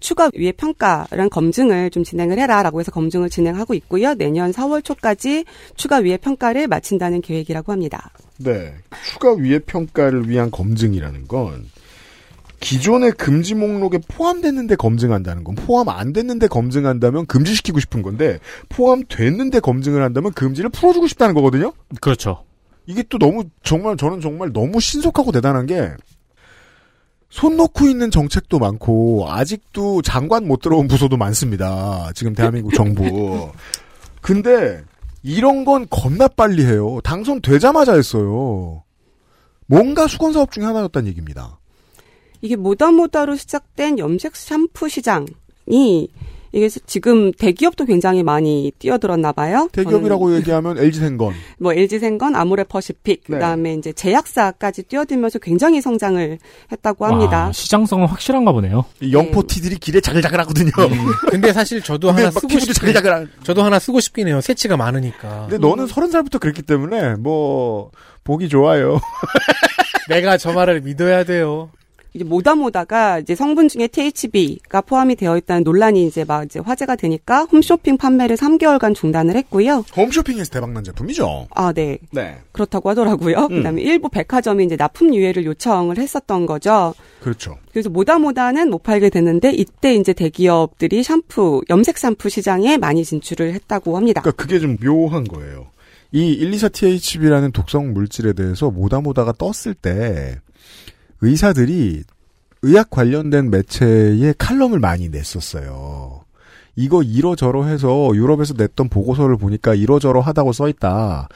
추가 0.00 0.30
위해 0.34 0.52
평가랑 0.52 1.30
검증을 1.30 1.90
좀 1.90 2.04
진행을 2.04 2.38
해라라고 2.38 2.80
해서 2.80 2.90
검증을 2.92 3.28
진행하고 3.28 3.74
있고요. 3.74 4.14
내년 4.14 4.52
4월 4.52 4.84
초까지 4.84 5.44
추가 5.76 5.96
위해 5.96 6.16
평가를 6.16 6.68
마친다는 6.68 7.22
계획이라고 7.22 7.72
합니다. 7.72 8.10
네, 8.42 8.74
추가 9.04 9.32
위해 9.34 9.58
평가를 9.58 10.28
위한 10.28 10.50
검증이라는 10.50 11.28
건 11.28 11.68
기존의 12.60 13.12
금지 13.12 13.54
목록에 13.54 13.98
포함됐는데 14.06 14.76
검증한다는 14.76 15.42
건 15.42 15.56
포함 15.56 15.88
안 15.88 16.12
됐는데 16.12 16.46
검증한다면 16.46 17.26
금지시키고 17.26 17.80
싶은 17.80 18.02
건데 18.02 18.38
포함됐는데 18.68 19.60
검증을 19.60 20.02
한다면 20.02 20.32
금지를 20.32 20.70
풀어주고 20.70 21.08
싶다는 21.08 21.34
거거든요. 21.34 21.72
그렇죠. 22.00 22.44
이게 22.86 23.02
또 23.08 23.18
너무 23.18 23.44
정말 23.62 23.96
저는 23.96 24.20
정말 24.20 24.52
너무 24.52 24.80
신속하고 24.80 25.32
대단한 25.32 25.66
게 25.66 25.92
손 27.32 27.56
놓고 27.56 27.86
있는 27.86 28.10
정책도 28.10 28.58
많고 28.58 29.26
아직도 29.30 30.02
장관 30.02 30.46
못 30.46 30.60
들어온 30.60 30.86
부서도 30.86 31.16
많습니다. 31.16 32.10
지금 32.14 32.34
대한민국 32.34 32.74
정부. 32.74 33.50
근데 34.20 34.84
이런 35.22 35.64
건 35.64 35.86
겁나 35.88 36.28
빨리 36.28 36.64
해요. 36.64 37.00
당선되자마자 37.04 37.94
했어요. 37.94 38.82
뭔가 39.66 40.06
수건 40.06 40.32
사업 40.32 40.50
중에 40.52 40.64
하나였다는 40.64 41.08
얘기입니다. 41.08 41.58
이게 42.40 42.56
모다모다로 42.56 43.36
시작된 43.36 43.98
염색 43.98 44.34
샴푸 44.34 44.88
시장이 44.88 46.08
이게 46.52 46.68
지금 46.68 47.32
대기업도 47.32 47.86
굉장히 47.86 48.22
많이 48.22 48.72
뛰어들었나 48.78 49.32
봐요. 49.32 49.68
대기업이라고 49.72 50.26
저는 50.26 50.40
얘기하면 50.40 50.78
LG생건. 50.78 51.34
뭐 51.58 51.72
LG생건, 51.72 52.36
아모레퍼시픽, 52.36 53.24
네. 53.26 53.34
그다음에 53.34 53.74
이제 53.74 53.92
제약사까지 53.92 54.84
뛰어들면서 54.84 55.38
굉장히 55.38 55.80
성장을 55.80 56.38
했다고 56.70 57.06
합니다. 57.06 57.46
와, 57.46 57.52
시장성은 57.52 58.06
확실한가 58.06 58.52
보네요. 58.52 58.84
이 59.00 59.12
영포티들이 59.12 59.76
길에 59.76 60.00
자글자글하거든요. 60.00 60.70
근데 61.30 61.52
사실 61.52 61.82
저도 61.82 62.08
근데 62.08 62.22
하나 62.22 62.32
막 62.34 62.40
쓰고 62.40 62.58
싶긴 62.58 62.74
자글자글한. 62.74 63.30
저도 63.42 63.62
하나 63.62 63.78
쓰고 63.78 64.00
싶긴 64.00 64.28
해요. 64.28 64.40
새치가 64.40 64.76
많으니까. 64.76 65.46
근데 65.48 65.58
너는 65.58 65.86
서른 65.86 66.10
살부터 66.10 66.38
그랬기 66.38 66.62
때문에 66.62 67.14
뭐 67.16 67.90
보기 68.24 68.48
좋아요. 68.48 69.00
내가 70.08 70.36
저 70.36 70.52
말을 70.52 70.82
믿어야 70.82 71.24
돼요. 71.24 71.70
이제 72.14 72.24
모다모다가 72.24 73.20
이제 73.20 73.34
성분 73.34 73.68
중에 73.68 73.86
THB가 73.86 74.82
포함이 74.82 75.16
되어 75.16 75.36
있다는 75.38 75.62
논란이 75.62 76.06
이제 76.06 76.24
막 76.24 76.44
이제 76.44 76.58
화제가 76.58 76.96
되니까 76.96 77.44
홈쇼핑 77.44 77.96
판매를 77.96 78.36
3개월간 78.36 78.94
중단을 78.94 79.34
했고요. 79.36 79.84
홈쇼핑에서 79.96 80.50
대박난 80.50 80.84
제품이죠. 80.84 81.48
아, 81.50 81.72
네. 81.72 81.98
네. 82.10 82.38
그렇다고 82.52 82.90
하더라고요. 82.90 83.48
음. 83.50 83.56
그다음에 83.56 83.80
일부 83.80 84.10
백화점이 84.10 84.64
이제 84.64 84.76
납품 84.76 85.14
유예를 85.14 85.46
요청을 85.46 85.96
했었던 85.96 86.44
거죠. 86.44 86.94
그렇죠. 87.20 87.56
그래서 87.70 87.88
모다모다는 87.88 88.68
못 88.68 88.82
팔게 88.82 89.08
됐는데 89.08 89.52
이때 89.52 89.94
이제 89.94 90.12
대기업들이 90.12 91.02
샴푸, 91.02 91.62
염색 91.70 91.96
샴푸 91.96 92.28
시장에 92.28 92.76
많이 92.76 93.04
진출을 93.04 93.54
했다고 93.54 93.96
합니다. 93.96 94.20
그러니까 94.20 94.42
그게 94.42 94.58
좀 94.58 94.76
묘한 94.76 95.24
거예요. 95.24 95.68
이 96.10 96.38
124THB라는 96.44 97.54
독성 97.54 97.94
물질에 97.94 98.34
대해서 98.34 98.70
모다모다가 98.70 99.32
떴을 99.32 99.74
때 99.74 100.38
의사들이 101.22 102.04
의학 102.62 102.90
관련된 102.90 103.50
매체에 103.50 104.34
칼럼을 104.38 104.78
많이 104.78 105.08
냈었어요. 105.08 106.24
이거 106.76 107.02
이러저러 107.02 107.64
해서 107.64 108.10
유럽에서 108.14 108.54
냈던 108.56 108.88
보고서를 108.88 109.36
보니까 109.36 109.74
이러저러 109.74 110.20
하다고 110.20 110.52
써있다. 110.52 111.28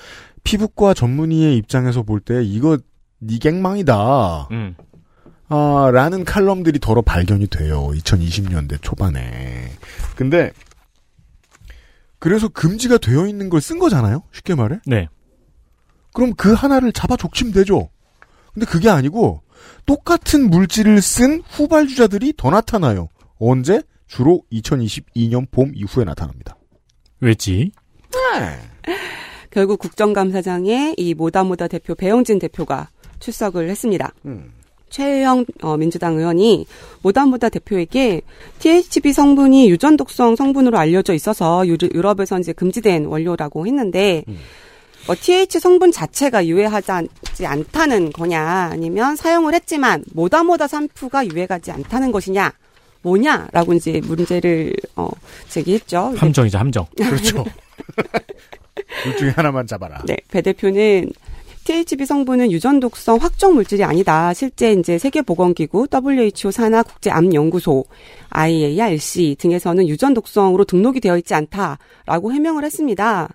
피부과 0.45 0.95
전문의의 0.95 1.57
입장에서 1.57 2.03
볼 2.03 2.21
때 2.21 2.43
이거 2.45 2.79
니 3.23 3.39
갱망이다. 3.39 4.49
음. 4.51 4.75
아, 5.49 5.91
라는 5.93 6.25
칼럼들이 6.25 6.79
더러 6.81 7.03
발견이 7.03 7.47
돼요. 7.47 7.89
2020년대 7.95 8.83
초반에. 8.83 9.71
근데, 10.17 10.51
그래서 12.19 12.49
금지가 12.49 12.99
되어 12.99 13.27
있는 13.27 13.49
걸 13.49 13.61
쓴 13.61 13.79
거잖아요? 13.79 14.23
쉽게 14.33 14.55
말해? 14.55 14.81
네. 14.87 15.09
그럼 16.13 16.35
그 16.35 16.53
하나를 16.53 16.93
잡아 16.93 17.17
족치면 17.17 17.53
되죠? 17.53 17.91
근데 18.55 18.67
그게 18.67 18.89
아니고, 18.89 19.43
똑같은 19.87 20.51
물질을 20.51 21.01
쓴 21.03 21.43
후발주자들이 21.49 22.35
더 22.37 22.51
나타나요. 22.51 23.09
언제? 23.39 23.83
주로 24.07 24.43
2022년 24.53 25.47
봄 25.51 25.73
이후에 25.75 26.05
나타납니다. 26.05 26.57
왜지? 27.21 27.73
결국 29.51 29.79
국정감사장에 29.79 30.95
이 30.97 31.15
모다모다 31.15 31.69
대표 31.69 31.95
배영진 31.95 32.39
대표가 32.39 32.89
출석을 33.21 33.69
했습니다. 33.71 34.13
음. 34.27 34.53
최혜영 34.89 35.47
어, 35.63 35.77
민주당 35.77 36.17
의원이 36.17 36.67
모다모다 37.03 37.49
대표에게 37.49 38.21
THB 38.61 39.13
성분이 39.13 39.69
유전 39.69 39.97
독성 39.97 40.37
성분으로 40.37 40.79
알려져 40.79 41.13
있어서 41.13 41.67
유- 41.67 41.77
유럽에서 41.93 42.39
이제 42.39 42.53
금지된 42.53 43.07
원료라고 43.07 43.67
했는데 43.67 44.23
어, 45.09 45.15
TH 45.15 45.61
성분 45.61 45.93
자체가 45.93 46.47
유해하지 46.47 47.47
않다는 47.47 48.13
거냐 48.13 48.71
아니면 48.73 49.17
사용을 49.17 49.55
했지만 49.55 50.05
모다모다 50.13 50.67
샴푸가 50.67 51.27
유해하지 51.27 51.71
않다는 51.71 52.13
것이냐 52.13 52.53
뭐냐라고 53.03 53.73
이제 53.73 54.01
문제를 54.05 54.75
어, 54.97 55.09
제기했죠. 55.49 56.15
함정이죠, 56.17 56.59
함정. 56.59 56.87
그렇죠. 56.97 57.45
둘 59.05 59.17
중에 59.17 59.31
하나만 59.31 59.67
잡아라. 59.67 60.03
네, 60.07 60.17
배 60.31 60.43
대표는 60.43 61.13
THB 61.65 62.07
성분은 62.07 62.53
유전 62.53 62.79
독성 62.79 63.19
확정 63.19 63.55
물질이 63.55 63.83
아니다. 63.83 64.33
실제 64.35 64.73
이제 64.73 64.99
세계보건기구, 64.99 65.89
WHO 65.93 66.53
산하 66.53 66.83
국제암연구소, 66.85 67.85
IARC 68.31 69.37
등에서는 69.39 69.89
유전 69.89 70.15
독성으로 70.15 70.65
등록이 70.65 71.01
되어 71.01 71.17
있지 71.19 71.35
않다라고 71.35 72.33
해명을 72.33 72.65
했습니다. 72.65 73.29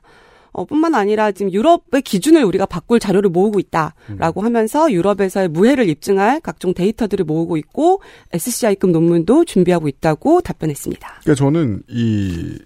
어, 0.53 0.65
뿐만 0.65 0.95
아니라 0.95 1.31
지금 1.31 1.51
유럽의 1.51 2.01
기준을 2.03 2.43
우리가 2.43 2.65
바꿀 2.65 2.99
자료를 2.99 3.29
모으고 3.29 3.59
있다라고 3.59 4.41
하면서 4.41 4.91
유럽에서의 4.91 5.47
무해를 5.47 5.87
입증할 5.87 6.41
각종 6.41 6.73
데이터들을 6.73 7.25
모으고 7.25 7.57
있고 7.57 8.01
SCI급 8.33 8.91
논문도 8.91 9.45
준비하고 9.45 9.87
있다고 9.87 10.41
답변했습니다. 10.41 11.07
그러니까 11.21 11.35
저는 11.35 11.83
이 11.87 12.57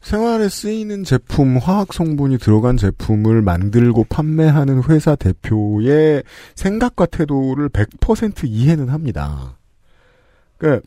생활에 0.00 0.48
쓰이는 0.48 1.04
제품, 1.04 1.58
화학 1.58 1.92
성분이 1.92 2.38
들어간 2.38 2.76
제품을 2.76 3.42
만들고 3.42 4.04
판매하는 4.04 4.82
회사 4.84 5.16
대표의 5.16 6.22
생각과 6.54 7.06
태도를 7.06 7.68
100% 7.68 8.44
이해는 8.46 8.88
합니다. 8.88 9.58
그러니까 10.56 10.86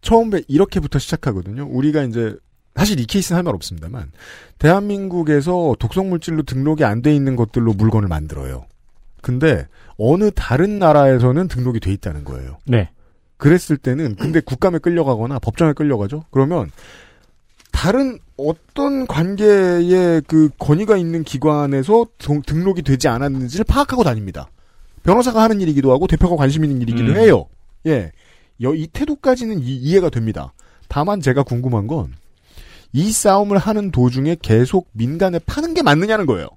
처음에 0.00 0.42
이렇게부터 0.48 0.98
시작하거든요. 0.98 1.68
우리가 1.70 2.04
이제 2.04 2.36
사실 2.74 2.98
이 3.00 3.04
케이스는 3.06 3.36
할 3.36 3.42
말 3.44 3.54
없습니다만 3.54 4.10
대한민국에서 4.58 5.76
독성 5.78 6.08
물질로 6.10 6.42
등록이 6.42 6.84
안 6.84 7.02
돼 7.02 7.14
있는 7.14 7.36
것들로 7.36 7.74
물건을 7.74 8.08
만들어요. 8.08 8.64
근데 9.20 9.66
어느 9.98 10.30
다른 10.34 10.78
나라에서는 10.78 11.48
등록이 11.48 11.80
돼 11.80 11.92
있다는 11.92 12.24
거예요. 12.24 12.58
네. 12.66 12.90
그랬을 13.36 13.76
때는 13.76 14.16
근데 14.16 14.40
국감에 14.40 14.78
끌려가거나 14.78 15.38
법정에 15.40 15.72
끌려가죠. 15.72 16.24
그러면 16.30 16.70
다른 17.72 18.18
어떤 18.36 19.06
관계의 19.06 20.22
그 20.26 20.48
권위가 20.58 20.96
있는 20.96 21.24
기관에서 21.24 22.06
동- 22.18 22.42
등록이 22.42 22.82
되지 22.82 23.08
않았는지를 23.08 23.64
파악하고 23.64 24.04
다닙니다. 24.04 24.48
변호사가 25.02 25.42
하는 25.42 25.60
일이기도 25.60 25.92
하고 25.92 26.06
대표가 26.06 26.36
관심 26.36 26.64
있는 26.64 26.80
일이기도 26.82 27.12
음. 27.12 27.16
해요. 27.16 27.46
예. 27.86 28.12
여- 28.62 28.74
이 28.74 28.86
태도까지는 28.86 29.60
이, 29.60 29.76
이해가 29.76 30.10
됩니다. 30.10 30.52
다만 30.88 31.20
제가 31.20 31.42
궁금한 31.42 31.86
건 31.88 32.12
이 32.92 33.10
싸움을 33.10 33.58
하는 33.58 33.90
도중에 33.90 34.36
계속 34.42 34.88
민간에 34.92 35.38
파는 35.38 35.74
게 35.74 35.82
맞느냐는 35.82 36.26
거예요. 36.26 36.48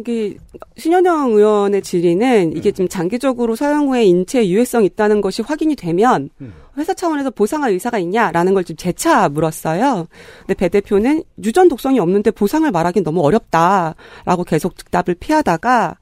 이게 0.00 0.38
신현영 0.78 1.32
의원의 1.32 1.82
질의는 1.82 2.56
이게 2.56 2.72
지금 2.72 2.88
장기적으로 2.88 3.54
사용 3.54 3.88
후에 3.88 4.04
인체 4.04 4.48
유해성이 4.48 4.86
있다는 4.86 5.20
것이 5.20 5.42
확인이 5.42 5.76
되면 5.76 6.30
음. 6.40 6.54
회사 6.78 6.94
차원에서 6.94 7.30
보상할 7.30 7.70
의사가 7.72 7.98
있냐라는 7.98 8.54
걸 8.54 8.64
지금 8.64 8.76
재차 8.78 9.28
물었어요. 9.28 10.06
근데 10.40 10.54
배 10.54 10.68
대표는 10.70 11.22
유전 11.44 11.68
독성이 11.68 12.00
없는데 12.00 12.30
보상을 12.30 12.68
말하기는 12.70 13.04
너무 13.04 13.20
어렵다라고 13.20 14.44
계속 14.46 14.78
즉답을 14.78 15.16
피하다가 15.16 15.96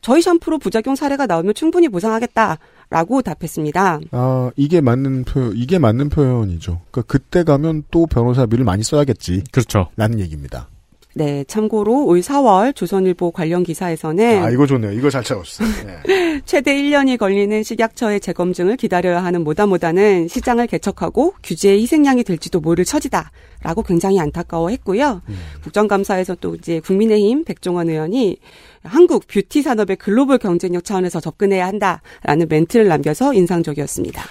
저희 0.00 0.22
샴푸로 0.22 0.58
부작용 0.58 0.96
사례가 0.96 1.26
나오면 1.26 1.54
충분히 1.54 1.88
보상하겠다 1.88 2.58
라고 2.88 3.20
답했습니다. 3.20 4.00
아, 4.12 4.50
이게 4.56 4.80
맞는 4.80 5.24
표, 5.24 5.52
이게 5.54 5.78
맞는 5.78 6.08
표현이죠. 6.08 6.80
그러니까 6.90 7.02
그때 7.02 7.42
가면 7.42 7.84
또 7.90 8.06
변호사비를 8.06 8.64
많이 8.64 8.84
써야겠지. 8.84 9.44
그렇죠. 9.50 9.88
라는 9.96 10.20
얘기입니다. 10.20 10.68
네, 11.16 11.44
참고로 11.48 12.04
올 12.04 12.20
4월 12.20 12.76
조선일보 12.76 13.30
관련 13.30 13.64
기사에서는 13.64 14.44
아, 14.44 14.50
이거 14.50 14.66
좋네요. 14.66 14.92
이거 14.92 15.08
잘 15.08 15.24
찾았어요. 15.24 15.66
네. 15.86 16.42
최대 16.44 16.74
1년이 16.76 17.16
걸리는 17.16 17.62
식약처의 17.62 18.20
재검증을 18.20 18.76
기다려야 18.76 19.24
하는 19.24 19.42
뭐다뭐다는 19.42 20.28
시장을 20.28 20.66
개척하고 20.66 21.32
규제의 21.42 21.80
희생양이 21.80 22.22
될지도 22.22 22.60
모를 22.60 22.84
처지다라고 22.84 23.82
굉장히 23.86 24.20
안타까워했고요. 24.20 25.22
국정감사에서 25.62 26.36
또 26.38 26.54
이제 26.54 26.80
국민의힘 26.80 27.44
백종헌 27.44 27.88
의원이 27.88 28.36
한국 28.86 29.26
뷰티 29.26 29.62
산업의 29.62 29.96
글로벌 29.96 30.38
경쟁력 30.38 30.84
차원에서 30.84 31.20
접근해야 31.20 31.66
한다라는 31.66 32.48
멘트를 32.48 32.88
남겨서 32.88 33.34
인상적이었습니다. 33.34 34.22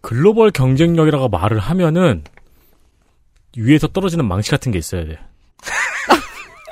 글로벌 0.00 0.50
경쟁력이라고 0.50 1.28
말을 1.28 1.58
하면은 1.58 2.24
위에서 3.56 3.88
떨어지는 3.88 4.26
망치 4.26 4.50
같은 4.50 4.70
게 4.70 4.78
있어야 4.78 5.04
돼. 5.04 5.18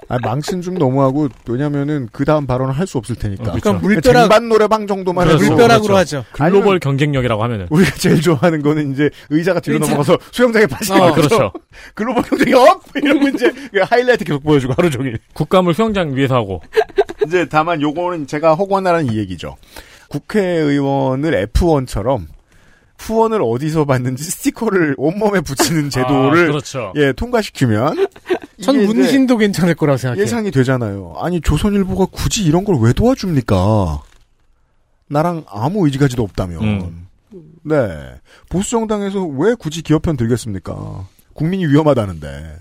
아, 0.09 0.19
망친 0.23 0.63
좀 0.63 0.75
너무하고, 0.75 1.29
왜냐면은, 1.49 2.09
그 2.13 2.25
다음 2.25 2.47
발언을 2.47 2.73
할 2.75 2.87
수 2.87 2.99
없을 2.99 3.17
테니까. 3.17 3.43
어, 3.43 3.47
그러니까. 3.47 3.73
물벼락 3.75 4.23
쟁반 4.25 4.49
노래방 4.49 4.87
정도만 4.87 5.27
해도. 5.27 5.39
그렇죠. 5.39 5.55
물벼락으로 5.55 5.95
그렇죠. 5.95 6.19
하죠. 6.19 6.25
글로벌 6.33 6.79
경쟁력이라고 6.79 7.43
하면은 7.43 7.67
우리가 7.71 7.97
제일 7.97 8.21
좋아하는 8.21 8.63
거는 8.63 8.93
이제 8.93 9.09
의자가 9.31 9.61
뒤로 9.61 9.77
의자. 9.77 9.87
넘어가서 9.87 10.19
수영장에 10.31 10.67
빠지는 10.67 11.01
아, 11.01 11.11
거죠. 11.13 11.29
그렇죠. 11.29 11.53
글로벌 11.95 12.23
경쟁력! 12.25 12.83
이러면 12.95 13.35
이제 13.35 13.51
그 13.73 13.81
하이라이트 13.81 14.25
계속 14.25 14.43
보여주고 14.43 14.75
하루 14.77 14.91
종일. 14.91 15.19
국감을 15.33 15.73
수영장 15.73 16.15
위에서 16.15 16.35
하고 16.35 16.61
이제 17.27 17.47
다만 17.51 17.81
요거는 17.81 18.27
제가 18.27 18.55
허구하나라는 18.55 19.11
이 19.13 19.17
얘기죠. 19.19 19.57
국회의원을 20.09 21.47
F1처럼 21.53 22.27
후원을 23.05 23.41
어디서 23.43 23.85
받는지 23.85 24.25
스티커를 24.25 24.95
온몸에 24.97 25.41
붙이는 25.41 25.91
제도를 25.91 26.45
아, 26.45 26.47
그렇죠. 26.47 26.93
예 26.97 27.13
통과시키면 27.13 28.07
전 28.63 28.87
문신도 28.87 29.37
괜찮을 29.37 29.75
거라고 29.75 29.97
생각해요. 29.99 30.23
예상이 30.23 30.51
되잖아요. 30.51 31.15
아니 31.19 31.41
조선일보가 31.41 32.07
굳이 32.07 32.45
이런 32.45 32.65
걸 32.65 32.77
왜 32.81 32.93
도와줍니까? 32.93 34.03
나랑 35.09 35.45
아무 35.49 35.85
의지가지도 35.87 36.23
없다면. 36.23 36.63
음. 36.63 37.07
네 37.63 38.15
보수 38.49 38.71
정당에서 38.71 39.25
왜 39.25 39.55
굳이 39.55 39.83
기업편 39.83 40.17
들겠습니까? 40.17 41.07
국민이 41.35 41.67
위험하다는데. 41.67 42.57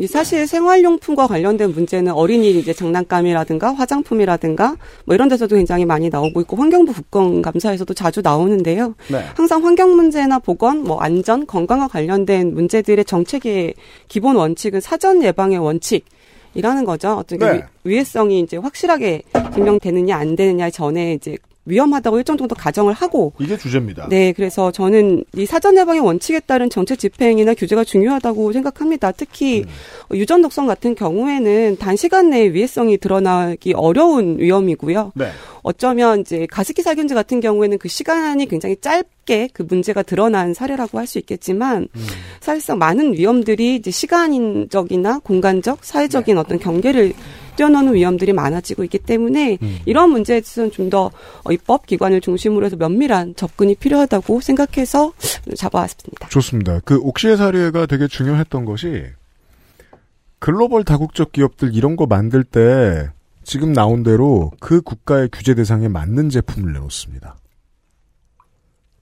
이 0.00 0.06
사실 0.06 0.46
생활용품과 0.46 1.26
관련된 1.26 1.72
문제는 1.72 2.12
어린이 2.12 2.52
이제 2.58 2.72
장난감이라든가 2.72 3.74
화장품이라든가 3.74 4.76
뭐 5.04 5.14
이런 5.14 5.28
데서도 5.28 5.56
굉장히 5.56 5.84
많이 5.84 6.08
나오고 6.08 6.40
있고 6.40 6.56
환경부 6.56 6.94
국정감사에서도 6.94 7.92
자주 7.92 8.22
나오는데요. 8.22 8.94
네. 9.10 9.18
항상 9.36 9.62
환경 9.62 9.94
문제나 9.96 10.38
보건, 10.38 10.84
뭐 10.84 10.98
안전, 11.00 11.46
건강과 11.46 11.88
관련된 11.88 12.54
문제들의 12.54 13.04
정책의 13.04 13.74
기본 14.08 14.36
원칙은 14.36 14.80
사전 14.80 15.22
예방의 15.22 15.58
원칙 15.58 16.06
이라는 16.54 16.86
거죠. 16.86 17.10
어떤 17.18 17.38
게 17.38 17.44
네. 17.44 17.52
위- 17.84 17.92
위해성이 17.92 18.40
이제 18.40 18.56
확실하게 18.56 19.20
증명되느냐 19.52 20.16
안 20.16 20.34
되느냐 20.34 20.70
전에 20.70 21.12
이제 21.12 21.36
위험하다고 21.66 22.18
일정 22.18 22.36
정도 22.36 22.54
가정을 22.54 22.94
하고 22.94 23.32
이게 23.38 23.56
주제입니다. 23.56 24.08
네, 24.08 24.32
그래서 24.32 24.70
저는 24.70 25.24
이 25.36 25.44
사전 25.44 25.76
예방의 25.76 26.00
원칙에 26.00 26.40
따른 26.40 26.70
정책 26.70 26.98
집행이나 26.98 27.54
규제가 27.54 27.84
중요하다고 27.84 28.52
생각합니다. 28.52 29.12
특히 29.12 29.64
음. 30.10 30.16
유전 30.16 30.40
독성 30.40 30.66
같은 30.66 30.94
경우에는 30.94 31.76
단시간 31.78 32.30
내에 32.30 32.52
위해성이 32.52 32.96
드러나기 32.96 33.74
어려운 33.74 34.38
위험이고요. 34.38 35.12
네. 35.14 35.28
어쩌면 35.62 36.20
이제 36.20 36.46
가습기 36.50 36.80
살균제 36.80 37.14
같은 37.14 37.40
경우에는 37.40 37.76
그 37.76 37.88
시간이 37.88 38.46
굉장히 38.46 38.76
짧게 38.80 39.50
그 39.52 39.62
문제가 39.68 40.02
드러난 40.02 40.54
사례라고 40.54 40.98
할 40.98 41.10
수 41.10 41.18
있겠지만 41.18 41.88
음. 41.94 42.06
사실상 42.40 42.78
많은 42.78 43.14
위험들이 43.14 43.74
이제 43.74 43.90
시간적이나 43.90 45.18
공간적, 45.18 45.84
사회적인 45.84 46.38
어떤 46.38 46.58
경계를 46.60 47.12
뛰어넘는 47.60 47.92
위험들이 47.92 48.32
많아지고 48.32 48.84
있기 48.84 48.98
때문에 48.98 49.58
이런 49.84 50.10
문제에 50.10 50.40
대해서는 50.40 50.70
좀 50.70 50.90
더 50.90 51.12
입법 51.50 51.86
기관을 51.86 52.20
중심으로 52.20 52.66
해서 52.66 52.74
면밀한 52.74 53.36
접근이 53.36 53.76
필요하다고 53.76 54.40
생각해서 54.40 55.12
잡아왔습니다. 55.56 56.28
좋습니다. 56.28 56.80
그 56.84 56.96
옥시의 56.96 57.36
사례가 57.36 57.86
되게 57.86 58.08
중요했던 58.08 58.64
것이 58.64 59.04
글로벌 60.40 60.82
다국적 60.82 61.30
기업들 61.30 61.76
이런 61.76 61.94
거 61.94 62.06
만들 62.06 62.42
때 62.42 63.08
지금 63.44 63.72
나온 63.72 64.02
대로 64.02 64.50
그 64.58 64.80
국가의 64.80 65.28
규제 65.30 65.54
대상에 65.54 65.86
맞는 65.86 66.30
제품을 66.30 66.72
내놓습니다. 66.72 67.36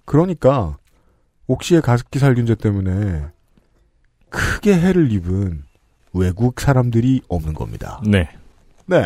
그러니까 0.04 0.76
옥시의 1.46 1.80
가습기 1.80 2.18
살균제 2.18 2.56
때문에 2.56 3.24
크게 4.28 4.78
해를 4.78 5.10
입은 5.10 5.62
외국 6.12 6.60
사람들이 6.60 7.22
없는 7.28 7.54
겁니다. 7.54 8.02
네. 8.04 8.28
네. 8.88 8.98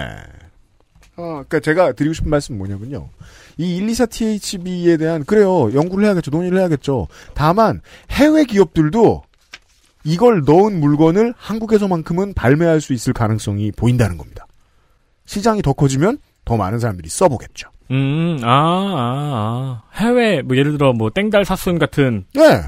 아, 1.17 1.45
그니까 1.49 1.61
제가 1.61 1.93
드리고 1.93 2.15
싶은 2.15 2.31
말씀은 2.31 2.59
뭐냐면요. 2.59 3.09
이 3.59 3.81
124THB에 3.81 4.99
대한, 4.99 5.25
그래요. 5.25 5.73
연구를 5.75 6.07
해야겠죠. 6.07 6.31
논의를 6.31 6.59
해야겠죠. 6.59 7.09
다만, 7.35 7.83
해외 8.11 8.45
기업들도 8.45 9.23
이걸 10.05 10.43
넣은 10.47 10.81
물건을 10.81 11.35
한국에서만큼은 11.37 12.35
발매할 12.35 12.81
수 12.81 12.93
있을 12.93 13.13
가능성이 13.13 13.71
보인다는 13.73 14.17
겁니다. 14.17 14.47
시장이 15.27 15.63
더 15.63 15.73
커지면 15.73 16.19
더 16.45 16.57
많은 16.57 16.79
사람들이 16.79 17.09
써보겠죠. 17.09 17.69
음, 17.91 18.39
아, 18.43 18.49
아, 18.49 19.83
아. 19.83 19.83
해외, 19.99 20.43
뭐, 20.43 20.57
예를 20.57 20.73
들어, 20.73 20.93
뭐, 20.93 21.11
땡달 21.11 21.45
사순 21.45 21.79
같은, 21.79 22.25
네. 22.35 22.63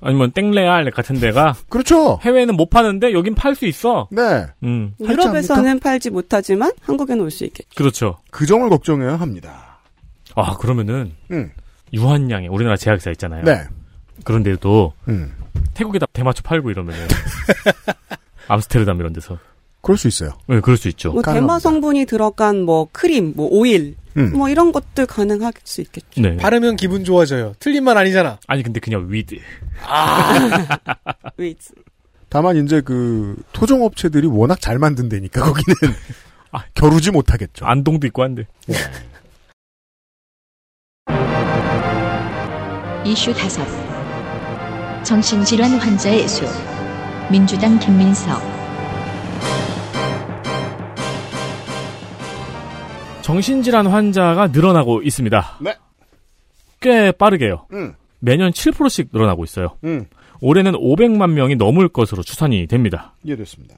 아니면 0.00 0.30
땡레알 0.32 0.90
같은 0.90 1.20
데가, 1.20 1.54
그렇죠. 1.68 2.18
해외는 2.22 2.56
못 2.56 2.70
파는데, 2.70 3.12
여긴 3.12 3.34
팔 3.34 3.54
수 3.54 3.66
있어. 3.66 4.08
네. 4.10 4.46
음, 4.62 4.94
유럽에서는 5.00 5.78
팔지 5.80 6.10
못하지만 6.10 6.72
한국에는 6.82 7.22
올 7.22 7.30
수 7.30 7.44
있겠죠. 7.44 7.68
그렇죠. 7.76 8.18
그 8.30 8.46
점을 8.46 8.66
걱정해야 8.68 9.16
합니다. 9.16 9.78
아, 10.34 10.56
그러면은, 10.56 11.12
음. 11.30 11.50
유한양행, 11.92 12.48
우리나라 12.48 12.76
제약사 12.76 13.10
있잖아요. 13.10 13.44
네. 13.44 13.62
그런데도, 14.24 14.92
음. 15.08 15.34
태국에다 15.74 16.06
대마초 16.12 16.42
팔고 16.44 16.70
이러면은, 16.70 17.06
암스테르담 18.48 18.98
이런 19.00 19.12
데서. 19.12 19.38
그럴 19.82 19.96
수 19.96 20.08
있어요. 20.08 20.32
네, 20.46 20.60
그럴 20.60 20.76
수 20.76 20.88
있죠. 20.88 21.12
뭐. 21.12 21.22
대마 21.22 21.58
성분이 21.58 22.04
들어간 22.06 22.62
뭐 22.62 22.88
크림, 22.92 23.32
뭐 23.34 23.48
오일, 23.50 23.96
음. 24.20 24.32
뭐 24.32 24.48
이런 24.48 24.72
것들 24.72 25.06
가능할 25.06 25.52
수 25.64 25.80
있겠죠. 25.80 26.20
네. 26.20 26.36
바르면 26.36 26.76
기분 26.76 27.04
좋아져요. 27.04 27.54
틀린 27.58 27.84
말 27.84 27.96
아니잖아. 27.96 28.38
아니, 28.46 28.62
근데 28.62 28.80
그냥 28.80 29.06
weed. 29.08 29.36
Weeds. 31.36 31.72
다만 32.28 32.56
이제 32.56 32.80
그 32.80 33.36
토종 33.52 33.82
업체들이 33.84 34.26
워낙 34.26 34.60
잘 34.60 34.78
만든 34.78 35.08
데니까 35.08 35.42
거기는 35.42 35.74
아. 36.52 36.64
겨루지 36.74 37.10
못하겠죠. 37.10 37.66
안동도 37.66 38.06
있고 38.06 38.22
한데. 38.22 38.46
이슈 43.04 43.32
다섯 43.34 43.66
정신질환 45.02 45.72
환자의 45.72 46.28
수 46.28 46.44
민주당 47.30 47.78
김민석 47.78 48.59
정신질환 53.22 53.86
환자가 53.86 54.48
늘어나고 54.48 55.02
있습니다. 55.02 55.58
네. 55.60 55.76
꽤 56.80 57.12
빠르게요. 57.12 57.66
음, 57.72 57.94
매년 58.18 58.50
7%씩 58.50 59.08
늘어나고 59.12 59.44
있어요. 59.44 59.76
음, 59.84 60.06
올해는 60.40 60.72
500만 60.72 61.32
명이 61.32 61.56
넘을 61.56 61.88
것으로 61.88 62.22
추산이 62.22 62.66
됩니다. 62.66 63.14
이해됐습니다. 63.24 63.76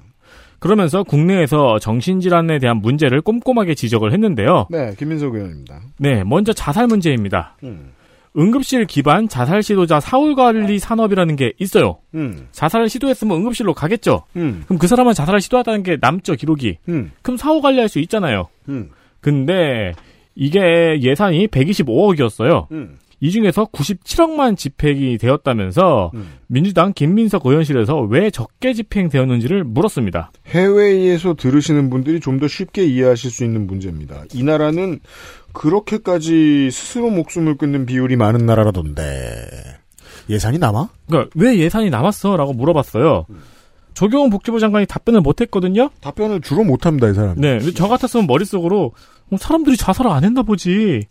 그러면서 0.60 1.02
국내에서 1.02 1.80
정신질환에 1.80 2.60
대한 2.60 2.76
문제를 2.76 3.20
꼼꼼하게 3.20 3.74
지적을 3.74 4.12
했는데요. 4.12 4.68
네, 4.70 4.94
김민석 4.96 5.34
의원입니다. 5.34 5.80
네, 5.98 6.22
먼저 6.22 6.52
자살 6.52 6.86
문제입니다. 6.86 7.56
음, 7.64 7.90
응급실 8.38 8.86
기반 8.86 9.28
자살 9.28 9.62
시도자 9.64 9.98
사후관리 9.98 10.78
산업이라는 10.78 11.34
게 11.34 11.52
있어요. 11.58 11.98
음, 12.14 12.46
자살을 12.52 12.88
시도했으면 12.88 13.38
응급실로 13.38 13.74
가겠죠. 13.74 14.22
음, 14.36 14.62
그럼 14.66 14.78
그 14.78 14.86
사람은 14.86 15.14
자살을 15.14 15.40
시도했다는 15.40 15.82
게 15.82 15.98
남죠, 16.00 16.34
기록이. 16.34 16.78
음, 16.88 17.10
그럼 17.22 17.36
사후 17.36 17.60
관리할 17.60 17.88
수 17.88 17.98
있잖아요. 17.98 18.48
음, 18.68 18.90
근데 19.22 19.92
이게 20.34 20.98
예산이 21.00 21.46
125억이었어요. 21.48 22.66
음, 22.72 22.98
이 23.20 23.30
중에서 23.30 23.66
97억만 23.66 24.56
집행이 24.56 25.16
되었다면서 25.18 26.10
음. 26.14 26.32
민주당 26.48 26.92
김민석 26.92 27.46
의원실에서 27.46 28.00
왜 28.00 28.30
적게 28.30 28.72
집행되었는지를 28.74 29.62
물었습니다. 29.64 30.32
해외에서 30.48 31.34
들으시는 31.34 31.88
분들이 31.88 32.18
좀 32.18 32.40
더 32.40 32.48
쉽게 32.48 32.84
이해하실 32.84 33.30
수 33.30 33.44
있는 33.44 33.66
문제입니다. 33.68 34.24
이 34.34 34.42
나라는 34.42 34.98
그렇게까지 35.52 36.70
스스로 36.72 37.10
목숨을 37.10 37.56
끊는 37.56 37.86
비율이 37.86 38.16
많은 38.16 38.44
나라라던데 38.44 39.46
예산이 40.28 40.58
남아? 40.58 40.88
그러니까 41.08 41.30
왜 41.36 41.56
예산이 41.58 41.90
남았어?라고 41.90 42.52
물어봤어요. 42.52 43.26
조경훈 43.94 44.30
복지부 44.30 44.58
장관이 44.58 44.86
답변을 44.86 45.20
못했거든요. 45.20 45.90
답변을 46.00 46.40
주로 46.40 46.64
못합니다, 46.64 47.08
이 47.08 47.14
사람. 47.14 47.38
네, 47.38 47.58
저 47.72 47.88
같았으면 47.88 48.26
머릿속으로 48.26 48.86
어, 48.86 48.90
사람들이 49.38 49.76
자살을 49.76 50.10
안 50.10 50.24
했나 50.24 50.42
보지. 50.42 51.06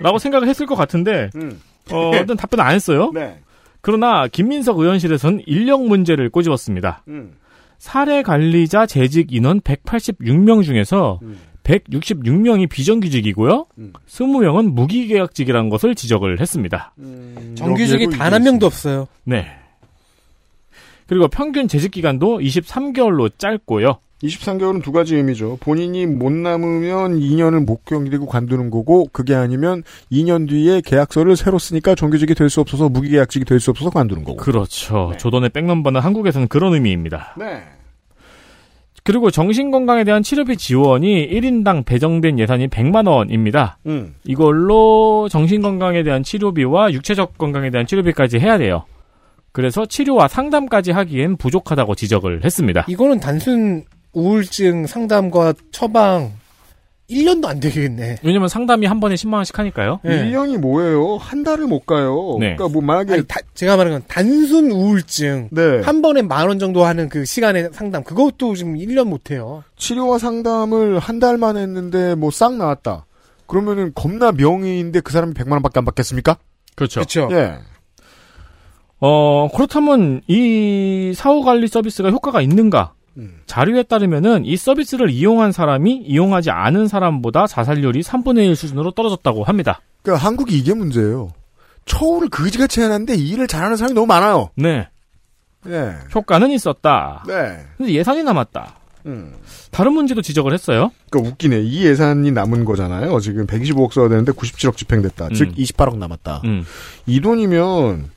라고 0.00 0.18
생각을 0.18 0.48
했을 0.48 0.66
것 0.66 0.74
같은데 0.74 1.30
음. 1.36 1.60
어, 1.90 2.10
일단 2.14 2.36
답변 2.36 2.60
안 2.60 2.74
했어요. 2.74 3.10
네. 3.14 3.38
그러나 3.80 4.26
김민석 4.28 4.78
의원실에서는 4.78 5.42
인력 5.46 5.84
문제를 5.86 6.30
꼬집었습니다. 6.30 7.02
음. 7.08 7.32
사례 7.78 8.22
관리자 8.22 8.86
재직 8.86 9.32
인원 9.32 9.60
186명 9.60 10.64
중에서 10.64 11.20
음. 11.22 11.38
166명이 11.62 12.68
비정규직이고요. 12.68 13.66
음. 13.78 13.92
20명은 14.08 14.72
무기계약직이라는 14.72 15.68
것을 15.68 15.94
지적을 15.94 16.40
했습니다. 16.40 16.94
정규직이 17.54 18.04
여기에도 18.04 18.12
단한 18.12 18.42
명도. 18.42 18.66
없어요. 18.66 19.06
네. 19.24 19.46
그리고 21.06 21.28
평균 21.28 21.68
재직 21.68 21.90
기간도 21.92 22.38
23개월로 22.38 23.38
짧고요. 23.38 23.98
23개월은 24.22 24.82
두 24.82 24.90
가지 24.92 25.14
의미죠. 25.16 25.58
본인이 25.60 26.06
못 26.06 26.32
남으면 26.32 27.20
2년을 27.20 27.64
못 27.64 27.84
견디고 27.84 28.26
관두는 28.26 28.70
거고 28.70 29.06
그게 29.12 29.34
아니면 29.34 29.82
2년 30.10 30.48
뒤에 30.48 30.80
계약서를 30.84 31.36
새로 31.36 31.58
쓰니까 31.58 31.94
정규직이 31.94 32.34
될 32.34 32.48
수 32.50 32.60
없어서 32.60 32.88
무기계약직이 32.88 33.44
될 33.44 33.60
수 33.60 33.70
없어서 33.70 33.90
관두는 33.90 34.24
거고. 34.24 34.38
그렇죠. 34.38 35.10
네. 35.12 35.18
조던의 35.18 35.50
백넘버는 35.50 36.00
한국에서는 36.00 36.48
그런 36.48 36.74
의미입니다. 36.74 37.34
네. 37.38 37.62
그리고 39.04 39.30
정신건강에 39.30 40.04
대한 40.04 40.22
치료비 40.22 40.56
지원이 40.56 41.28
1인당 41.30 41.84
배정된 41.86 42.38
예산이 42.38 42.68
100만 42.68 43.08
원입니다. 43.08 43.78
음. 43.86 44.14
이걸로 44.24 45.28
정신건강에 45.30 46.02
대한 46.02 46.22
치료비와 46.22 46.92
육체적 46.92 47.38
건강에 47.38 47.70
대한 47.70 47.86
치료비까지 47.86 48.38
해야 48.38 48.58
돼요. 48.58 48.84
그래서 49.52 49.86
치료와 49.86 50.28
상담까지 50.28 50.90
하기엔 50.92 51.36
부족하다고 51.36 51.94
지적을 51.94 52.44
했습니다. 52.44 52.84
이거는 52.88 53.20
단순 53.20 53.84
우울증 54.12 54.86
상담과 54.86 55.54
처방 55.72 56.32
1년도 57.10 57.46
안 57.46 57.58
되겠네. 57.58 58.18
왜냐면 58.22 58.48
상담이 58.48 58.84
한 58.86 59.00
번에 59.00 59.14
10만 59.14 59.34
원씩 59.34 59.58
하니까요. 59.58 60.00
네. 60.04 60.24
1년이 60.30 60.58
뭐예요? 60.58 61.16
한 61.16 61.42
달을 61.42 61.66
못 61.66 61.86
가요. 61.86 62.36
네. 62.38 62.54
그러니까 62.54 62.68
뭐 62.68 62.82
만약에 62.82 63.12
아니, 63.14 63.22
다- 63.26 63.40
제가 63.54 63.76
말하는 63.78 64.00
건 64.00 64.08
단순 64.08 64.70
우울증. 64.70 65.48
네. 65.50 65.80
한 65.82 66.02
번에 66.02 66.20
만 66.20 66.48
원 66.48 66.58
정도 66.58 66.84
하는 66.84 67.08
그 67.08 67.24
시간의 67.24 67.70
상담. 67.72 68.04
그것도 68.04 68.54
지금 68.56 68.74
1년 68.74 69.04
못 69.08 69.30
해요. 69.30 69.64
치료와 69.76 70.18
상담을 70.18 70.98
한 70.98 71.18
달만 71.18 71.56
했는데 71.56 72.14
뭐 72.14 72.30
싹 72.30 72.56
나왔다. 72.56 73.06
그러면은 73.46 73.92
겁나 73.94 74.30
명의인데 74.32 75.00
그 75.00 75.10
사람이 75.10 75.32
100만 75.32 75.52
원밖에 75.52 75.78
안 75.78 75.86
받겠습니까? 75.86 76.36
그렇죠. 76.76 77.00
그렇죠. 77.00 77.28
예. 77.32 77.54
어, 79.00 79.48
그렇다면 79.54 80.20
이 80.26 81.12
사후 81.16 81.42
관리 81.42 81.68
서비스가 81.68 82.10
효과가 82.10 82.42
있는가? 82.42 82.92
음. 83.18 83.40
자료에 83.46 83.82
따르면은 83.82 84.44
이 84.44 84.56
서비스를 84.56 85.10
이용한 85.10 85.52
사람이 85.52 86.04
이용하지 86.06 86.50
않은 86.50 86.88
사람보다 86.88 87.46
자살률이 87.46 88.00
3분의 88.02 88.46
1 88.46 88.56
수준으로 88.56 88.92
떨어졌다고 88.92 89.44
합니다. 89.44 89.80
그러니까 90.02 90.24
한국이 90.24 90.56
이게 90.56 90.74
문제예요. 90.74 91.32
처우를 91.84 92.28
그지같이 92.28 92.80
해놨는데 92.80 93.16
이 93.16 93.30
일을 93.30 93.46
잘하는 93.46 93.76
사람이 93.76 93.94
너무 93.94 94.06
많아요. 94.06 94.50
네. 94.54 94.88
예. 95.66 95.94
효과는 96.14 96.50
있었다. 96.50 97.24
네. 97.26 97.58
근데 97.76 97.92
예산이 97.92 98.22
남았다. 98.22 98.74
음. 99.06 99.34
다른 99.70 99.92
문제도 99.92 100.20
지적을 100.20 100.52
했어요. 100.52 100.92
그러니까 101.10 101.32
웃기네. 101.32 101.60
이 101.62 101.84
예산이 101.86 102.30
남은 102.30 102.64
거잖아요. 102.64 103.18
지금 103.20 103.46
125억 103.46 103.92
써야 103.92 104.08
되는데 104.08 104.32
97억 104.32 104.76
집행됐다. 104.76 105.28
음. 105.28 105.34
즉 105.34 105.54
28억 105.54 105.96
남았다. 105.96 106.42
음. 106.44 106.64
이 107.06 107.20
돈이면 107.20 108.10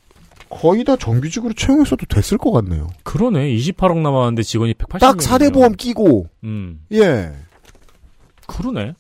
거의 0.51 0.83
다 0.83 0.95
정규직으로 0.95 1.53
채용했어도 1.53 2.05
됐을 2.05 2.37
것 2.37 2.51
같네요. 2.51 2.87
그러네. 3.03 3.49
28억 3.55 3.97
남았는데 3.99 4.43
직원이 4.43 4.73
180명. 4.73 4.99
딱 4.99 5.17
4대 5.17 5.53
보험 5.53 5.73
끼고 5.73 6.27
음. 6.43 6.81
예. 6.91 7.31
그러네. 8.47 8.93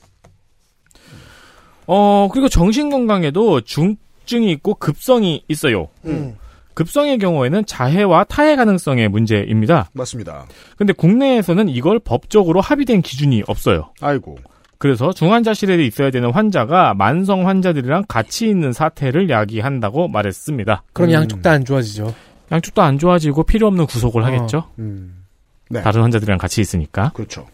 어, 1.87 2.29
그리고 2.31 2.47
정신건강에도 2.47 3.61
중증이 3.61 4.49
있고 4.53 4.75
급성이 4.75 5.43
있어요. 5.47 5.89
음. 6.05 6.37
급성의 6.73 7.17
경우에는 7.17 7.65
자해와 7.65 8.23
타해 8.23 8.55
가능성의 8.55 9.09
문제입니다. 9.09 9.89
맞습니다. 9.93 10.45
근데 10.77 10.93
국내에서는 10.93 11.67
이걸 11.67 11.99
법적으로 11.99 12.61
합의된 12.61 13.01
기준이 13.01 13.43
없어요. 13.47 13.91
아이고. 13.99 14.37
그래서 14.81 15.13
중환자실에 15.13 15.85
있어야 15.85 16.09
되는 16.09 16.31
환자가 16.31 16.95
만성 16.95 17.47
환자들이랑 17.47 18.05
같이 18.07 18.49
있는 18.49 18.73
사태를 18.73 19.29
야기한다고 19.29 20.07
말했습니다. 20.07 20.81
그럼 20.93 21.09
음. 21.11 21.13
양쪽 21.13 21.43
다 21.43 21.51
안 21.51 21.63
좋아지죠. 21.63 22.15
양쪽도 22.51 22.81
안 22.81 22.97
좋아지고 22.97 23.43
필요 23.43 23.67
없는 23.67 23.85
구속을 23.85 24.25
하겠죠. 24.25 24.69
음. 24.79 25.23
네. 25.69 25.83
다른 25.83 26.01
환자들이랑 26.01 26.39
같이 26.39 26.61
있으니까. 26.61 27.11
그렇죠. 27.13 27.45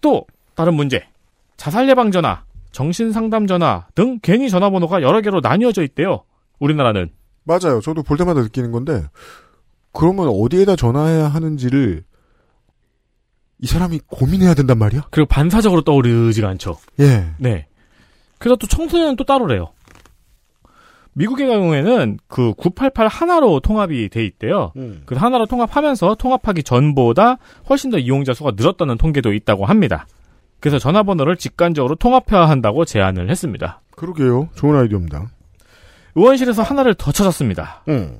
또 0.00 0.24
다른 0.54 0.74
문제. 0.74 1.04
자살 1.56 1.88
예방 1.88 2.12
전화, 2.12 2.44
정신 2.70 3.10
상담 3.10 3.48
전화 3.48 3.86
등 3.96 4.20
괜히 4.22 4.48
전화번호가 4.50 5.02
여러 5.02 5.20
개로 5.22 5.40
나뉘어져 5.40 5.82
있대요. 5.82 6.22
우리나라는. 6.60 7.10
맞아요. 7.42 7.80
저도 7.80 8.04
볼 8.04 8.16
때마다 8.16 8.40
느끼는 8.40 8.70
건데 8.70 9.02
그러면 9.92 10.28
어디에다 10.28 10.76
전화해야 10.76 11.26
하는지를 11.26 12.04
이 13.62 13.66
사람이 13.66 14.00
고민해야 14.06 14.54
된단 14.54 14.78
말이야? 14.78 15.08
그리고 15.10 15.28
반사적으로 15.28 15.82
떠오르지가 15.82 16.48
않죠. 16.48 16.78
예. 17.00 17.26
네. 17.38 17.66
그래서 18.38 18.56
또 18.56 18.66
청소년은 18.66 19.16
또 19.16 19.24
따로래요. 19.24 19.72
미국의 21.12 21.48
경우에는 21.48 22.18
그 22.28 22.54
988 22.54 23.08
하나로 23.08 23.60
통합이 23.60 24.08
돼 24.08 24.24
있대요. 24.24 24.72
음. 24.76 25.02
그 25.04 25.14
하나로 25.14 25.46
통합하면서 25.46 26.14
통합하기 26.14 26.62
전보다 26.62 27.36
훨씬 27.68 27.90
더 27.90 27.98
이용자 27.98 28.32
수가 28.32 28.52
늘었다는 28.56 28.96
통계도 28.96 29.32
있다고 29.32 29.66
합니다. 29.66 30.06
그래서 30.60 30.78
전화번호를 30.78 31.36
직관적으로 31.36 31.96
통합해야 31.96 32.48
한다고 32.48 32.84
제안을 32.84 33.28
했습니다. 33.30 33.80
그러게요. 33.96 34.48
좋은 34.54 34.76
아이디어입니다. 34.76 35.30
의원실에서 36.14 36.62
하나를 36.62 36.94
더 36.94 37.12
찾았습니다. 37.12 37.82
음. 37.88 38.18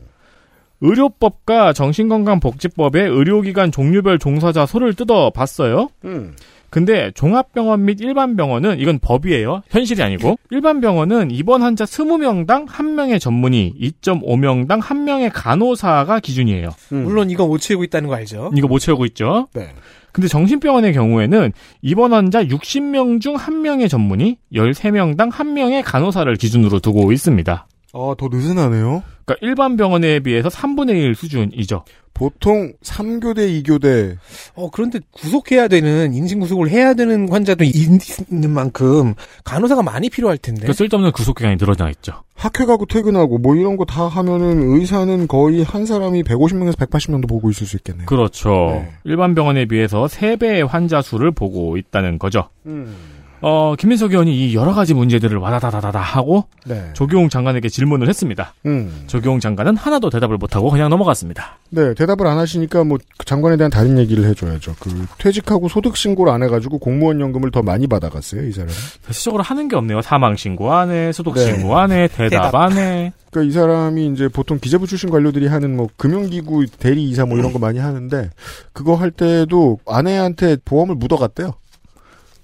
의료법과 0.80 1.72
정신건강복지법의 1.72 3.08
의료기관 3.08 3.72
종류별 3.72 4.18
종사자 4.18 4.66
소를 4.66 4.94
뜯어봤어요. 4.94 5.88
음. 6.04 6.34
근데 6.70 7.10
종합병원 7.14 7.84
및 7.84 8.00
일반병원은 8.00 8.78
이건 8.78 9.00
법이에요. 9.00 9.62
현실이 9.68 10.02
아니고 10.02 10.38
일반 10.50 10.80
병원은 10.80 11.32
입원 11.32 11.62
환자 11.62 11.84
20명당 11.84 12.66
1명의 12.68 13.20
전문의, 13.20 13.74
2.5명당 13.80 14.80
1명의 14.80 15.30
간호사가 15.34 16.20
기준이에요. 16.20 16.70
음. 16.92 17.04
물론 17.04 17.28
이거 17.28 17.46
못 17.46 17.58
채우고 17.58 17.82
있다는 17.84 18.08
거 18.08 18.14
알죠? 18.14 18.52
이거 18.56 18.68
못 18.68 18.78
채우고 18.78 19.04
있죠. 19.06 19.48
네. 19.52 19.68
근데 20.12 20.28
정신병원의 20.28 20.92
경우에는 20.92 21.52
입원 21.82 22.12
환자 22.12 22.42
60명 22.44 23.20
중 23.20 23.36
1명의 23.36 23.88
전문의, 23.88 24.38
13명당 24.52 25.30
1명의 25.30 25.82
간호사를 25.84 26.34
기준으로 26.36 26.80
두고 26.80 27.12
있습니다. 27.12 27.66
아, 27.92 28.14
더 28.18 28.28
느슨하네요. 28.30 29.02
그러니까 29.24 29.36
일반 29.46 29.76
병원에 29.76 30.20
비해서 30.20 30.48
3분의 30.48 30.90
1 30.90 31.14
수준이죠. 31.14 31.84
보통 32.12 32.72
3교대, 32.82 33.62
2교대. 33.64 34.16
어, 34.54 34.68
그런데 34.70 35.00
구속해야 35.10 35.68
되는, 35.68 36.12
인신구속을 36.12 36.68
해야 36.68 36.92
되는 36.94 37.28
환자도 37.30 37.64
있는 37.64 38.50
만큼 38.50 39.14
간호사가 39.44 39.82
많이 39.82 40.10
필요할 40.10 40.36
텐데. 40.38 40.66
그 40.66 40.72
쓸데없는 40.72 41.12
구속 41.12 41.36
기간이 41.38 41.56
늘어나 41.56 41.88
있죠. 41.90 42.12
학회 42.34 42.64
가고 42.66 42.84
퇴근하고 42.86 43.38
뭐 43.38 43.56
이런 43.56 43.76
거 43.76 43.84
다 43.84 44.06
하면은 44.06 44.62
의사는 44.78 45.26
거의 45.28 45.62
한 45.62 45.86
사람이 45.86 46.22
150명에서 46.24 46.76
180명도 46.76 47.26
보고 47.28 47.50
있을 47.50 47.66
수 47.66 47.76
있겠네요. 47.76 48.06
그렇죠. 48.06 48.50
네. 48.72 48.92
일반 49.04 49.34
병원에 49.34 49.64
비해서 49.64 50.04
3배의 50.06 50.66
환자 50.66 51.00
수를 51.02 51.30
보고 51.30 51.76
있다는 51.78 52.18
거죠. 52.18 52.48
음. 52.66 52.94
어, 53.42 53.74
김민석 53.76 54.12
의원이 54.12 54.34
이 54.50 54.54
여러 54.54 54.74
가지 54.74 54.92
문제들을 54.92 55.36
와다다다다 55.38 55.98
하고 55.98 56.44
네. 56.64 56.90
조경 56.92 57.28
장관에게 57.28 57.68
질문을 57.68 58.08
했습니다. 58.08 58.52
음. 58.66 59.04
조경 59.06 59.40
장관은 59.40 59.76
하나도 59.76 60.10
대답을 60.10 60.36
못하고 60.36 60.70
그냥 60.70 60.90
넘어갔습니다. 60.90 61.58
네, 61.70 61.94
대답을 61.94 62.26
안 62.26 62.38
하시니까 62.38 62.84
뭐그 62.84 63.24
장관에 63.24 63.56
대한 63.56 63.70
다른 63.70 63.96
얘기를 63.98 64.24
해줘야죠. 64.24 64.76
그 64.78 65.06
퇴직하고 65.18 65.68
소득 65.68 65.96
신고를 65.96 66.32
안 66.32 66.42
해가지고 66.42 66.78
공무원 66.78 67.20
연금을 67.20 67.50
더 67.50 67.62
많이 67.62 67.86
받아갔어요, 67.86 68.46
이 68.46 68.52
사람은. 68.52 68.74
대체적으로 69.06 69.42
하는 69.42 69.68
게 69.68 69.76
없네요. 69.76 70.02
사망 70.02 70.36
신고 70.36 70.72
안 70.74 70.90
해, 70.90 71.12
소득 71.12 71.34
네. 71.34 71.44
신고 71.46 71.78
안 71.78 71.92
해, 71.92 72.08
대답 72.08 72.50
대답. 72.50 72.54
안 72.54 72.72
해. 72.76 73.12
그러니까 73.30 73.48
이 73.48 73.52
사람이 73.52 74.08
이제 74.08 74.28
보통 74.28 74.58
기재부 74.60 74.86
출신 74.86 75.08
관료들이 75.08 75.46
하는 75.46 75.76
뭐 75.76 75.88
금융기구 75.96 76.66
대리 76.78 77.08
이사 77.08 77.24
뭐 77.24 77.38
이런 77.38 77.52
거 77.52 77.58
많이 77.58 77.78
하는데 77.78 78.28
그거 78.72 78.96
할 78.96 79.10
때도 79.12 79.78
아내한테 79.86 80.56
보험을 80.64 80.96
묻어갔대요. 80.96 81.54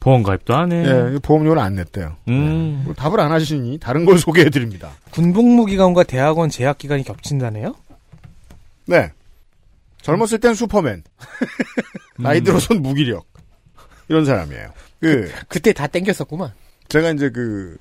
보험 0.06 0.22
가입도 0.22 0.54
안 0.54 0.70
해. 0.70 0.84
예, 0.86 1.18
보험료를 1.20 1.60
안 1.60 1.74
냈대요. 1.74 2.16
음. 2.28 2.82
뭐 2.84 2.94
답을 2.94 3.18
안 3.18 3.32
하시니 3.32 3.78
다른 3.78 4.04
걸 4.04 4.18
소개해 4.20 4.50
드립니다. 4.50 4.92
군복무 5.10 5.64
기간과 5.66 6.04
대학원 6.04 6.48
재학 6.48 6.78
기간이 6.78 7.02
겹친다네요? 7.02 7.74
네. 8.86 9.10
젊었을 10.02 10.38
땐 10.38 10.54
슈퍼맨. 10.54 11.02
나이 12.20 12.40
들어선 12.40 12.82
무기력. 12.82 13.26
이런 14.08 14.24
사람이에요. 14.24 14.68
그, 15.00 15.28
그 15.48 15.58
때 15.58 15.72
다 15.72 15.88
땡겼었구만. 15.88 16.52
제가 16.86 17.10
이제 17.10 17.28
그, 17.30 17.76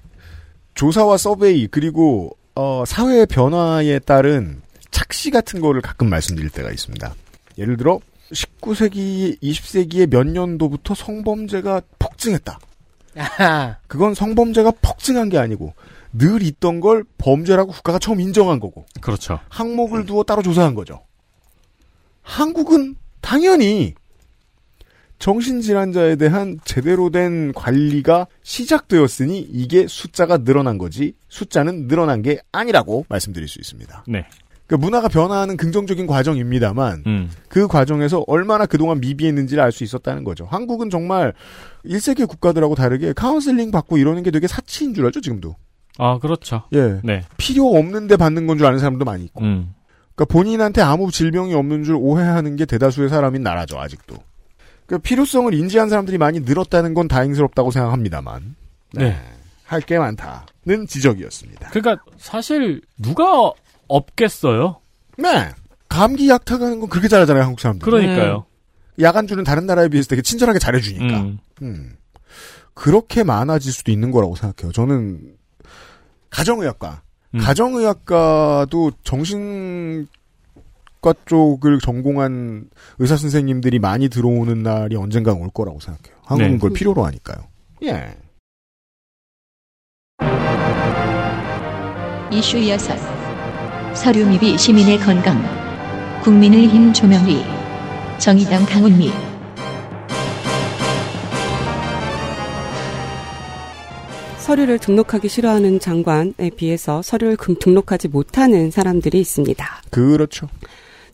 조사와 0.73 1.17
서베이, 1.17 1.67
그리고, 1.67 2.35
어, 2.55 2.83
사회의 2.87 3.27
변화에 3.27 3.99
따른 3.99 4.63
착시 4.89 5.29
같은 5.29 5.59
거를 5.61 5.79
가끔 5.81 6.09
말씀드릴 6.09 6.49
때가 6.49 6.71
있습니다. 6.71 7.13
예를 7.59 7.77
들어, 7.77 7.99
19세기, 8.31 9.39
20세기의 9.41 10.09
몇 10.09 10.25
년도부터 10.27 10.95
성범죄가 10.95 11.81
폭증했다. 11.99 12.59
아하. 13.17 13.77
그건 13.87 14.13
성범죄가 14.13 14.71
폭증한 14.81 15.29
게 15.29 15.37
아니고, 15.37 15.73
늘 16.13 16.41
있던 16.43 16.79
걸 16.79 17.03
범죄라고 17.17 17.71
국가가 17.71 17.99
처음 17.99 18.19
인정한 18.19 18.59
거고, 18.59 18.85
그렇죠. 19.01 19.39
항목을 19.49 20.05
두어 20.05 20.23
따로 20.23 20.41
조사한 20.41 20.75
거죠. 20.75 21.01
한국은 22.21 22.95
당연히 23.21 23.93
정신질환자에 25.19 26.17
대한 26.17 26.59
제대로 26.65 27.09
된 27.09 27.53
관리가 27.53 28.27
시작되었으니 28.43 29.39
이게 29.39 29.87
숫자가 29.87 30.39
늘어난 30.39 30.77
거지 30.77 31.13
숫자는 31.29 31.87
늘어난 31.87 32.21
게 32.21 32.39
아니라고 32.51 33.05
말씀드릴 33.07 33.47
수 33.47 33.59
있습니다. 33.59 34.03
네. 34.07 34.25
그 34.67 34.75
문화가 34.75 35.07
변화하는 35.07 35.57
긍정적인 35.57 36.07
과정입니다만 36.07 37.03
음. 37.05 37.29
그 37.49 37.67
과정에서 37.67 38.23
얼마나 38.27 38.65
그동안 38.65 38.99
미비했는지를 38.99 39.61
알 39.61 39.71
수 39.71 39.83
있었다는 39.83 40.23
거죠. 40.23 40.45
한국은 40.45 40.89
정말 40.89 41.33
1세계 41.85 42.27
국가들하고 42.27 42.73
다르게 42.75 43.13
카운슬링 43.13 43.69
받고 43.71 43.97
이러는 43.97 44.23
게 44.23 44.31
되게 44.31 44.47
사치인 44.47 44.93
줄 44.95 45.05
알죠, 45.05 45.21
지금도. 45.21 45.55
아, 45.97 46.17
그렇죠. 46.17 46.63
예. 46.73 46.99
네. 47.03 47.23
필요 47.37 47.67
없는데 47.75 48.17
받는 48.17 48.47
건 48.47 48.57
줄 48.57 48.65
아는 48.65 48.79
사람도 48.79 49.05
많이 49.05 49.23
있고. 49.25 49.43
음. 49.43 49.73
그러니까 50.15 50.33
본인한테 50.33 50.81
아무 50.81 51.11
질병이 51.11 51.53
없는 51.53 51.83
줄 51.83 51.95
오해하는 51.99 52.55
게 52.55 52.65
대다수의 52.65 53.09
사람인 53.09 53.43
나라죠, 53.43 53.79
아직도. 53.79 54.15
그 54.87 54.97
필요성을 54.97 55.53
인지한 55.53 55.89
사람들이 55.89 56.17
많이 56.17 56.39
늘었다는 56.39 56.93
건 56.93 57.07
다행스럽다고 57.07 57.69
생각합니다만. 57.71 58.55
네. 58.93 59.15
할게 59.65 59.97
많다는 59.97 60.85
지적이었습니다. 60.87 61.69
그러니까 61.69 62.03
사실 62.17 62.81
누가 63.01 63.51
없겠어요? 63.87 64.77
네. 65.17 65.51
감기 65.89 66.29
약 66.29 66.45
타가는 66.45 66.79
건 66.79 66.89
그렇게 66.89 67.07
잘하잖아요, 67.07 67.43
한국 67.43 67.59
사람들. 67.59 67.85
그러니까요. 67.85 68.45
야간주는 68.99 69.43
다른 69.43 69.65
나라에 69.65 69.89
비해서 69.89 70.07
되게 70.07 70.21
친절하게 70.21 70.59
잘해주니까. 70.59 71.21
음. 71.21 71.39
음. 71.61 71.97
그렇게 72.73 73.23
많아질 73.23 73.71
수도 73.71 73.91
있는 73.91 74.11
거라고 74.11 74.35
생각해요. 74.35 74.71
저는 74.71 75.35
가정의학과, 76.29 77.01
음. 77.35 77.39
가정의학과도 77.39 78.91
정신 79.03 80.07
과 81.05 81.13
쪽을 81.25 81.79
전공한 81.79 82.67
의사 82.97 83.15
선생님들이 83.15 83.77
많이 83.77 84.09
들어오는 84.09 84.63
날이 84.63 84.95
언젠가 84.95 85.33
올 85.33 85.51
거라고 85.51 85.79
생각해요. 85.79 86.17
한국은 86.23 86.51
네. 86.53 86.57
그걸 86.57 86.71
필요로 86.71 87.05
하니까요. 87.05 87.37
예. 87.83 88.17
이슈 92.31 92.57
6. 92.57 93.14
서류 93.95 94.25
미비 94.27 94.57
시민의 94.57 94.99
건강. 94.99 95.41
국민의힘 96.23 96.93
조명리. 96.93 97.43
정의당 98.19 98.65
강훈미. 98.65 99.11
서류를 104.39 104.77
등록하기 104.77 105.27
싫어하는 105.27 105.79
장관에 105.79 106.51
비해서 106.55 107.01
서류를 107.01 107.35
금- 107.35 107.55
등록하지 107.59 108.09
못하는 108.09 108.69
사람들이 108.69 109.19
있습니다. 109.19 109.65
그렇죠. 109.89 110.47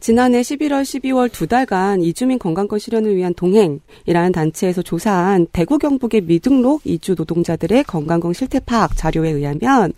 지난해 0.01 0.41
11월, 0.41 0.81
12월 0.81 1.31
두 1.31 1.47
달간 1.47 2.01
이주민 2.01 2.39
건강권 2.39 2.79
실현을 2.79 3.15
위한 3.15 3.33
동행이라는 3.35 4.31
단체에서 4.33 4.81
조사한 4.81 5.47
대구 5.53 5.77
경북의 5.77 6.21
미등록 6.21 6.81
이주 6.83 7.13
노동자들의 7.17 7.83
건강권 7.83 8.33
실태 8.33 8.59
파악 8.59 8.97
자료에 8.97 9.29
의하면 9.29 9.93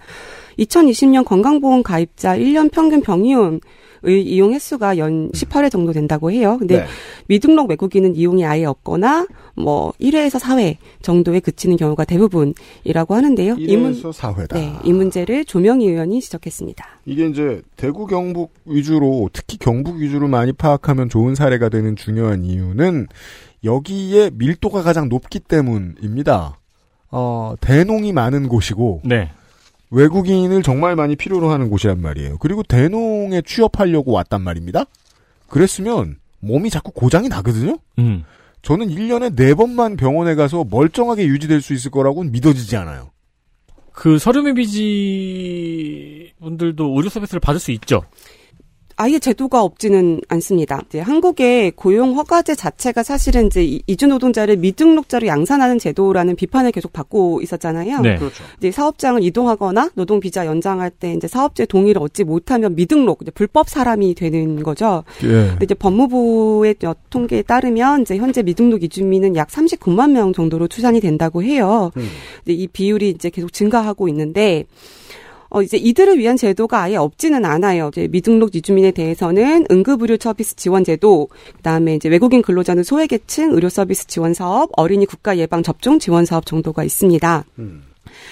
2020년 0.60 1.26
건강보험 1.26 1.84
가입자 1.84 2.38
1년 2.38 2.72
평균 2.72 3.02
병이용 3.02 3.60
의 4.06 4.22
이용 4.22 4.52
횟수가 4.54 4.98
연 4.98 5.32
18회 5.32 5.72
정도 5.72 5.94
된다고 5.94 6.30
해요. 6.30 6.58
근데 6.60 6.80
네. 6.80 6.86
미등록 7.28 7.70
외국인은 7.70 8.18
이용이 8.18 8.44
아예 8.46 8.66
없거나 8.66 9.28
뭐 9.56 9.94
1회에서 10.02 10.42
4회 10.42 10.76
정도에 11.02 11.40
그치는 11.40 11.78
경우가 11.78 12.04
대부분이라고 12.04 13.16
하는데요. 13.16 13.56
이 13.58 13.78
문- 13.78 13.94
이래서 13.94 14.12
사회다. 14.12 14.58
네, 14.60 14.74
이 14.84 14.92
문제를 14.92 15.46
조명희 15.46 15.88
의원이 15.88 16.20
지적했습니다. 16.20 16.86
이게 17.06 17.28
이제 17.28 17.62
대구 17.78 18.06
경북 18.06 18.52
위주로 18.66 19.30
특히 19.32 19.56
경북 19.58 19.96
위주로 20.02 20.28
많이 20.28 20.52
파악하면 20.52 21.08
좋은 21.08 21.34
사례가 21.34 21.70
되는 21.70 21.96
중요한 21.96 22.44
이유는 22.44 23.08
여기에 23.64 24.32
밀도가 24.34 24.82
가장 24.82 25.08
높기 25.08 25.40
때문입니다. 25.40 26.60
어, 27.10 27.54
대농이 27.62 28.12
많은 28.12 28.50
곳이고 28.50 29.02
네. 29.06 29.30
외국인을 29.94 30.64
정말 30.64 30.96
많이 30.96 31.16
필요로 31.16 31.50
하는 31.52 31.70
곳이란 31.70 32.02
말이에요. 32.02 32.38
그리고 32.40 32.64
대농에 32.64 33.42
취업하려고 33.46 34.12
왔단 34.12 34.42
말입니다. 34.42 34.86
그랬으면 35.48 36.18
몸이 36.40 36.72
자꾸 36.72 36.92
고장이 36.92 37.30
나거든요. 37.30 37.78
음. 38.00 38.24
저는 38.64 38.88
1년에 38.88 39.36
4번만 39.36 39.98
병원에 39.98 40.36
가서 40.36 40.66
멀쩡하게 40.70 41.28
유지될 41.28 41.62
수 41.62 41.74
있을 41.74 41.92
거라고는 41.92 42.32
믿어지지 42.32 42.76
않아요. 42.78 43.12
그 43.92 44.18
서류미비지 44.18 44.74
분들도 46.42 46.96
의료 46.96 47.10
서비스를 47.10 47.40
받을 47.40 47.60
수 47.60 47.72
있죠. 47.72 48.04
아예 48.96 49.18
제도가 49.20 49.64
없지는 49.64 50.22
않습니다. 50.28 50.82
이제 50.88 51.00
한국의 51.00 51.72
고용 51.72 52.16
허가제 52.18 52.56
자체가 52.56 53.04
사실은 53.04 53.48
이제 53.48 53.64
이- 53.64 53.82
이주 53.88 54.08
노동자를 54.08 54.58
미등록자로 54.58 55.28
양산하는 55.28 55.80
제도라는 55.80 56.36
비판을 56.36 56.72
계속 56.72 56.94
받고 56.94 57.42
있었잖아요. 57.42 58.02
네. 58.02 58.16
그렇죠. 58.18 58.44
이제 58.60 58.72
사업장을 58.72 59.24
이동하거나 59.24 59.92
노동 59.96 60.20
비자 60.20 60.46
연장할 60.46 60.92
때 60.92 61.14
이제 61.14 61.28
사업주의 61.28 61.66
동의를 61.68 62.02
얻지 62.02 62.24
못하면 62.24 62.76
미등록 62.76 63.20
이제 63.22 63.32
불법 63.32 63.68
사람이 63.70 64.14
되는 64.16 64.62
거죠. 64.64 65.04
예. 65.24 65.28
근데 65.28 65.64
이제 65.66 65.74
법무부의 65.76 66.76
여- 66.84 66.96
통계에 67.10 67.42
따르면 67.42 68.02
이제 68.04 68.18
현재 68.18 68.44
미등록 68.44 68.84
이주민은 68.84 69.36
약 69.36 69.48
39만 69.50 70.12
명 70.12 70.34
정도로 70.34 70.68
추산이 70.68 71.00
된다고 71.00 71.42
해요. 71.44 71.92
음. 71.98 72.08
이 72.46 72.68
비율이 72.68 73.10
이제 73.10 73.30
계속 73.30 73.52
증가하고 73.54 74.08
있는데 74.10 74.66
어 75.54 75.62
이제 75.62 75.78
이들을 75.78 76.18
위한 76.18 76.36
제도가 76.36 76.82
아예 76.82 76.96
없지는 76.96 77.46
않아요. 77.46 77.90
이제 77.94 78.08
미등록 78.12 78.56
이주민에 78.56 78.90
대해서는 78.90 79.68
응급의료 79.70 80.18
서비스 80.20 80.56
지원 80.56 80.84
제도, 80.84 81.30
그다음에 81.58 81.94
이제 81.94 82.10
외국인 82.10 82.42
근로자는 82.42 82.82
소외계층 82.82 83.52
의료 83.54 83.70
서비스 83.70 84.08
지원 84.08 84.34
사업, 84.34 84.72
어린이 84.76 85.06
국가 85.06 85.38
예방 85.38 85.62
접종 85.62 86.00
지원 86.00 86.26
사업 86.26 86.48
정도가 86.48 86.84
있습니다. 86.84 87.46
음. 87.60 87.84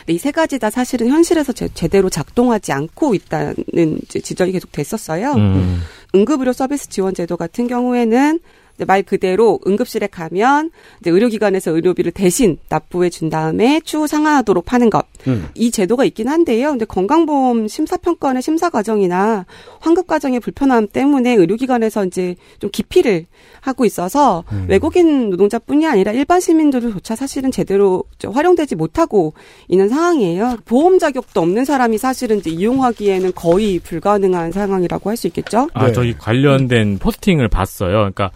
이세 0.08 0.32
가지 0.32 0.58
다 0.58 0.72
사실은 0.72 1.10
현실에서 1.10 1.54
제, 1.54 1.70
제대로 1.76 2.10
작동하지 2.10 2.72
않고 2.72 3.14
있다는 3.14 4.00
지적이 4.08 4.54
계속 4.54 4.72
됐었어요. 4.72 5.34
음. 5.34 5.80
응급의료 6.16 6.54
서비스 6.54 6.90
지원 6.90 7.14
제도 7.14 7.38
같은 7.38 7.68
경우에는 7.68 8.40
말 8.86 9.04
그대로 9.04 9.60
응급실에 9.66 10.08
가면 10.08 10.72
이제 11.00 11.10
의료기관에서 11.10 11.72
의료비를 11.72 12.12
대신 12.12 12.58
납부해 12.70 13.10
준 13.10 13.30
다음에 13.30 13.80
추후 13.84 14.08
상환하도록 14.08 14.74
하는 14.74 14.90
것. 14.90 15.06
음. 15.28 15.48
이 15.56 15.72
제도가 15.72 16.04
있긴 16.06 16.28
한데요. 16.28 16.72
근데 16.72 16.86
건강보험 16.86 17.68
심사평가원의 17.68 18.42
심사 18.42 18.70
과정이나 18.70 19.46
환급 19.80 20.08
과정의 20.08 20.40
불편함 20.42 20.88
때문에 20.88 21.36
의료기관에서 21.36 22.06
이제 22.06 22.36
좀 22.60 22.70
기피를 22.72 23.26
하고 23.62 23.86
있어서 23.86 24.44
음. 24.52 24.66
외국인 24.68 25.30
노동자뿐이 25.30 25.88
아니라 25.88 26.12
일반 26.12 26.40
시민들조차 26.42 27.16
사실은 27.16 27.52
제대로 27.52 28.04
활용되지 28.24 28.76
못하고 28.76 29.34
있는 29.70 29.88
상황이에요. 29.88 30.58
보험 30.66 31.00
자격도 31.00 31.40
없는 31.40 31.64
사람이 31.66 31.98
사실은 31.98 32.40
이제 32.40 32.50
이용하기에는 32.50 33.32
거의 33.36 33.80
불가능한 33.80 34.52
상황이라고 34.52 35.10
할 35.10 35.22
수 35.22 35.28
있겠죠. 35.28 35.70
아, 35.76 35.86
네. 35.86 35.94
저기 35.94 36.18
관련된 36.18 36.98
포스팅을 36.98 37.48
봤어요. 37.48 37.92
그러니까 37.92 38.32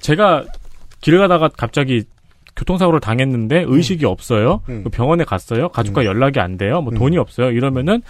제가 0.00 0.44
길을 1.00 1.18
가다가 1.18 1.48
갑자기 1.48 2.04
교통사고를 2.56 3.00
당했는데 3.00 3.64
의식이 3.66 4.04
없어요. 4.04 4.60
음. 4.68 4.82
그 4.84 4.90
병원에 4.90 5.24
갔어요. 5.24 5.68
가족과 5.68 6.02
음. 6.02 6.06
연락이 6.06 6.40
안 6.40 6.56
돼요. 6.58 6.80
뭐 6.82 6.92
음. 6.92 6.98
돈이 6.98 7.16
없어요. 7.16 7.50
이러면은 7.52 8.02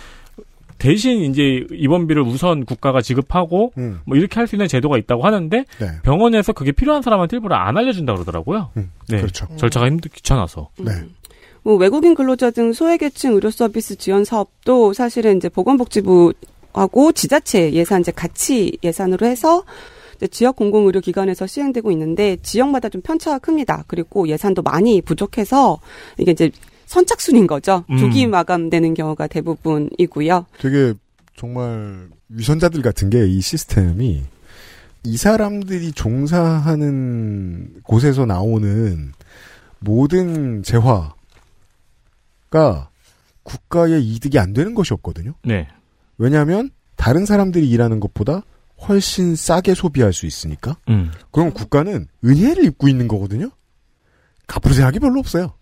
대신 0.79 1.21
이제 1.21 1.67
입원비를 1.71 2.23
우선 2.23 2.65
국가가 2.65 3.03
지급하고 3.03 3.73
음. 3.77 4.01
뭐 4.07 4.17
이렇게 4.17 4.41
할 4.41 4.47
수 4.47 4.57
있는 4.57 4.67
제도가 4.67 4.97
있다고 4.97 5.23
하는데 5.25 5.65
네. 5.79 5.87
병원에서 6.03 6.53
그게 6.55 6.73
필요한 6.73 7.03
사람한테 7.03 7.37
일부러 7.37 7.55
안 7.57 7.77
알려준다 7.77 8.15
그러더라고요. 8.15 8.71
음. 8.79 8.91
네. 9.09 9.19
그렇죠. 9.19 9.47
절차가 9.57 9.87
힘들 9.87 10.11
귀찮아서. 10.11 10.71
네. 10.79 10.91
뭐 11.63 11.77
외국인 11.77 12.15
근로자 12.15 12.51
등 12.51 12.73
소외계층 12.73 13.35
의료 13.35 13.51
서비스 13.51 13.97
지원 13.97 14.25
사업도 14.25 14.95
사실은 14.95 15.37
이제 15.37 15.51
보건복지부하고 15.51 17.13
지자체 17.13 17.73
예산 17.75 18.01
이제 18.01 18.11
같이 18.11 18.79
예산으로 18.83 19.27
해서 19.27 19.65
지역 20.29 20.57
공공의료기관에서 20.57 21.47
시행되고 21.47 21.91
있는데 21.93 22.37
지역마다 22.43 22.89
좀 22.89 23.01
편차가 23.03 23.39
큽니다. 23.39 23.85
그리고 23.87 24.29
예산도 24.29 24.63
많이 24.63 25.01
부족해서 25.01 25.79
이게 26.19 26.33
이제 26.33 26.51
선착순인 26.87 27.47
거죠. 27.47 27.85
음. 27.91 27.99
조기 27.99 28.27
마감되는 28.27 28.95
경우가 28.95 29.29
대부분이고요. 29.29 30.47
되게 30.59 30.95
정말 31.37 32.09
위선자들 32.29 32.83
같은 32.83 33.11
게 33.11 33.25
이 33.27 33.41
시스템이 33.41 34.23
이 35.05 35.17
사람들이 35.17 35.93
종사하는 35.93 37.81
곳에서 37.85 38.27
나오는 38.27 39.13
모든 39.79 40.63
재화가 40.63 41.15
국가의 43.43 44.05
이득이 44.05 44.39
안 44.39 44.53
되는 44.53 44.75
것이었거든요. 44.75 45.33
네. 45.45 45.69
왜냐하면 46.19 46.71
다른 46.97 47.25
사람들이 47.25 47.69
일하는 47.71 47.99
것보다 47.99 48.43
훨씬 48.89 49.37
싸게 49.37 49.75
소비할 49.75 50.13
수 50.13 50.27
있으니까. 50.27 50.77
음. 50.89 51.11
그럼 51.31 51.53
국가는 51.53 52.07
은혜를 52.25 52.65
입고 52.65 52.89
있는 52.89 53.09
거거든요. 53.09 53.51
갚을 54.47 54.75
생각이 54.75 54.99
별로 54.99 55.21
없어요. 55.21 55.53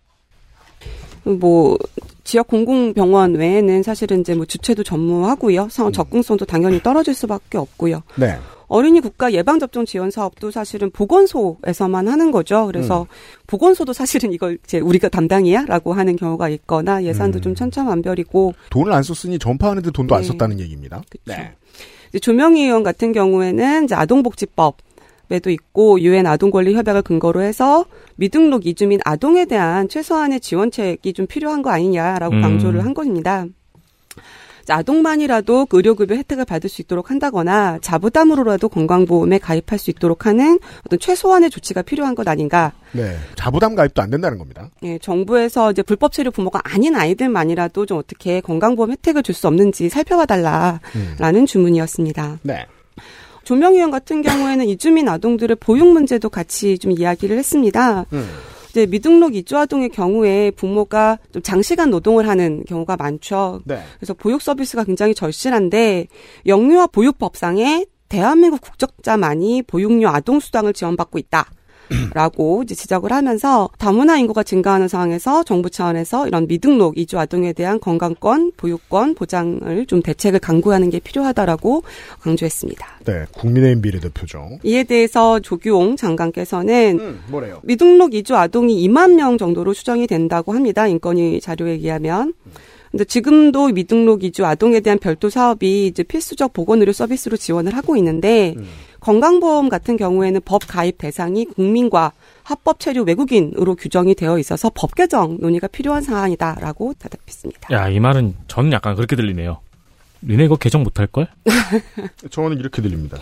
뭐 1.24 1.76
지역 2.24 2.46
공공병원 2.46 3.34
외에는 3.34 3.82
사실은 3.82 4.20
이제 4.20 4.34
뭐 4.34 4.46
주체도 4.46 4.82
전무하고요. 4.82 5.68
성 5.70 5.92
접근성도 5.92 6.46
당연히 6.46 6.82
떨어질 6.82 7.14
수밖에 7.14 7.58
없고요. 7.58 8.02
네. 8.16 8.38
어린이 8.66 9.00
국가 9.00 9.32
예방 9.32 9.58
접종 9.58 9.86
지원 9.86 10.10
사업도 10.10 10.50
사실은 10.50 10.90
보건소에서만 10.90 12.06
하는 12.06 12.30
거죠. 12.30 12.66
그래서 12.66 13.06
보건소도 13.46 13.94
사실은 13.94 14.32
이걸 14.32 14.58
이제 14.64 14.78
우리가 14.78 15.08
담당이야 15.08 15.64
라고 15.66 15.94
하는 15.94 16.16
경우가 16.16 16.50
있거나 16.50 17.02
예산도 17.02 17.38
음. 17.38 17.40
좀 17.40 17.54
천차만별이고 17.54 18.54
돈을 18.68 18.92
안 18.92 19.02
썼으니 19.02 19.38
전파하는데 19.38 19.90
돈도 19.90 20.14
안 20.14 20.20
네. 20.20 20.28
썼다는 20.28 20.60
얘기입니다. 20.60 21.02
그쵸. 21.10 21.32
이제 22.09 22.18
조명희 22.18 22.62
의원 22.64 22.82
같은 22.82 23.12
경우에는 23.12 23.84
이제 23.84 23.94
아동복지법 23.94 24.76
에도 25.30 25.50
있고 25.50 26.00
유엔 26.00 26.26
아동권리 26.26 26.74
협약을 26.74 27.02
근거로 27.02 27.42
해서 27.42 27.84
미등록 28.16 28.66
이주민 28.66 28.98
아동에 29.04 29.44
대한 29.44 29.86
최소한의 29.86 30.40
지원책이 30.40 31.12
좀 31.12 31.26
필요한 31.26 31.61
거 31.61 31.68
아니냐라고 31.68 32.36
음. 32.36 32.40
강조를 32.40 32.82
한 32.82 32.94
겁니다. 32.94 33.44
아동만이라도 34.72 35.66
그 35.66 35.78
의료급여 35.78 36.14
혜택을 36.14 36.44
받을 36.44 36.68
수 36.68 36.82
있도록 36.82 37.10
한다거나 37.10 37.78
자부담으로라도 37.80 38.68
건강보험에 38.68 39.38
가입할 39.38 39.78
수 39.78 39.90
있도록 39.90 40.26
하는 40.26 40.58
어떤 40.86 40.98
최소한의 40.98 41.50
조치가 41.50 41.82
필요한 41.82 42.14
것 42.14 42.28
아닌가. 42.28 42.72
네. 42.92 43.16
자부담 43.36 43.74
가입도 43.74 44.02
안 44.02 44.10
된다는 44.10 44.38
겁니다. 44.38 44.70
예, 44.82 44.98
정부에서 44.98 45.70
이제 45.72 45.82
불법 45.82 46.12
체류 46.12 46.30
부모가 46.30 46.60
아닌 46.64 46.96
아이들만이라도 46.96 47.86
좀 47.86 47.98
어떻게 47.98 48.40
건강보험 48.40 48.90
혜택을 48.90 49.22
줄 49.22 49.34
수 49.34 49.46
없는지 49.46 49.88
살펴봐 49.88 50.26
달라라는 50.26 50.80
음. 51.40 51.46
주문이었습니다. 51.46 52.40
네. 52.42 52.66
조명 53.44 53.74
의원 53.74 53.90
같은 53.90 54.20
경우에는 54.20 54.66
이주민 54.66 55.08
아동들의 55.08 55.56
보육 55.60 55.86
문제도 55.86 56.28
같이 56.28 56.76
좀 56.78 56.90
이야기를 56.92 57.38
했습니다. 57.38 58.04
음. 58.12 58.28
이제 58.70 58.86
미등록 58.86 59.34
이주 59.34 59.56
아동의 59.56 59.88
경우에 59.90 60.50
부모가 60.50 61.18
좀 61.32 61.42
장시간 61.42 61.90
노동을 61.90 62.28
하는 62.28 62.64
경우가 62.64 62.96
많죠. 62.96 63.60
네. 63.64 63.80
그래서 63.98 64.14
보육 64.14 64.42
서비스가 64.42 64.84
굉장히 64.84 65.14
절실한데 65.14 66.06
영유아 66.46 66.88
보육법상에 66.88 67.86
대한민국 68.08 68.60
국적자만이 68.60 69.62
보육료 69.62 70.08
아동 70.08 70.40
수당을 70.40 70.72
지원받고 70.72 71.18
있다. 71.18 71.50
라고 72.14 72.62
이제 72.62 72.74
지적을 72.74 73.12
하면서 73.12 73.68
다문화 73.78 74.18
인구가 74.18 74.43
증가하는 74.43 74.89
상황에서 74.89 75.43
정부 75.45 75.70
차원에서 75.70 76.28
이런 76.28 76.47
미등록 76.47 76.99
이주 76.99 77.18
아동에 77.18 77.53
대한 77.53 77.80
건강권, 77.80 78.53
보육권 78.57 79.14
보장을 79.14 79.86
좀 79.86 80.03
대책을 80.03 80.41
강구하는 80.41 80.91
게 80.91 81.01
필요하다라고 81.01 81.82
강조했습니다. 82.20 82.86
네. 83.05 83.24
국민의힘 83.32 83.82
비례대표죠. 83.82 84.59
이에 84.62 84.84
대해서 84.84 85.41
조규홍 85.41 85.97
장관께서는 85.97 86.99
음, 87.01 87.20
뭐래요? 87.28 87.61
미등록 87.62 88.14
이주 88.14 88.36
아동이 88.36 88.86
2만 88.86 89.14
명 89.14 89.39
정도로 89.39 89.74
추정이 89.74 90.07
된다고 90.07 90.53
합니다. 90.53 90.86
인권위 90.86 91.41
자료에 91.41 91.72
의하면. 91.72 92.34
근데 92.91 93.05
지금도 93.05 93.68
미등록 93.68 94.24
이주 94.24 94.47
아동에 94.47 94.80
대한 94.80 94.99
별도 94.99 95.28
사업이 95.28 95.86
이제 95.86 96.03
필수적 96.03 96.53
보건의료 96.53 96.93
서비스로 96.93 97.36
지원을 97.36 97.76
하고 97.76 97.97
있는데 97.97 98.55
음. 98.57 98.66
건강보험 99.01 99.68
같은 99.68 99.96
경우에는 99.96 100.40
법 100.44 100.62
가입 100.66 100.99
대상이 100.99 101.44
국민과 101.46 102.12
합법 102.42 102.80
체류 102.80 103.03
외국인으로 103.03 103.74
규정이 103.74 104.14
되어 104.14 104.38
있어서 104.38 104.70
법 104.74 104.94
개정 104.94 105.38
논의가 105.40 105.68
필요한 105.68 106.03
사안이다라고 106.03 106.94
대답했습니다. 106.99 107.74
야, 107.74 107.88
이 107.88 108.01
말은 108.01 108.34
저는 108.49 108.72
약간 108.72 108.94
그렇게 108.96 109.16
들리네요. 109.16 109.61
니네 110.22 110.46
이거 110.46 110.57
개정 110.57 110.82
못할걸? 110.82 111.28
저는 112.30 112.59
이렇게 112.59 112.82
들립니다. 112.82 113.18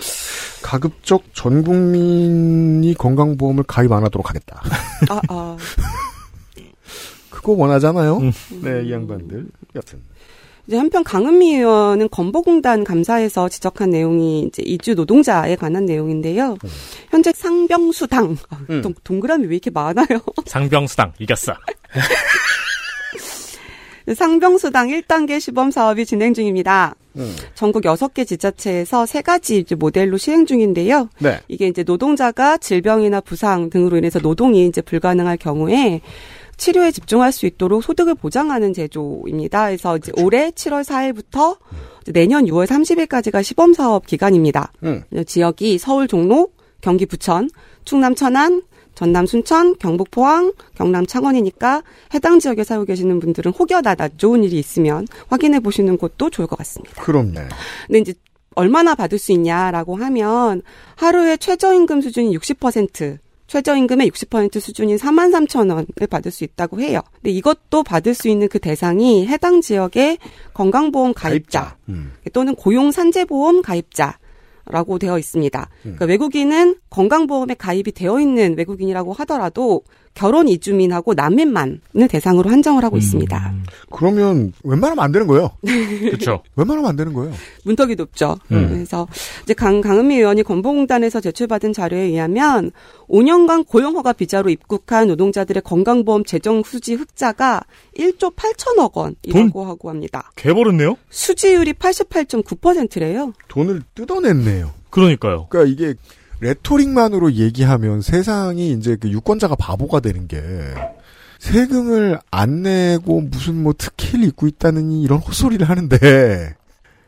가급적 0.63 1.23
전 1.35 1.63
국민이 1.63 2.95
건강보험을 2.95 3.65
가입 3.65 3.93
안 3.93 4.03
하도록 4.05 4.29
하겠다. 4.29 4.63
아, 5.11 5.21
아. 5.29 5.57
그거 7.29 7.53
원하잖아요. 7.53 8.17
음. 8.17 8.33
네, 8.63 8.85
이 8.85 8.93
양반들. 8.93 9.47
여튼. 9.75 10.01
이제 10.67 10.77
한편 10.77 11.05
강은미 11.05 11.55
의원은 11.57 12.09
건보공단 12.11 12.83
감사에서 12.83 13.49
지적한 13.49 13.91
내용이 13.91 14.43
이제 14.49 14.63
이주 14.67 14.95
노동자에 14.95 15.55
관한 15.57 15.85
내용인데요. 15.87 16.57
현재 17.11 17.33
상병수당 17.33 18.37
아, 18.51 18.59
음. 18.71 18.83
동- 18.83 18.95
동그라미 19.05 19.47
왜 19.47 19.55
이렇게 19.57 19.71
많아요? 19.71 20.07
상병수당 20.47 21.13
이겼어. 21.21 21.53
상병수당 24.15 24.89
1단계 24.89 25.41
시범 25.41 25.71
사업이 25.73 26.07
진행 26.07 26.33
중입니다. 26.33 26.95
음. 27.17 27.35
전국 27.55 27.83
6개 27.83 28.27
지자체에서 28.27 29.05
세 29.07 29.21
가지 29.21 29.59
이제 29.59 29.75
모델로 29.75 30.17
시행 30.17 30.47
중인데요. 30.47 31.09
네. 31.19 31.41
이게 31.49 31.67
이제 31.67 31.83
노동자가 31.83 32.57
질병이나 32.57 33.21
부상 33.21 33.69
등으로 33.71 33.97
인해서 33.97 34.21
노동이 34.21 34.67
이제 34.67 34.81
불가능할 34.81 35.39
경우에 35.39 36.03
치료에 36.57 36.91
집중할 36.91 37.33
수 37.33 37.47
있도록 37.47 37.83
소득을 37.83 38.15
보장하는 38.15 38.73
제도입니다. 38.73 39.67
그래서 39.67 39.97
이제 39.97 40.13
올해 40.17 40.51
7월 40.51 40.83
4일부터 40.83 41.59
내년 42.13 42.45
6월 42.47 42.67
30일까지가 42.67 43.43
시범 43.43 43.75
사업 43.75 44.07
기간입니다. 44.07 44.73
음. 44.85 45.03
지역이 45.27 45.79
서울 45.79 46.09
종로, 46.09 46.49
경기 46.81 47.05
부천, 47.07 47.51
충남 47.85 48.15
천안, 48.15 48.63
전남 48.95 49.27
순천, 49.27 49.77
경북 49.79 50.11
포항, 50.11 50.53
경남 50.75 51.07
창원이니까 51.07 51.83
해당 52.15 52.39
지역에 52.39 52.65
살고 52.65 52.87
계시는 52.87 53.21
분들은 53.21 53.53
혹여나 53.53 53.95
나 53.95 54.09
좋은 54.09 54.43
일이 54.43 54.59
있으면 54.59 55.07
확인해 55.29 55.61
보시는 55.61 55.99
것도 55.99 56.31
좋을 56.31 56.47
것 56.49 56.57
같습니다. 56.57 57.03
그럼요. 57.03 57.41
근데 57.87 57.99
이제 57.99 58.15
얼마나 58.55 58.95
받을 58.95 59.19
수 59.19 59.33
있냐라고 59.33 59.97
하면 59.97 60.63
하루에 60.97 61.37
최저임금 61.37 62.01
수준이 62.01 62.37
60%, 62.39 63.19
최저임금의 63.57 64.11
60% 64.11 64.61
수준인 64.61 64.97
4만 64.97 65.33
3천 65.33 65.71
원을 65.71 65.87
받을 66.11 66.31
수 66.31 66.45
있다고 66.45 66.81
해요. 66.81 67.01
근데 67.15 67.31
이것도 67.31 67.83
받을 67.85 68.13
수 68.13 68.29
있는 68.29 68.49
그 68.49 68.59
대상이 68.59 69.27
해당 69.27 69.63
지역의 69.63 70.19
건강보험 70.53 71.15
가입자 71.15 71.77
음. 71.89 72.13
또는 72.35 72.55
고용산재보험 72.55 73.63
가입자 73.63 74.19
라고 74.69 74.99
되어 74.99 75.17
있습니다. 75.17 75.69
그러니까 75.83 76.05
외국인은 76.07 76.75
건강보험에 76.91 77.55
가입이 77.55 77.93
되어 77.93 78.19
있는 78.19 78.59
외국인이라고 78.59 79.13
하더라도 79.13 79.83
결혼 80.17 80.49
이주민하고 80.49 81.15
난민만을 81.15 82.09
대상으로 82.09 82.51
한정을 82.51 82.83
하고 82.83 82.97
있습니다. 82.97 83.55
그러면 83.93 84.53
웬만하면 84.65 85.05
안 85.05 85.13
되는 85.13 85.27
거예요. 85.27 85.51
그렇죠. 85.61 86.43
웬만하면 86.57 86.89
안 86.89 86.97
되는 86.97 87.13
거예요. 87.13 87.33
문턱이 87.65 87.95
높죠. 87.95 88.37
음. 88.51 88.69
그래서 88.71 89.07
이제 89.45 89.55
강, 89.55 89.83
강은미 89.83 90.17
의원이 90.17 90.43
건보공단에서 90.43 91.21
제출받은 91.21 91.75
자료에 91.75 92.01
의하면 92.01 92.73
5년간 93.09 93.67
고용허가 93.67 94.13
비자로 94.13 94.51
입국한 94.51 95.09
노동자들의 95.09 95.63
건강보험 95.63 96.25
재정 96.25 96.63
수지 96.63 96.95
흑자가 96.95 97.63
1조 97.97 98.35
8천억 98.35 98.95
원이라고 98.95 99.65
하고 99.65 99.91
합니다. 99.91 100.31
개버렸네요? 100.37 100.97
수지율이 101.11 101.75
88.9%래요. 101.75 103.33
돈을 103.49 103.83
뜯어냈네요. 103.95 104.73
그러니까요. 104.91 105.47
그러니까 105.49 105.73
이게 105.73 105.95
레토릭만으로 106.41 107.33
얘기하면 107.33 108.03
세상이 108.03 108.73
이제 108.73 108.97
그 108.97 109.09
유권자가 109.11 109.57
바보가 109.57 110.01
되는 110.01 110.29
게 110.29 110.41
세금을 111.39 112.19
안 112.31 112.63
내고 112.63 113.21
무슨 113.21 113.63
뭐 113.63 113.73
특혜를 113.77 114.27
입고 114.27 114.47
있다는 114.47 114.91
이런 114.93 115.19
헛소리를 115.19 115.69
하는데 115.69 116.57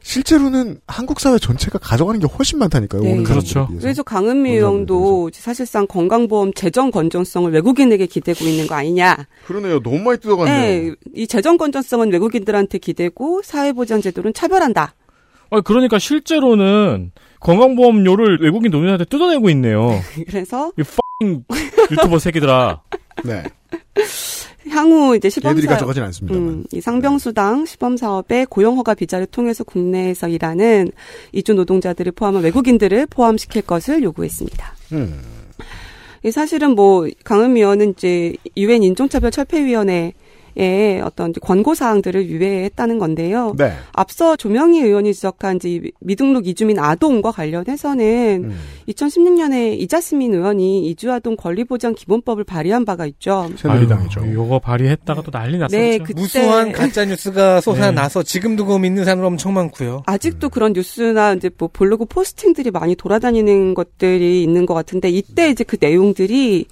실제로는 0.09 0.81
한국 0.87 1.21
사회 1.21 1.39
전체가 1.39 1.79
가져가는 1.79 2.19
게 2.19 2.27
훨씬 2.27 2.59
많다니까요. 2.59 3.03
네. 3.03 3.23
그렇죠. 3.25 3.69
그래서 3.79 4.03
강은미 4.03 4.53
의원도 4.53 5.29
사실상 5.35 5.87
건강보험 5.87 6.55
재정 6.55 6.91
건전성을 6.91 7.53
외국인에게 7.53 8.07
기대고 8.07 8.47
있는 8.47 8.67
거 8.67 8.75
아니냐. 8.75 9.27
그러네요. 9.45 9.83
너무 9.83 9.99
많이 9.99 10.19
뜯어갔네요. 10.19 10.57
네, 10.57 10.95
이 11.15 11.27
재정 11.27 11.59
건전성은 11.59 12.11
외국인들한테 12.11 12.79
기대고 12.79 13.43
사회보장 13.45 14.01
제도는 14.01 14.33
차별한다. 14.33 14.95
아, 15.51 15.61
그러니까 15.61 15.99
실제로는 15.99 17.13
건강보험료를 17.41 18.39
외국인 18.41 18.71
노동자한테 18.71 19.05
뜯어내고 19.05 19.51
있네요. 19.51 19.91
그래서 20.27 20.73
이 20.79 21.39
유튜버 21.91 22.19
새끼들아. 22.19 22.81
네. 23.25 23.43
향후 24.71 25.17
이제 25.17 25.29
시범 25.29 25.53
얘들이 25.53 25.67
가져가진 25.67 26.03
않습니다만. 26.05 26.49
음, 26.49 26.65
이 26.73 26.81
상병수당 26.81 27.67
시범 27.67 27.97
사업의 27.97 28.47
고용 28.47 28.77
허가 28.79 28.95
비자를 28.95 29.27
통해서 29.27 29.65
국내에서 29.65 30.29
일하는 30.29 30.91
이주 31.33 31.55
노동자들을 31.55 32.13
포함한 32.13 32.43
외국인들을 32.43 33.07
포함시킬 33.07 33.63
것을 33.63 34.03
요구했습니다. 34.03 34.75
음. 34.93 35.21
이 36.25 36.31
사실은 36.31 36.75
뭐 36.75 37.07
강은미 37.25 37.61
의원은 37.61 37.91
이제 37.91 38.35
유엔 38.57 38.83
인종차별 38.83 39.31
철폐위원회 39.31 40.15
의 40.59 41.01
어떤 41.03 41.33
권고 41.33 41.77
사항들을 41.77 42.27
유예했다는 42.27 42.99
건데요. 42.99 43.55
네. 43.57 43.75
앞서 43.93 44.35
조명희 44.35 44.81
의원이 44.81 45.15
지적한 45.15 45.57
이제 45.57 45.81
미등록 46.01 46.49
이주민 46.49 46.81
아동과 46.81 47.31
관련해서는 47.31 48.43
음. 48.45 48.59
2016년에 48.89 49.79
이자스민 49.79 50.35
의원이 50.35 50.89
이주아동 50.89 51.37
권리보장 51.37 51.95
기본법을 51.95 52.43
발의한 52.43 52.85
바가 52.85 53.07
있죠. 53.07 53.49
새누리당이죠. 53.57 54.33
요거 54.33 54.59
발의했다가 54.59 55.23
또 55.23 55.31
난리 55.31 55.59
났었죠. 55.59 55.77
네, 55.77 55.99
그때 55.99 56.21
무수한 56.21 56.73
가짜 56.73 57.05
뉴스가 57.05 57.61
솟아나서 57.61 58.25
지금도 58.25 58.65
그거 58.65 58.81
믿는 58.81 59.05
사람 59.05 59.25
엄청 59.25 59.55
많고요. 59.55 60.03
아직도 60.07 60.49
그런 60.49 60.73
뉴스나 60.73 61.35
이제 61.35 61.51
뭐 61.57 61.71
블로그 61.73 62.05
포스팅들이 62.05 62.73
많이 62.73 62.97
돌아다니는 62.97 63.75
것들이 63.75 64.43
있는 64.43 64.67
것 64.67 64.75
같은데 64.75 65.09
이때 65.09 65.51
이제 65.51 65.63
그 65.63 65.77
내용들이 65.81 66.67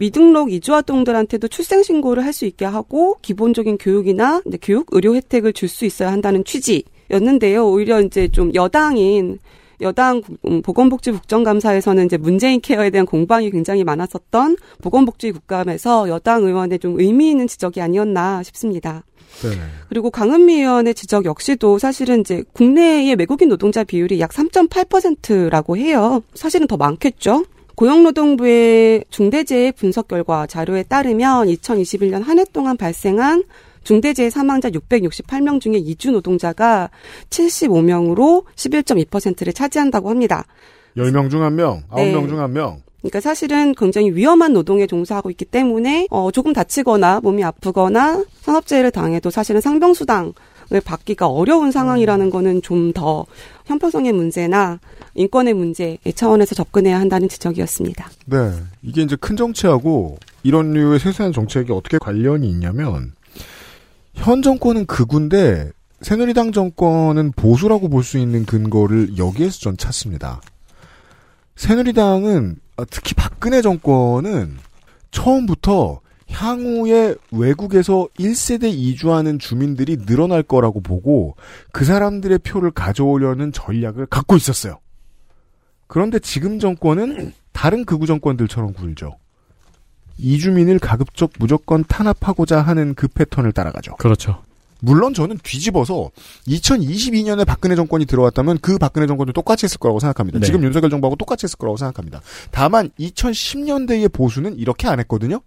미등록 0.00 0.50
이주아동들한테도 0.50 1.48
출생 1.48 1.82
신고를 1.82 2.24
할 2.24 2.30
수 2.32 2.46
있게 2.46 2.64
하고 2.64 3.16
기본적인 3.22 3.76
교육이나 3.76 4.40
교육 4.62 4.86
의료 4.92 5.14
혜택을 5.16 5.52
줄 5.52 5.68
수 5.68 5.84
있어야 5.84 6.12
한다는 6.12 6.44
취지였는데요. 6.44 7.68
오히려 7.68 8.00
이제 8.00 8.28
좀 8.28 8.54
여당인 8.54 9.38
여당 9.80 10.22
음, 10.46 10.62
보건복지 10.62 11.10
국정감사에서는 11.10 12.06
이제 12.06 12.16
문재인 12.16 12.60
케어에 12.60 12.90
대한 12.90 13.04
공방이 13.04 13.50
굉장히 13.50 13.82
많았었던 13.82 14.56
보건복지 14.80 15.32
국감에서 15.32 16.08
여당 16.08 16.44
의원의 16.44 16.78
좀 16.78 17.00
의미 17.00 17.30
있는 17.30 17.46
지적이 17.48 17.80
아니었나 17.80 18.42
싶습니다. 18.44 19.04
네. 19.42 19.50
그리고 19.88 20.10
강은미 20.10 20.54
의원의 20.54 20.94
지적 20.94 21.24
역시도 21.24 21.78
사실은 21.78 22.20
이제 22.20 22.44
국내의 22.52 23.16
외국인 23.16 23.48
노동자 23.48 23.84
비율이 23.84 24.20
약 24.20 24.30
3.8%라고 24.30 25.76
해요. 25.76 26.22
사실은 26.34 26.66
더 26.66 26.76
많겠죠. 26.76 27.44
고용노동부의 27.80 29.04
중대재해 29.08 29.72
분석 29.72 30.06
결과 30.06 30.46
자료에 30.46 30.82
따르면 30.82 31.46
2021년 31.46 32.22
한 32.22 32.38
해 32.38 32.44
동안 32.52 32.76
발생한 32.76 33.44
중대재해 33.84 34.28
사망자 34.28 34.68
668명 34.68 35.62
중에 35.62 35.78
이주 35.78 36.10
노동자가 36.10 36.90
75명으로 37.30 38.44
11.2%를 38.54 39.54
차지한다고 39.54 40.10
합니다. 40.10 40.44
10명 40.98 41.30
중 41.30 41.40
1명, 41.40 41.88
9명 41.88 41.96
네. 41.96 42.12
중 42.12 42.36
1명. 42.36 42.76
그러니까 43.00 43.20
사실은 43.20 43.74
굉장히 43.74 44.10
위험한 44.10 44.52
노동에 44.52 44.86
종사하고 44.86 45.30
있기 45.30 45.46
때문에 45.46 46.06
어 46.10 46.30
조금 46.30 46.52
다치거나 46.52 47.20
몸이 47.22 47.42
아프거나 47.42 48.26
산업재해를 48.42 48.90
당해도 48.90 49.30
사실은 49.30 49.62
상병수당을 49.62 50.34
받기가 50.78 51.26
어려운 51.26 51.72
상황이라는 51.72 52.30
거는 52.30 52.62
좀 52.62 52.92
더 52.92 53.26
형평성의 53.66 54.12
문제나 54.12 54.78
인권의 55.14 55.54
문제 55.54 55.98
차원에서 56.14 56.54
접근해야 56.54 56.98
한다는 57.00 57.28
지적이었습니다. 57.28 58.08
네. 58.26 58.52
이게 58.82 59.02
이제 59.02 59.16
큰 59.16 59.36
정치하고 59.36 60.18
이런 60.42 60.72
류의 60.72 60.98
세세한 61.00 61.32
정책이 61.32 61.72
어떻게 61.72 61.98
관련이 61.98 62.48
있냐면 62.48 63.12
현 64.14 64.42
정권은 64.42 64.86
극우인데 64.86 65.70
새누리당 66.02 66.52
정권은 66.52 67.32
보수라고 67.32 67.88
볼 67.88 68.02
수 68.02 68.18
있는 68.18 68.44
근거를 68.44 69.18
여기에서 69.18 69.58
전 69.60 69.76
찾습니다. 69.76 70.40
새누리당은 71.56 72.56
아, 72.76 72.84
특히 72.90 73.14
박근혜 73.14 73.60
정권은 73.62 74.56
처음부터 75.10 76.00
향후에 76.30 77.16
외국에서 77.30 78.08
1세대 78.18 78.72
이주하는 78.72 79.38
주민들이 79.38 79.96
늘어날 79.98 80.42
거라고 80.42 80.80
보고 80.80 81.36
그 81.72 81.84
사람들의 81.84 82.38
표를 82.38 82.70
가져오려는 82.70 83.52
전략을 83.52 84.06
갖고 84.06 84.36
있었어요. 84.36 84.78
그런데 85.86 86.18
지금 86.18 86.58
정권은 86.58 87.32
다른 87.52 87.84
극우 87.84 88.06
정권들처럼 88.06 88.72
굴죠. 88.74 89.16
이주민을 90.18 90.78
가급적 90.78 91.32
무조건 91.38 91.84
탄압하고자 91.84 92.60
하는 92.60 92.94
그 92.94 93.08
패턴을 93.08 93.52
따라가죠. 93.52 93.96
그렇죠. 93.96 94.42
물론 94.82 95.12
저는 95.12 95.38
뒤집어서 95.42 96.10
2022년에 96.46 97.46
박근혜 97.46 97.74
정권이 97.76 98.06
들어왔다면 98.06 98.58
그 98.58 98.78
박근혜 98.78 99.06
정권도 99.06 99.32
똑같이 99.32 99.64
했을 99.64 99.78
거라고 99.78 100.00
생각합니다. 100.00 100.38
네. 100.38 100.46
지금 100.46 100.62
윤석열 100.62 100.90
정부하고 100.90 101.16
똑같이 101.16 101.44
했을 101.44 101.58
거라고 101.58 101.76
생각합니다. 101.76 102.20
다만 102.50 102.90
2010년대의 102.98 104.12
보수는 104.12 104.56
이렇게 104.58 104.88
안 104.88 104.98
했거든요. 105.00 105.40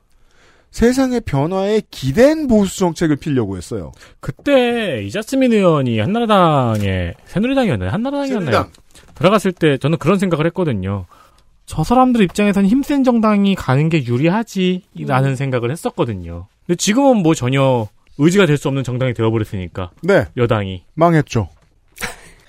세상의 0.73 1.21
변화에 1.21 1.83
기댄 1.91 2.47
보수 2.47 2.79
정책을 2.79 3.15
피려고 3.17 3.57
했어요. 3.57 3.91
그때 4.19 5.03
이자스민 5.03 5.53
의원이 5.53 5.99
한나라당에 5.99 7.13
새누리당이었나요? 7.25 7.91
한나라당이었나요? 7.91 8.51
새누리당. 8.51 8.71
들어갔을 9.13 9.51
때 9.51 9.77
저는 9.77 9.99
그런 9.99 10.17
생각을 10.17 10.47
했거든요. 10.47 11.05
저 11.67 11.83
사람들 11.83 12.23
입장에선 12.23 12.65
힘센 12.65 13.03
정당이 13.03 13.53
가는 13.53 13.87
게 13.87 14.03
유리하지라는 14.03 15.35
생각을 15.35 15.69
했었거든요. 15.69 16.47
근데 16.65 16.75
지금은 16.75 17.17
뭐 17.17 17.35
전혀 17.35 17.87
의지가 18.17 18.47
될 18.47 18.57
수 18.57 18.67
없는 18.67 18.83
정당이 18.83 19.13
되어버렸으니까 19.13 19.91
네, 20.01 20.25
여당이 20.37 20.85
망했죠. 20.95 21.49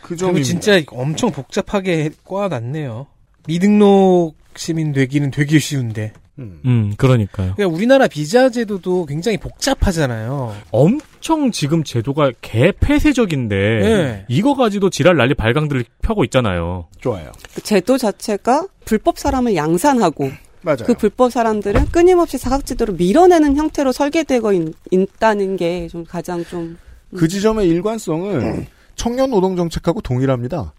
그 0.00 0.16
점이 0.16 0.44
진짜 0.44 0.80
엄청 0.88 1.30
복잡하게 1.30 2.10
꽈놨네요. 2.24 3.06
미등록 3.46 4.34
시민 4.56 4.92
되기는 4.92 5.30
되게 5.30 5.58
쉬운데. 5.58 6.14
음. 6.38 6.60
음 6.64 6.94
그러니까요. 6.96 7.54
그러니까 7.56 7.76
우리나라 7.76 8.08
비자 8.08 8.48
제도도 8.50 9.06
굉장히 9.06 9.38
복잡하잖아요. 9.38 10.54
엄청 10.70 11.50
지금 11.52 11.84
제도가 11.84 12.32
개폐쇄적인데 12.40 13.56
네. 13.56 14.24
이거 14.28 14.54
가지고 14.54 14.90
지랄 14.90 15.16
난리 15.16 15.34
발광들을 15.34 15.84
펴고 16.02 16.24
있잖아요. 16.24 16.88
좋아요. 17.00 17.30
그 17.54 17.60
제도 17.62 17.98
자체가 17.98 18.66
불법 18.84 19.18
사람을 19.18 19.54
양산하고 19.54 20.30
맞아요. 20.62 20.78
그 20.86 20.94
불법 20.94 21.30
사람들은 21.30 21.86
끊임없이 21.86 22.38
사각지대로 22.38 22.94
밀어내는 22.94 23.56
형태로 23.56 23.92
설계되고 23.92 24.52
있, 24.92 25.18
다는 25.18 25.56
게 25.56 25.88
좀 25.90 26.04
가장 26.04 26.44
좀 26.44 26.76
그 27.16 27.28
지점의 27.28 27.68
일관성은 27.68 28.66
청년 28.96 29.30
노동 29.30 29.56
정책하고 29.56 30.00
동일합니다. 30.00 30.72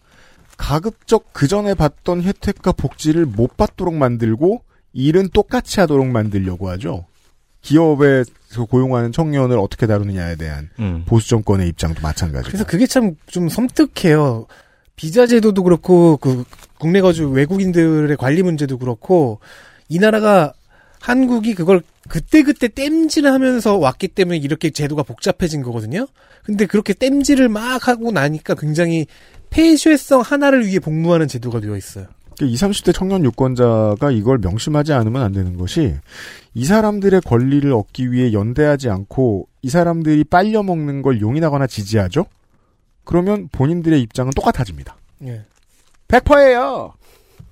가급적 0.57 1.33
그 1.33 1.47
전에 1.47 1.73
받던 1.73 2.23
혜택과 2.23 2.71
복지를 2.73 3.25
못 3.25 3.57
받도록 3.57 3.93
만들고 3.95 4.61
일은 4.95 5.29
똑같이 5.33 5.79
하도록 5.81 6.07
만들려고 6.07 6.69
하죠. 6.69 7.05
기업에서 7.61 8.65
고용하는 8.69 9.11
청년을 9.11 9.59
어떻게 9.59 9.85
다루느냐에 9.87 10.35
대한 10.37 10.69
음. 10.79 11.03
보수 11.05 11.27
정권의 11.29 11.67
입장도 11.69 12.01
마찬가지고. 12.01 12.47
그래서 12.49 12.65
그게 12.65 12.87
참 12.87 13.15
좀 13.27 13.49
섬뜩해요. 13.49 14.47
비자 14.95 15.27
제도도 15.27 15.63
그렇고 15.63 16.15
그 16.17 16.45
국내 16.79 17.01
거주 17.01 17.29
외국인들의 17.29 18.15
관리 18.17 18.41
문제도 18.43 18.77
그렇고 18.77 19.39
이 19.89 19.99
나라가 19.99 20.53
한국이 21.01 21.53
그걸 21.53 21.81
그때그때 22.07 22.69
땜질하면서 22.69 23.77
왔기 23.77 24.07
때문에 24.09 24.37
이렇게 24.37 24.69
제도가 24.69 25.03
복잡해진 25.03 25.61
거거든요. 25.61 26.07
근데 26.43 26.65
그렇게 26.65 26.93
땜질을 26.93 27.49
막 27.49 27.87
하고 27.87 28.11
나니까 28.11 28.55
굉장히 28.55 29.07
폐쇄성 29.49 30.21
하나를 30.21 30.65
위해 30.65 30.79
복무하는 30.79 31.27
제도가 31.27 31.59
되어 31.59 31.75
있어요. 31.75 32.05
20, 32.43 32.69
30대 32.69 32.93
청년 32.93 33.23
유권자가 33.23 34.11
이걸 34.11 34.39
명심하지 34.39 34.93
않으면 34.93 35.21
안 35.21 35.31
되는 35.31 35.57
것이 35.57 35.95
이 36.53 36.65
사람들의 36.65 37.21
권리를 37.21 37.71
얻기 37.71 38.11
위해 38.11 38.33
연대하지 38.33 38.89
않고 38.89 39.47
이 39.61 39.69
사람들이 39.69 40.23
빨려 40.25 40.63
먹는 40.63 41.01
걸 41.01 41.21
용인하거나 41.21 41.67
지지하죠? 41.67 42.25
그러면 43.03 43.47
본인들의 43.51 44.01
입장은 44.01 44.31
똑같아집니다. 44.35 44.97
예. 45.25 45.45
100%예요. 46.07 46.93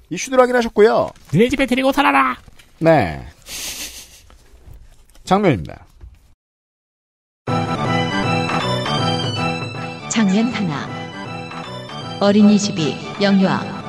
이슈들 0.09 0.39
확인하셨고요. 0.39 1.09
니네 1.33 1.49
집에 1.49 1.65
데리고 1.65 1.91
살아라. 1.91 2.37
네. 2.79 3.25
장면입니다. 5.23 5.85
장면 10.09 10.47
하나. 10.49 10.87
어린이집이 12.19 12.95
영유아. 13.21 13.82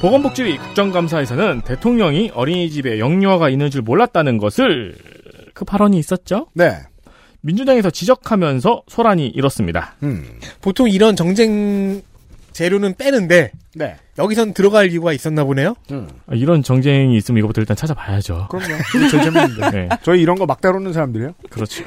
보건복지위 0.00 0.58
국정감사에서는 0.58 1.62
대통령이 1.62 2.30
어린이집에 2.32 2.98
영유아가 3.00 3.48
있는 3.48 3.70
줄 3.70 3.82
몰랐다는 3.82 4.38
것을 4.38 4.94
그 5.54 5.64
발언이 5.64 5.98
있었죠. 5.98 6.46
네. 6.54 6.76
민주당에서 7.40 7.90
지적하면서 7.90 8.82
소란이 8.86 9.26
일었습니다. 9.28 9.96
음. 10.04 10.24
보통 10.60 10.88
이런 10.88 11.16
정쟁 11.16 12.02
재료는 12.52 12.94
빼는데 12.96 13.52
네. 13.74 13.96
여기선 14.18 14.54
들어갈 14.54 14.90
이유가 14.90 15.12
있었나 15.12 15.44
보네요. 15.44 15.74
음. 15.90 16.08
아, 16.26 16.34
이런 16.34 16.62
정쟁이 16.62 17.16
있으면 17.16 17.38
이거부터 17.38 17.60
일단 17.60 17.76
찾아봐야죠. 17.76 18.48
그럼요. 18.50 18.74
이게 18.96 19.08
제일 19.08 19.22
재밌는데. 19.24 19.70
네, 19.70 19.88
저희 20.02 20.20
이런 20.22 20.36
거 20.38 20.46
막 20.46 20.60
다루는 20.60 20.92
사람들이에요? 20.92 21.32
그렇죠. 21.50 21.84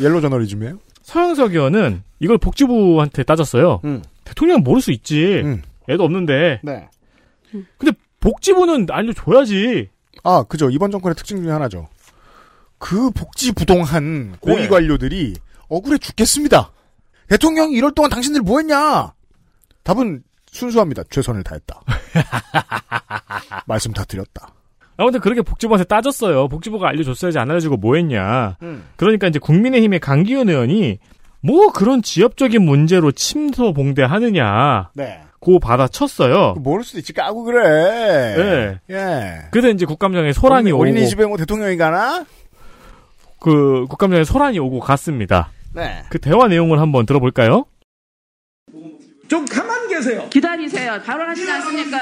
옐로 0.00 0.20
저널리즘이에요? 0.20 0.78
서영석 1.04 1.52
의원은 1.52 2.02
이걸 2.18 2.38
복지부한테 2.38 3.22
따졌어요. 3.22 3.80
음. 3.84 4.02
대통령 4.24 4.62
모를 4.62 4.82
수 4.82 4.90
있지. 4.90 5.42
음. 5.44 5.62
애도 5.88 6.02
없는데. 6.02 6.60
네. 6.62 6.88
근데 7.78 7.96
복지부는 8.20 8.86
알려줘야지. 8.90 9.90
아, 10.24 10.42
그죠. 10.44 10.70
이번 10.70 10.90
정권의 10.90 11.14
특징 11.14 11.42
중에 11.42 11.52
하나죠. 11.52 11.88
그 12.78 13.10
복지부동한 13.10 14.36
고위 14.40 14.62
네. 14.62 14.68
관료들이 14.68 15.34
억울해 15.68 15.98
죽겠습니다. 15.98 16.72
대통령이 17.28 17.74
이럴 17.74 17.92
동안 17.92 18.10
당신들 18.10 18.40
뭐 18.40 18.58
했냐? 18.58 19.12
답은 19.82 20.22
순수합니다. 20.50 21.02
최선을 21.10 21.42
다했다. 21.42 21.82
말씀 23.66 23.92
다 23.92 24.04
드렸다. 24.04 24.54
아무튼 24.96 25.20
그렇게 25.20 25.42
복지부한테 25.42 25.84
따졌어요. 25.84 26.48
복지부가 26.48 26.88
알려줬어야지 26.88 27.38
안 27.38 27.50
알려주고 27.50 27.76
뭐 27.76 27.96
했냐. 27.96 28.56
음. 28.62 28.84
그러니까 28.96 29.26
이제 29.26 29.38
국민의힘의 29.38 30.00
강기현 30.00 30.48
의원이 30.48 30.98
뭐 31.40 31.72
그런 31.72 32.02
지엽적인 32.02 32.62
문제로 32.62 33.12
침소 33.12 33.72
봉대하느냐. 33.72 34.90
네. 34.94 35.20
고 35.40 35.58
받아쳤어요. 35.58 36.54
모를 36.58 36.84
수도 36.84 37.00
있지 37.00 37.12
까고 37.12 37.44
그래. 37.44 38.80
네. 38.88 38.94
예. 38.94 39.48
그래서 39.50 39.68
이제 39.68 39.84
국감장에 39.84 40.32
소란이 40.32 40.72
오고 40.72 40.82
어린이집에 40.82 41.26
뭐 41.26 41.36
대통령이 41.36 41.76
가나? 41.76 42.24
그 43.40 43.84
국감장에 43.90 44.24
소란이 44.24 44.58
오고 44.58 44.80
갔습니다. 44.80 45.50
네. 45.74 46.02
그 46.08 46.18
대화 46.18 46.48
내용을 46.48 46.80
한번 46.80 47.04
들어볼까요? 47.04 47.66
좀 49.28 49.44
가만 49.44 49.88
계세요. 49.88 50.26
기다리세요. 50.30 51.02
발언하시지 51.04 51.50
않습니까? 51.50 51.98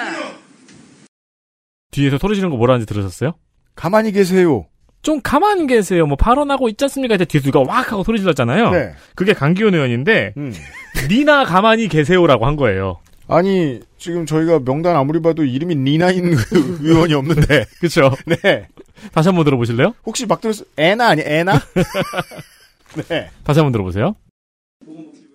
뒤에서 1.92 2.18
소리 2.18 2.34
지르는 2.34 2.50
거 2.50 2.56
뭐라는지 2.56 2.86
들으셨어요? 2.86 3.34
가만히 3.76 4.10
계세요. 4.12 4.66
좀 5.02 5.20
가만히 5.20 5.66
계세요. 5.66 6.06
뭐 6.06 6.16
발언하고 6.16 6.68
있지 6.68 6.84
않습니까? 6.84 7.14
이제 7.14 7.24
뒤에서 7.24 7.50
누가 7.50 7.60
왁 7.60 7.92
하고 7.92 8.02
소리 8.02 8.18
질렀잖아요. 8.18 8.70
네. 8.70 8.92
그게 9.14 9.32
강기훈 9.32 9.74
의원인데 9.74 10.34
음. 10.36 10.52
니나 11.08 11.44
가만히 11.44 11.88
계세요라고 11.88 12.46
한 12.46 12.56
거예요. 12.56 13.00
아니 13.28 13.80
지금 13.98 14.26
저희가 14.26 14.60
명단 14.64 14.96
아무리 14.96 15.20
봐도 15.22 15.44
이름이 15.44 15.76
니나인 15.76 16.34
그 16.34 16.78
의원이 16.82 17.14
없는데. 17.14 17.66
그렇죠. 17.78 18.10
네. 18.26 18.68
다시 19.12 19.28
한번 19.28 19.44
들어보실래요? 19.44 19.94
혹시 20.04 20.26
막 20.26 20.40
들었어? 20.40 20.64
애나 20.76 21.08
아니 21.08 21.22
애나? 21.22 21.60
네. 23.08 23.30
다시 23.44 23.58
한번 23.60 23.72
들어보세요. 23.72 24.14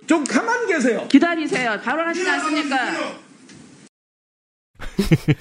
좀 0.07 0.23
가만 0.23 0.67
계세요. 0.67 1.05
기다리세요. 1.09 1.79
발언하시지 1.83 2.29
않습니까? 2.29 2.77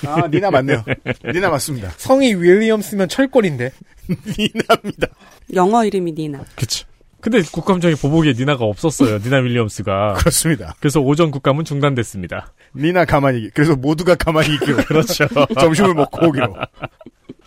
아 0.07 0.27
니나 0.29 0.51
맞네요. 0.51 0.85
니나 1.33 1.51
맞습니다. 1.51 1.91
성이 1.97 2.35
윌리엄스면 2.35 3.09
철권인데. 3.09 3.71
니나입니다. 4.09 5.09
영어 5.55 5.85
이름이 5.85 6.13
니나. 6.13 6.45
그치. 6.55 6.85
근데 7.21 7.43
국감장에 7.43 7.95
보복에 7.97 8.35
니나가 8.35 8.65
없었어요. 8.65 9.19
니나 9.19 9.39
윌리엄스가. 9.39 10.15
그렇습니다. 10.15 10.75
그래서 10.79 11.01
오전 11.01 11.31
국감은 11.31 11.65
중단됐습니다. 11.65 12.53
니나 12.77 13.05
가만히. 13.05 13.51
그래서 13.53 13.75
모두가 13.75 14.15
가만히 14.15 14.55
있기로. 14.55 14.77
그렇죠. 14.87 15.27
점심을 15.59 15.95
먹고 15.95 16.27
오기로. 16.29 16.55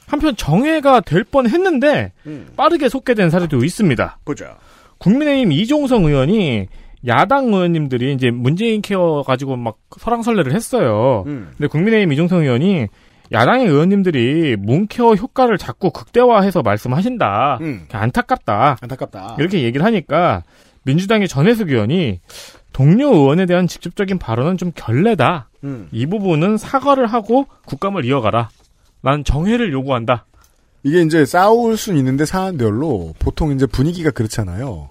한편 0.08 0.36
정회가 0.36 1.02
될 1.02 1.24
뻔 1.24 1.48
했는데 1.48 2.12
음. 2.26 2.50
빠르게 2.58 2.90
속개된 2.90 3.30
사례도 3.30 3.64
있습니다. 3.64 4.20
보자. 4.26 4.58
국민의힘 4.98 5.52
이종성 5.52 6.06
의원이 6.06 6.68
야당 7.08 7.48
의원님들이 7.48 8.14
이제 8.14 8.30
문재인 8.30 8.82
케어 8.82 9.24
가지고 9.26 9.56
막 9.56 9.78
설왕설래를 9.98 10.54
했어요. 10.54 11.24
음. 11.28 11.52
근데 11.58 11.68
국민의힘 11.68 12.12
이종성 12.12 12.42
의원이 12.42 12.88
야당의 13.32 13.68
의원님들이 13.68 14.56
문케어 14.58 15.14
효과를 15.14 15.58
자꾸 15.58 15.92
극대화해서 15.92 16.62
말씀하신다. 16.62 17.60
음. 17.62 17.86
안타깝다. 17.92 18.78
안타깝다. 18.82 19.36
이렇게 19.40 19.62
얘기를 19.64 19.86
하니까 19.86 20.44
민주당의 20.84 21.28
전혜숙 21.28 21.70
의원이 21.70 22.20
동료 22.74 23.14
의원에 23.14 23.46
대한 23.46 23.68
직접적인 23.68 24.18
발언은 24.18 24.58
좀 24.58 24.72
결례다. 24.74 25.50
음. 25.64 25.88
이 25.92 26.06
부분은 26.06 26.58
사과를 26.58 27.08
하고 27.08 27.46
국감을 27.66 28.06
이어가라. 28.06 28.50
난 29.02 29.24
정회를 29.24 29.72
요구한다. 29.72 30.26
이게 30.84 31.02
이제 31.02 31.26
싸울 31.26 31.78
순 31.78 31.98
있는데 31.98 32.26
사안별로 32.26 33.14
보통 33.20 33.52
이제 33.52 33.66
분위기가 33.66 34.12
그렇잖아요. 34.12 34.90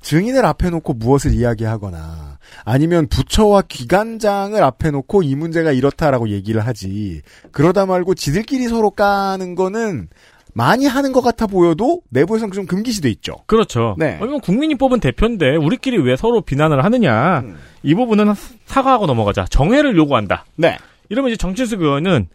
증인을 0.00 0.44
앞에 0.44 0.70
놓고 0.70 0.94
무엇을 0.94 1.32
이야기하거나 1.34 2.38
아니면 2.64 3.08
부처와 3.08 3.62
기관장을 3.62 4.62
앞에 4.62 4.90
놓고 4.90 5.22
이 5.22 5.34
문제가 5.34 5.72
이렇다라고 5.72 6.28
얘기를 6.30 6.66
하지. 6.66 7.22
그러다 7.50 7.86
말고 7.86 8.14
지들끼리 8.14 8.68
서로 8.68 8.90
까는 8.90 9.54
거는 9.54 10.08
많이 10.54 10.86
하는 10.86 11.12
것 11.12 11.20
같아 11.20 11.46
보여도 11.46 12.02
내부에서는 12.10 12.52
좀 12.52 12.66
금기시돼 12.66 13.08
있죠. 13.10 13.36
그렇죠. 13.46 13.94
네. 13.98 14.18
아니면 14.20 14.40
국민이 14.40 14.74
뽑은 14.76 15.00
대표인데 15.00 15.56
우리끼리 15.56 15.98
왜 15.98 16.16
서로 16.16 16.40
비난을 16.40 16.84
하느냐. 16.84 17.40
음. 17.40 17.56
이 17.82 17.94
부분은 17.94 18.34
사과하고 18.66 19.06
넘어가자. 19.06 19.44
정회를 19.50 19.96
요구한다. 19.96 20.44
네. 20.56 20.76
이러면 21.10 21.30
이제 21.30 21.36
정진숙 21.36 21.82
의원은 21.82 22.28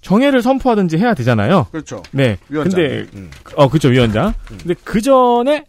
정회를 0.00 0.42
선포하든지 0.42 0.98
해야 0.98 1.14
되잖아요. 1.14 1.66
그렇죠. 1.70 2.02
네. 2.10 2.38
위원장. 2.48 2.80
근데 2.80 3.06
음. 3.14 3.30
어 3.54 3.68
그죠 3.68 3.88
위원장. 3.88 4.34
근데 4.48 4.74
그 4.82 5.00
전에 5.00 5.64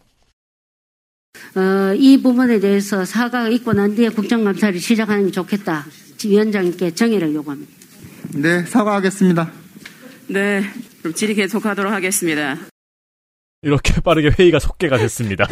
어, 1.55 1.93
이 1.95 2.21
부분에 2.21 2.59
대해서 2.59 3.05
사과가 3.05 3.49
있고 3.49 3.73
난 3.73 3.95
뒤에 3.95 4.09
국정감사를 4.09 4.79
시작하는 4.79 5.25
게 5.25 5.31
좋겠다. 5.31 5.85
위원장님께 6.25 6.91
정의를 6.95 7.33
요구합니다. 7.35 7.71
네, 8.35 8.63
사과하겠습니다. 8.65 9.51
네. 10.27 10.63
그럼 11.01 11.13
질의 11.13 11.35
계속하도록 11.35 11.91
하겠습니다. 11.91 12.57
이렇게 13.61 13.99
빠르게 14.01 14.29
회의가 14.37 14.59
속개가 14.59 14.97
됐습니다. 14.97 15.47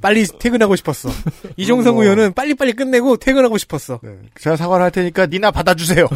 빨리 0.00 0.26
퇴근하고 0.26 0.76
싶었어. 0.76 1.08
이종성 1.56 1.94
뭐. 1.94 2.04
의원은 2.04 2.34
빨리빨리 2.34 2.74
끝내고 2.74 3.16
퇴근하고 3.16 3.56
싶었어. 3.56 4.00
네. 4.02 4.18
제가 4.38 4.56
사과를 4.56 4.84
할 4.84 4.90
테니까 4.90 5.26
니나 5.26 5.50
받아주세요. 5.50 6.08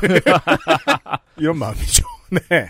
이런 1.38 1.58
마음이죠. 1.58 2.04
네. 2.30 2.68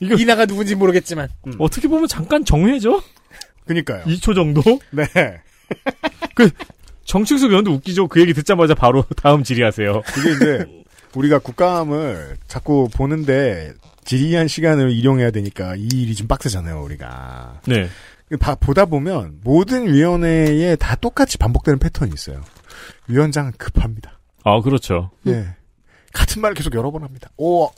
이거 0.00 0.14
이나가 0.14 0.46
누군지 0.46 0.76
모르겠지만. 0.76 1.28
어떻게 1.58 1.88
보면 1.88 2.06
잠깐 2.06 2.44
정회죠? 2.44 3.02
그니까요. 3.66 4.04
2초 4.04 4.34
정도? 4.34 4.62
네. 4.90 5.06
그 6.34 6.50
정충숙 7.04 7.50
의원도 7.50 7.72
웃기죠. 7.72 8.08
그 8.08 8.20
얘기 8.20 8.32
듣자마자 8.34 8.74
바로 8.74 9.04
다음 9.16 9.42
질의하세요. 9.42 10.02
그게 10.02 10.32
이제 10.32 10.66
우리가 11.14 11.38
국감을 11.40 12.36
자꾸 12.46 12.88
보는데 12.94 13.72
지리한 14.04 14.48
시간을 14.48 14.90
이용해야 14.90 15.30
되니까 15.30 15.74
이 15.76 15.86
일이 15.92 16.14
좀 16.14 16.26
빡세잖아요, 16.28 16.82
우리가. 16.82 17.60
네. 17.66 17.88
봐- 18.40 18.54
보다 18.54 18.86
보면 18.86 19.40
모든 19.44 19.92
위원회에 19.92 20.76
다 20.76 20.94
똑같이 20.96 21.36
반복되는 21.38 21.78
패턴이 21.78 22.12
있어요. 22.14 22.40
위원장은 23.08 23.52
급합니다. 23.58 24.18
아 24.44 24.60
그렇죠. 24.60 25.10
예. 25.26 25.54
같은 26.12 26.40
말을 26.42 26.54
계속 26.54 26.74
여러 26.74 26.90
번 26.90 27.02
합니다. 27.04 27.28
오, 27.36 27.70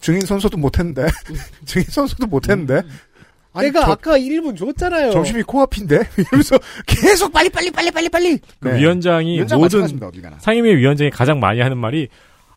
증인 0.00 0.20
선서도 0.20 0.56
못했는데, 0.58 1.06
증인 1.66 1.86
선서도 1.90 2.26
못했는데, 2.26 2.82
아니, 3.52 3.66
내가 3.68 3.84
저- 3.86 3.92
아까 3.92 4.16
1분 4.18 4.56
줬잖아요. 4.56 5.10
점심이 5.10 5.42
코앞인데? 5.42 5.96
이러면서 6.18 6.58
계속 6.86 7.32
빨리, 7.32 7.48
빨리, 7.48 7.70
빨리, 7.70 7.90
빨리, 7.90 8.08
빨리! 8.08 8.38
그 8.60 8.68
네. 8.68 8.78
위원장이 8.78 9.34
위원장 9.36 9.58
모든. 9.60 9.88
상임위 10.38 10.76
위원장이 10.76 11.10
가장 11.10 11.40
많이 11.40 11.60
하는 11.60 11.76
말이 11.78 12.08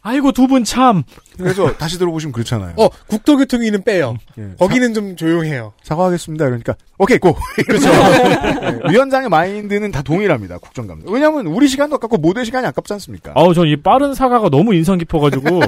아이고 0.06 0.34
두 0.34 0.48
분 0.48 0.66
참. 0.66 1.04
그래서 1.38 1.72
다시 1.78 1.98
들어보시면 1.98 2.34
그렇잖아요. 2.34 2.74
어, 2.78 2.90
국토교통위는 3.08 3.84
빼요. 3.86 4.18
예. 4.38 4.50
거기는 4.60 4.94
좀 4.94 5.16
조용해요. 5.16 5.72
사과하겠습니다. 5.82 6.44
그러니까 6.44 6.76
오케이 6.98 7.18
고. 7.18 7.34
그렇죠. 7.66 7.90
네, 7.90 8.80
위원장의 8.92 9.30
마인드는 9.30 9.92
다 9.92 10.02
동일합니다. 10.02 10.58
국정감사. 10.58 11.10
왜냐하면 11.10 11.48
우리 11.48 11.70
시간도 11.70 11.96
아깝고 11.96 12.18
모델 12.18 12.44
시간이 12.46 12.68
아깝지 12.68 12.92
않습니까? 12.94 13.32
아우 13.36 13.54
전 13.54 13.66
이 13.66 13.78
빠른 13.78 14.14
사과가 14.14 14.50
너무 14.50 14.76
인상 14.76 14.98
깊어가지고 14.98 15.62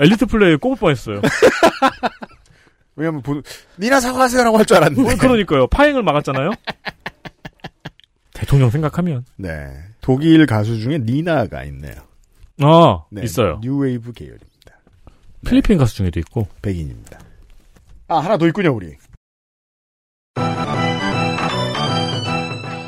엘리트 0.00 0.26
플레이에 0.26 0.56
꼽을 0.56 0.76
뻔했어요. 0.76 1.20
왜냐면 3.00 3.22
보, 3.22 3.40
니나 3.78 3.98
사과하세요라고 4.00 4.58
할 4.58 4.64
줄 4.66 4.76
알았는데. 4.76 5.16
그러니까요. 5.16 5.66
파행을 5.68 6.02
막았잖아요. 6.02 6.50
대통령 8.34 8.70
생각하면. 8.70 9.24
네. 9.36 9.68
독일 10.00 10.46
가수 10.46 10.78
중에 10.78 10.98
니나가 10.98 11.64
있네요. 11.64 11.94
아 12.62 13.04
네, 13.10 13.22
있어요. 13.24 13.58
뉴웨이브 13.62 14.12
계열입니다. 14.12 14.48
필리핀 15.46 15.78
가수 15.78 15.94
중에도 15.96 16.20
있고. 16.20 16.46
백인입니다. 16.62 17.18
아 18.08 18.18
하나 18.18 18.36
더 18.36 18.46
있군요 18.46 18.74
우리. 18.74 18.96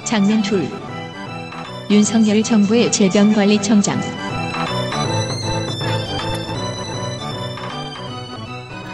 장면 0.04 0.42
둘. 0.42 0.68
윤석열 1.90 2.42
정부의 2.42 2.90
질병관리청장. 2.92 4.00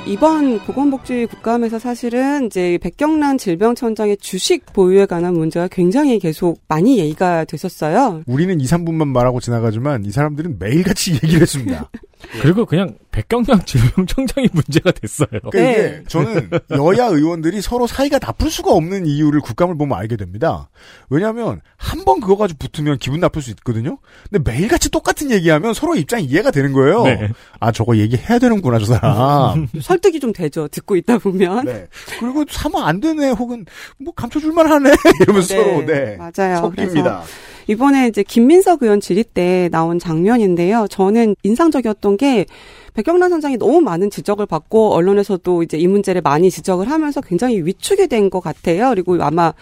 이번 0.09 0.59
보건복지 0.60 1.26
국감에서 1.26 1.78
사실은 1.78 2.47
이제 2.47 2.78
백경란 2.80 3.36
질병청장의 3.36 4.16
주식 4.16 4.64
보유에 4.72 5.05
관한 5.05 5.35
문제가 5.35 5.68
굉장히 5.68 6.18
계속 6.18 6.62
많이 6.66 6.98
얘기가 6.98 7.44
됐었어요. 7.44 8.22
우리는 8.26 8.59
2, 8.59 8.64
3분만 8.64 9.09
말하고 9.09 9.39
지나가지만 9.40 10.06
이 10.06 10.10
사람들은 10.10 10.59
매일같이 10.59 11.12
얘기를 11.12 11.43
했습니다. 11.43 11.90
그리고 12.43 12.66
그냥 12.66 12.97
백경량 13.11 13.65
질병청장이 13.65 14.49
문제가 14.53 14.90
됐어요. 14.93 15.28
그러니까 15.31 15.59
이게 15.59 16.03
저는 16.09 16.51
여야 16.77 17.07
의원들이 17.07 17.61
서로 17.62 17.86
사이가 17.86 18.19
나쁠 18.19 18.51
수가 18.51 18.73
없는 18.73 19.07
이유를 19.07 19.40
국감을 19.40 19.77
보면 19.77 19.97
알게 19.99 20.16
됩니다. 20.16 20.69
왜냐하면 21.11 21.61
한 21.77 22.05
번 22.05 22.20
그거 22.20 22.36
가지고 22.36 22.59
붙으면 22.59 22.99
기분 22.99 23.20
나쁠 23.20 23.43
수 23.43 23.51
있거든요. 23.51 23.99
근데 24.31 24.51
매일같이 24.51 24.90
똑같은 24.90 25.31
얘기하면 25.31 25.74
서로 25.74 25.95
입장이 25.95 26.24
이해가 26.24 26.51
되는 26.51 26.73
거예요. 26.73 27.03
네. 27.05 27.31
아 27.61 27.70
저거 27.73 27.97
얘기해야 27.97 28.39
되는구나 28.39 28.78
저 28.78 28.85
사람. 28.86 29.66
설득이 29.81 30.20
좀 30.20 30.32
되죠. 30.32 30.69
듣고 30.69 30.97
있다 30.97 31.19
보면. 31.19 31.65
네. 31.66 31.86
그리고 32.20 32.45
사면 32.49 32.82
안 32.85 33.01
되네 33.01 33.31
혹은 33.31 33.66
뭐 33.99 34.12
감춰줄만 34.15 34.70
하네 34.70 34.90
이러면서 35.23 35.55
네, 35.55 35.62
서로 35.65 35.86
네. 35.86 36.16
맞아요. 36.16 36.57
섞입니다. 36.59 36.77
그래서 36.86 37.23
이번에 37.69 38.09
이제 38.09 38.23
김민석 38.23 38.82
의원 38.82 38.99
질의 39.01 39.24
때 39.35 39.69
나온 39.70 39.99
장면인데요. 39.99 40.86
저는 40.90 41.36
인상적이었던 41.43 42.16
게 42.16 42.47
백경란 42.95 43.31
선장이 43.31 43.59
너무 43.59 43.81
많은 43.81 44.11
지적을 44.11 44.47
받고 44.47 44.93
언론에서도 44.95 45.62
이제 45.62 45.77
이 45.78 45.86
문제를 45.86 46.20
많이 46.23 46.51
지적을 46.51 46.90
하면서 46.90 47.20
굉장히 47.20 47.61
위축이 47.62 48.09
된 48.09 48.31
것 48.31 48.40
같아요. 48.40 48.89
그리고 48.90 49.16
아마 49.23 49.53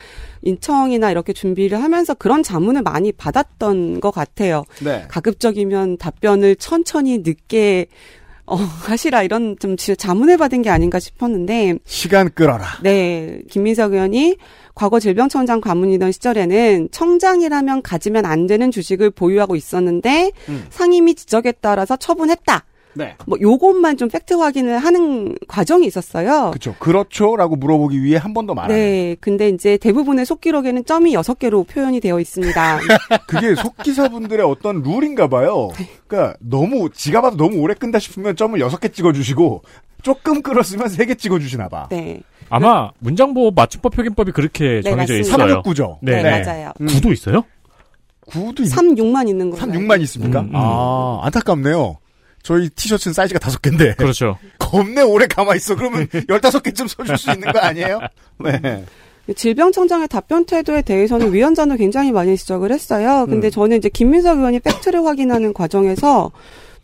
인청이나 0.42 1.10
이렇게 1.10 1.32
준비를 1.32 1.82
하면서 1.82 2.14
그런 2.14 2.42
자문을 2.42 2.82
많이 2.82 3.12
받았던 3.12 4.00
것 4.00 4.10
같아요. 4.12 4.64
네. 4.82 5.04
가급적이면 5.08 5.98
답변을 5.98 6.56
천천히 6.56 7.18
늦게 7.18 7.86
어, 8.46 8.54
하시라 8.86 9.24
이런 9.24 9.56
좀 9.58 9.76
지- 9.76 9.96
자문을 9.96 10.36
받은 10.38 10.62
게 10.62 10.70
아닌가 10.70 10.98
싶었는데 11.00 11.78
시간 11.84 12.30
끌어라. 12.32 12.64
네, 12.82 13.40
김민석 13.50 13.92
의원이 13.92 14.36
과거 14.76 15.00
질병청장 15.00 15.62
과문이던 15.62 16.12
시절에는 16.12 16.90
청장이라면 16.92 17.80
가지면 17.82 18.26
안 18.26 18.46
되는 18.46 18.70
주식을 18.70 19.10
보유하고 19.10 19.56
있었는데 19.56 20.32
음. 20.50 20.66
상임위 20.68 21.14
지적에 21.14 21.52
따라서 21.62 21.96
처분했다. 21.96 22.62
네. 22.92 23.14
뭐 23.26 23.38
요것만 23.40 23.96
좀 23.96 24.08
팩트 24.08 24.34
확인을 24.34 24.78
하는 24.78 25.34
과정이 25.48 25.86
있었어요. 25.86 26.50
그렇죠. 26.50 26.74
그렇죠라고 26.78 27.56
물어보기 27.56 28.02
위해 28.02 28.18
한 28.18 28.32
번 28.34 28.46
더 28.46 28.52
말하는. 28.54 28.74
네, 28.76 29.16
근데 29.20 29.48
이제 29.48 29.78
대부분의 29.78 30.24
속기록에는 30.26 30.84
점이 30.84 31.14
여섯 31.14 31.38
개로 31.38 31.64
표현이 31.64 32.00
되어 32.00 32.20
있습니다. 32.20 32.78
그게 33.26 33.54
속기사분들의 33.54 34.44
어떤 34.46 34.82
룰인가 34.82 35.28
봐요. 35.28 35.70
그러니까 36.06 36.36
너무 36.40 36.90
지가 36.90 37.22
봐도 37.22 37.36
너무 37.38 37.58
오래 37.60 37.72
끈다 37.74 37.98
싶으면 37.98 38.36
점을 38.36 38.58
여섯 38.60 38.78
개 38.80 38.88
찍어 38.88 39.12
주시고 39.14 39.62
조금 40.02 40.40
끌었으면 40.42 40.88
세 40.88 41.04
개 41.06 41.14
찍어 41.14 41.38
주시나 41.38 41.68
봐. 41.68 41.88
네. 41.90 42.20
아마 42.48 42.90
문장보호 42.98 43.52
맞춤법 43.52 43.92
표기법이 43.94 44.32
그렇게 44.32 44.80
네, 44.82 44.90
정해져 44.90 45.14
맞습니다. 45.14 45.44
있어요. 45.46 45.62
369죠. 45.62 45.98
네, 46.02 46.22
맞아요. 46.22 46.72
구도 46.86 47.12
있어요? 47.12 47.44
구도 48.26 48.64
3, 48.64 48.94
6만 48.94 49.28
있는 49.28 49.50
거. 49.50 49.56
3, 49.56 49.70
6만 49.72 50.00
있습니까? 50.02 50.40
음, 50.40 50.46
음. 50.46 50.52
아, 50.54 51.20
안타깝네요. 51.24 51.98
저희 52.42 52.68
티셔츠는 52.70 53.12
사이즈가 53.12 53.38
다섯 53.40 53.60
개인데. 53.62 53.94
그렇죠. 53.94 54.38
겁내 54.58 55.02
오래 55.02 55.26
감아있어. 55.26 55.76
그러면 55.76 56.06
15개쯤 56.10 56.88
써줄 56.88 57.18
수 57.18 57.30
있는 57.32 57.52
거 57.52 57.58
아니에요? 57.58 58.00
네. 58.38 58.84
질병청장의 59.34 60.06
답변 60.06 60.44
태도에 60.44 60.82
대해서는 60.82 61.32
위원장도 61.32 61.76
굉장히 61.76 62.12
많이 62.12 62.36
지적을 62.36 62.70
했어요. 62.70 63.26
근데 63.28 63.48
음. 63.48 63.50
저는 63.50 63.76
이제 63.78 63.88
김민석 63.88 64.38
의원이 64.38 64.60
팩트를 64.60 65.04
확인하는 65.04 65.52
과정에서 65.52 66.30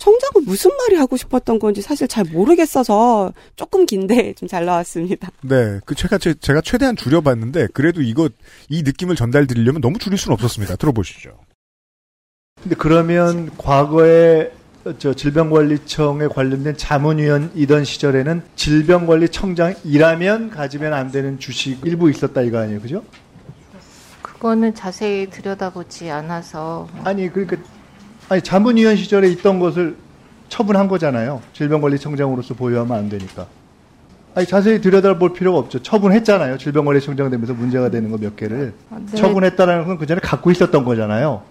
청장은 0.03 0.45
무슨 0.47 0.73
말이 0.77 0.97
하고 0.97 1.17
싶었던 1.17 1.61
건지 1.61 1.81
사실 1.81 2.09
잘 2.09 2.25
모르겠어서 2.25 3.33
조금 3.55 3.87
긴데 3.87 4.35
좀 4.39 4.49
잘 4.49 4.65
나왔습니다. 4.65 5.31
네. 5.43 5.79
그, 5.87 5.95
제가, 5.95 6.19
제- 6.19 6.35
제가 6.35 6.61
최대한 6.61 6.97
줄여봤는데, 6.97 7.69
그래도 7.73 8.03
이거, 8.03 8.29
이 8.69 8.83
느낌을 8.83 9.15
전달드리려면 9.15 9.81
너무 9.81 9.99
줄일 9.99 10.19
수는 10.19 10.35
없었습니다. 10.35 10.75
들어보시죠. 10.77 11.39
근데 12.61 12.75
그러면 12.77 13.51
과거에 13.57 14.51
저 14.99 15.15
질병관리청에 15.15 16.27
관련된 16.27 16.77
자문위원이던 16.77 17.85
시절에는 17.85 18.43
질병관리청장이라면 18.57 20.51
가지면 20.51 20.93
안 20.93 21.13
되는 21.13 21.39
주식 21.39 21.79
일부 21.87 22.11
있었다 22.11 22.41
이거 22.43 22.59
아니에요, 22.59 22.81
그죠? 22.81 23.05
그거는 24.21 24.75
자세히 24.75 25.31
들여다보지 25.31 26.11
않아서 26.11 26.89
아니 27.05 27.29
그러니까 27.33 27.57
아니 28.33 28.41
자문위원 28.41 28.97
시절에 28.97 29.29
있던 29.33 29.59
것을 29.61 29.95
처분한 30.49 30.89
거잖아요. 30.89 31.43
질병관리청장으로서 31.53 32.55
보유하면 32.55 32.97
안 32.97 33.09
되니까. 33.11 33.47
아니 34.35 34.47
자세히 34.47 34.81
들여다볼 34.81 35.35
필요가 35.35 35.59
없죠. 35.59 35.83
처분했잖아요. 35.83 36.57
질병관리청장 36.57 37.29
되면서 37.31 37.53
문제가 37.53 37.91
되는 37.91 38.11
거 38.11 38.17
몇 38.17 38.35
개를 38.35 38.73
네. 38.89 39.17
처분했다라는 39.19 39.85
건 39.85 39.99
그 39.99 40.07
전에 40.07 40.19
갖고 40.23 40.51
있었던 40.51 40.83
거잖아요. 40.83 41.43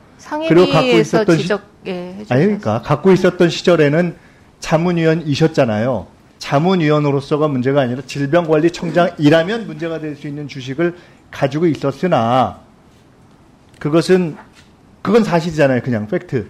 그리고 0.47 0.71
갖고 0.71 0.87
있었던 0.87 1.35
시- 1.37 1.43
지적해 1.43 2.13
해주셔서 2.17 2.33
아니 2.33 2.45
그러니까 2.45 2.81
갖고 2.81 3.11
있었던 3.11 3.47
시절에는 3.51 4.15
자문위원이셨잖아요. 4.59 6.07
자문위원으로서가 6.39 7.47
문제가 7.47 7.81
아니라 7.81 8.01
질병관리청장이라면 8.07 9.67
문제가 9.67 9.99
될 9.99 10.15
수 10.15 10.27
있는 10.27 10.47
주식을 10.47 10.95
가지고 11.29 11.67
있었으나 11.67 12.57
그것은 13.77 14.35
그건 15.03 15.23
사실이잖아요. 15.23 15.81
그냥 15.83 16.07
팩트. 16.07 16.47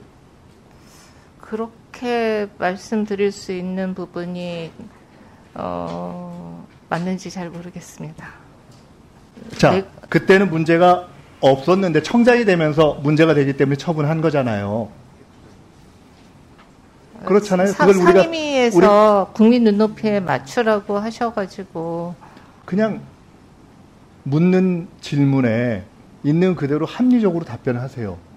그렇게 1.51 2.47
말씀드릴 2.59 3.33
수 3.33 3.51
있는 3.51 3.93
부분이 3.93 4.71
어, 5.55 6.65
맞는지 6.87 7.29
잘 7.29 7.49
모르겠습니다. 7.49 8.25
자, 9.57 9.71
네. 9.71 9.83
그때는 10.07 10.49
문제가 10.49 11.09
없었는데 11.41 12.03
청장이 12.03 12.45
되면서 12.45 12.93
문제가 13.03 13.33
되기 13.33 13.57
때문에 13.57 13.75
처분한 13.75 14.21
거잖아요. 14.21 14.89
그렇잖아요. 17.25 17.67
사- 17.67 17.85
그걸 17.85 18.01
우리가 18.01 18.21
상임위에서 18.23 19.31
국민 19.33 19.65
눈높이에 19.65 20.21
맞추라고 20.21 20.99
하셔가지고 20.99 22.15
그냥 22.63 23.01
묻는 24.23 24.87
질문에 25.01 25.83
있는 26.23 26.55
그대로 26.55 26.85
합리적으로 26.85 27.43
답변하세요. 27.43 28.30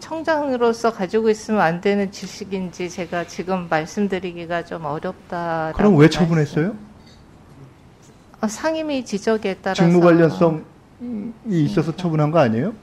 청장으로서 0.00 0.92
가지고 0.92 1.30
있으면 1.30 1.60
안 1.60 1.80
되는 1.80 2.10
지식인지 2.10 2.90
제가 2.90 3.26
지금 3.26 3.66
말씀드리기가 3.68 4.64
좀 4.64 4.84
어렵다. 4.84 5.72
그럼 5.76 5.96
왜 5.96 6.08
처분했어요? 6.08 6.74
상임위 8.46 9.04
지적에 9.04 9.54
따라서 9.62 9.82
직무 9.84 10.00
관련성이 10.00 10.62
있어서 11.48 11.96
처분한 11.96 12.30
거 12.30 12.38
아니에요? 12.40 12.74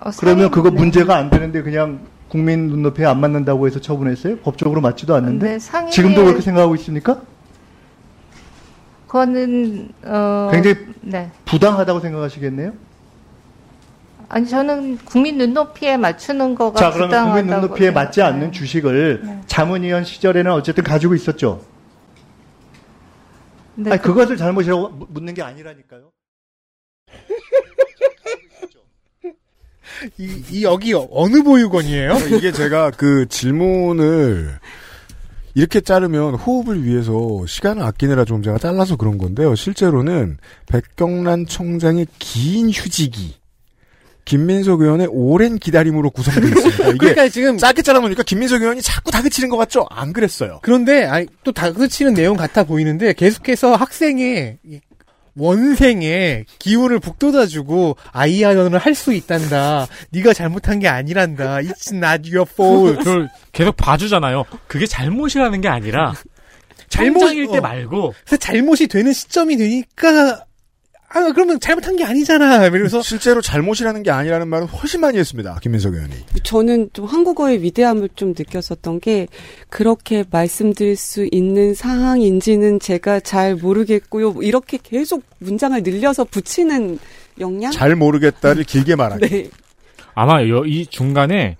어, 0.00 0.10
그러면 0.18 0.50
그거 0.50 0.70
네. 0.70 0.76
문제가 0.76 1.16
안 1.16 1.30
되는데 1.30 1.62
그냥 1.62 2.00
국민 2.28 2.68
눈높이에 2.68 3.06
안 3.06 3.20
맞는다고 3.20 3.66
해서 3.66 3.80
처분했어요? 3.80 4.38
법적으로 4.38 4.80
맞지도 4.80 5.14
않는데? 5.14 5.50
네, 5.52 5.56
상임위에- 5.58 5.90
지금도 5.90 6.24
그렇게 6.24 6.40
생각하고 6.42 6.74
있습니까? 6.76 7.22
그거는 9.06 9.90
어, 10.04 10.48
굉장히 10.52 10.76
네. 11.00 11.30
부당하다고 11.44 12.00
생각하시겠네요? 12.00 12.72
아니 14.28 14.46
저는 14.48 14.98
국민 14.98 15.38
눈높이에 15.38 15.96
맞추는 15.96 16.54
거가 16.54 16.80
자, 16.80 16.90
그러면 16.90 17.08
부당하다고 17.10 17.36
국민 17.46 17.54
눈높이에 17.60 17.90
맞지 17.90 18.14
생각해요. 18.16 18.34
않는 18.36 18.52
주식을 18.52 19.20
네. 19.24 19.40
자문위원 19.46 20.04
시절에는 20.04 20.50
어쨌든 20.52 20.82
가지고 20.84 21.14
있었죠. 21.14 21.64
네, 23.76 23.90
아니, 23.90 24.00
그- 24.00 24.08
그것을 24.08 24.36
잘못이라고 24.36 24.88
묻- 24.90 25.12
묻는 25.12 25.34
게 25.34 25.42
아니라니까요. 25.42 26.10
이, 30.18 30.42
이 30.50 30.64
여기 30.64 30.92
어느 30.94 31.42
보육원이에요? 31.42 32.14
이게 32.36 32.52
제가 32.52 32.90
그 32.90 33.26
질문을 33.28 34.58
이렇게 35.54 35.80
자르면 35.80 36.34
호흡을 36.34 36.82
위해서 36.84 37.46
시간을 37.46 37.82
아끼느라 37.82 38.24
좀 38.24 38.42
제가 38.42 38.58
잘라서 38.58 38.96
그런 38.96 39.18
건데요. 39.18 39.54
실제로는 39.54 40.38
백경란 40.66 41.46
청장의 41.46 42.06
긴 42.18 42.70
휴직이 42.70 43.36
김민석 44.24 44.80
의원의 44.80 45.08
오랜 45.10 45.58
기다림으로 45.58 46.10
구성되어 46.10 46.48
있습니다. 46.48 46.88
이게 46.88 46.96
그러니까 46.98 47.28
지금 47.28 47.58
짧게 47.58 47.82
잘라보니까 47.82 48.22
김민석 48.22 48.62
의원이 48.62 48.80
자꾸 48.82 49.10
다그치는 49.10 49.48
것 49.50 49.56
같죠? 49.58 49.86
안 49.90 50.12
그랬어요. 50.12 50.60
그런데 50.62 51.04
아니, 51.04 51.26
또 51.44 51.52
다그치는 51.52 52.14
내용 52.14 52.36
같아 52.36 52.64
보이는데 52.64 53.12
계속해서 53.12 53.74
학생의 53.76 54.58
이 54.64 54.80
원생의 55.36 56.44
기운을 56.60 57.00
북돋아주고 57.00 57.96
아이아연을 58.12 58.78
할 58.78 58.94
수 58.94 59.12
있단다. 59.12 59.88
네가 60.10 60.32
잘못한 60.32 60.78
게 60.78 60.86
아니란다. 60.86 61.56
It's 61.58 61.92
not 61.92 62.30
your 62.32 62.48
fault. 62.50 62.98
그걸 62.98 63.28
계속 63.52 63.76
봐주잖아요. 63.76 64.44
그게 64.68 64.86
잘못이라는 64.86 65.60
게 65.60 65.66
아니라 65.68 66.14
잘못일 66.88 67.48
때 67.50 67.58
어. 67.58 67.60
말고 67.60 68.14
그래서 68.24 68.36
잘못이 68.36 68.86
되는 68.86 69.12
시점이 69.12 69.56
되니까 69.56 70.44
아 71.16 71.30
그러면 71.32 71.60
잘못한 71.60 71.96
게 71.96 72.04
아니잖아. 72.04 72.66
이러면서 72.66 73.00
실제로 73.00 73.40
잘못이라는 73.40 74.02
게 74.02 74.10
아니라는 74.10 74.48
말은 74.48 74.66
훨씬 74.66 75.00
많이 75.00 75.16
했습니다. 75.16 75.58
김민석 75.62 75.94
의원이. 75.94 76.12
저는 76.42 76.90
좀 76.92 77.04
한국어의 77.06 77.62
위대함을 77.62 78.08
좀 78.16 78.30
느꼈었던 78.36 78.98
게 78.98 79.28
그렇게 79.68 80.24
말씀드릴 80.28 80.96
수 80.96 81.28
있는 81.30 81.72
상황인지는 81.74 82.80
제가 82.80 83.20
잘 83.20 83.54
모르겠고요. 83.54 84.34
이렇게 84.42 84.76
계속 84.82 85.22
문장을 85.38 85.80
늘려서 85.84 86.24
붙이는 86.24 86.98
역량? 87.38 87.70
잘 87.70 87.94
모르겠다를 87.94 88.64
길게 88.64 88.96
말하기. 88.96 89.28
네. 89.28 89.50
아마 90.14 90.46
여- 90.48 90.64
이 90.66 90.84
중간에 90.86 91.56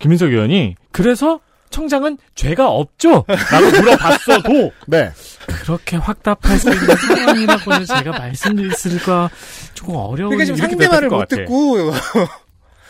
김민석 0.00 0.30
의원이 0.32 0.74
그래서 0.90 1.40
청장은 1.70 2.18
죄가 2.34 2.68
없죠? 2.70 3.24
라고 3.26 3.70
물어봤어도 3.70 4.72
네. 4.86 5.12
그렇게 5.46 5.96
확답할 5.96 6.58
수 6.58 6.70
있는 6.70 6.86
상황이라고는 6.96 7.86
제가 7.86 8.12
말씀드릴 8.12 8.72
수가 8.72 9.30
조금 9.74 9.96
어려운 9.96 10.30
그러니까 10.30 10.44
지금 10.44 10.58
상대 10.58 10.88
말을 10.88 10.92
됐을 10.92 11.08
것못 11.08 11.28
같아. 11.28 11.36
듣고 11.36 11.92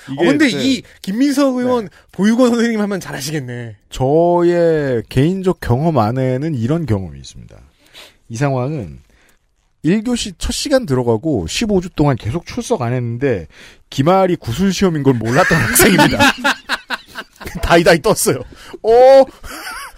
어, 0.08 0.22
근데 0.22 0.48
이 0.48 0.82
김민석 1.02 1.56
의원 1.56 1.88
보육원 2.12 2.50
선생님 2.50 2.80
하면 2.80 3.00
잘하시겠네. 3.00 3.76
저의 3.90 5.02
개인적 5.08 5.58
경험 5.60 5.98
안에는 5.98 6.54
이런 6.54 6.86
경험이 6.86 7.18
있습니다. 7.18 7.56
이 8.28 8.36
상황은 8.36 9.00
1교시 9.84 10.34
첫 10.38 10.52
시간 10.52 10.86
들어가고 10.86 11.46
15주 11.46 11.94
동안 11.94 12.16
계속 12.16 12.46
출석 12.46 12.82
안 12.82 12.92
했는데 12.92 13.46
기말이 13.90 14.36
구술 14.36 14.72
시험인 14.72 15.02
걸 15.02 15.14
몰랐던 15.14 15.58
학생입니다. 15.58 16.18
다이다이 17.62 18.02
떴어요. 18.02 18.40
어, 18.82 19.24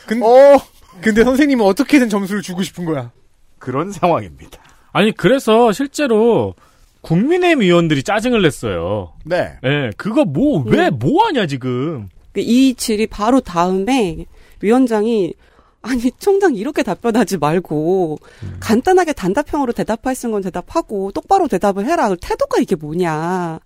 근, 0.07 0.23
어. 0.23 0.59
근데 1.01 1.23
선생님은 1.25 1.65
어떻게든 1.65 2.09
점수를 2.09 2.43
주고 2.43 2.63
싶은 2.63 2.85
거야. 2.85 3.11
그런 3.59 3.93
상황입니다. 3.93 4.59
아니 4.93 5.13
그래서 5.13 5.71
실제로 5.73 6.55
국민의힘 7.03 7.63
의원들이 7.63 8.03
짜증을 8.03 8.43
냈어요. 8.43 9.13
네. 9.25 9.53
예, 9.65 9.91
그거 9.97 10.25
뭐 10.25 10.65
왜 10.65 10.91
뭐 10.91 11.27
하냐 11.27 11.47
지금. 11.47 12.09
이 12.37 12.75
질이 12.75 13.07
바로 13.09 13.41
다음에 13.41 14.25
위원장이 14.61 15.35
아니 15.81 16.11
총장 16.19 16.57
이렇게 16.57 16.83
답변하지 16.83 17.39
말고 17.39 18.19
간단하게 18.61 19.13
단답형으로 19.13 19.73
대답할 19.73 20.15
수 20.15 20.27
있는 20.27 20.33
건 20.33 20.43
대답하고 20.43 21.13
똑바로 21.13 21.47
대답을 21.47 21.87
해라. 21.87 22.15
태도가 22.21 22.61
이게 22.61 22.75
뭐냐. 22.75 23.61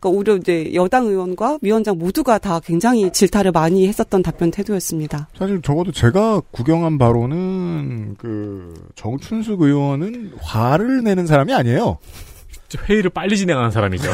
그러니까 0.00 0.08
오히려 0.08 0.36
이제 0.36 0.72
여당 0.74 1.06
의원과 1.06 1.58
위원장 1.60 1.98
모두가 1.98 2.38
다 2.38 2.60
굉장히 2.60 3.12
질타를 3.12 3.52
많이 3.52 3.86
했었던 3.86 4.22
답변 4.22 4.50
태도였습니다. 4.50 5.28
사실 5.38 5.60
적어도 5.60 5.92
제가 5.92 6.40
구경한 6.50 6.96
바로는 6.98 8.16
그 8.16 8.74
정춘숙 8.94 9.60
의원은 9.60 10.32
화를 10.40 11.04
내는 11.04 11.26
사람이 11.26 11.52
아니에요. 11.52 11.98
회의를 12.88 13.10
빨리 13.10 13.36
진행하는 13.36 13.70
사람이죠. 13.70 14.10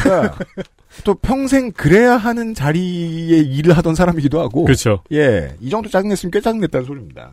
또 1.02 1.14
평생 1.14 1.72
그래야 1.72 2.16
하는 2.16 2.54
자리에 2.54 3.38
일을 3.38 3.76
하던 3.76 3.94
사람이기도 3.94 4.40
하고. 4.40 4.64
그렇죠. 4.64 5.02
예, 5.12 5.54
이 5.60 5.70
정도 5.70 5.88
짜증냈으면 5.88 6.30
꽤 6.30 6.40
짜증냈다는 6.40 6.86
소리입니다. 6.86 7.32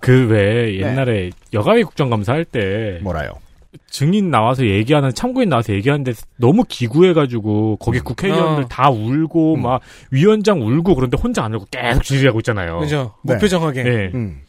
그왜 0.00 0.78
옛날에 0.80 1.30
여가위 1.52 1.84
국정감사 1.84 2.32
할 2.32 2.44
때 2.44 2.98
뭐라요? 3.02 3.30
증인 3.90 4.30
나와서 4.30 4.66
얘기하는 4.66 5.12
참고인 5.12 5.48
나와서 5.50 5.72
얘기하는데 5.74 6.12
너무 6.38 6.64
기구해가지고 6.66 7.76
거기 7.76 8.00
국회의원들 8.00 8.64
어. 8.64 8.68
다 8.68 8.88
울고 8.90 9.56
막 9.56 9.80
위원장 10.10 10.62
울고 10.62 10.94
그런데 10.94 11.16
혼자 11.22 11.44
안 11.44 11.54
울고 11.54 11.66
계속 11.70 12.02
질의하고 12.02 12.40
있잖아요. 12.40 12.78
그죠. 12.80 13.14
네. 13.22 13.34
무표정하게. 13.34 13.82
네. 13.82 14.10
음. 14.14 14.40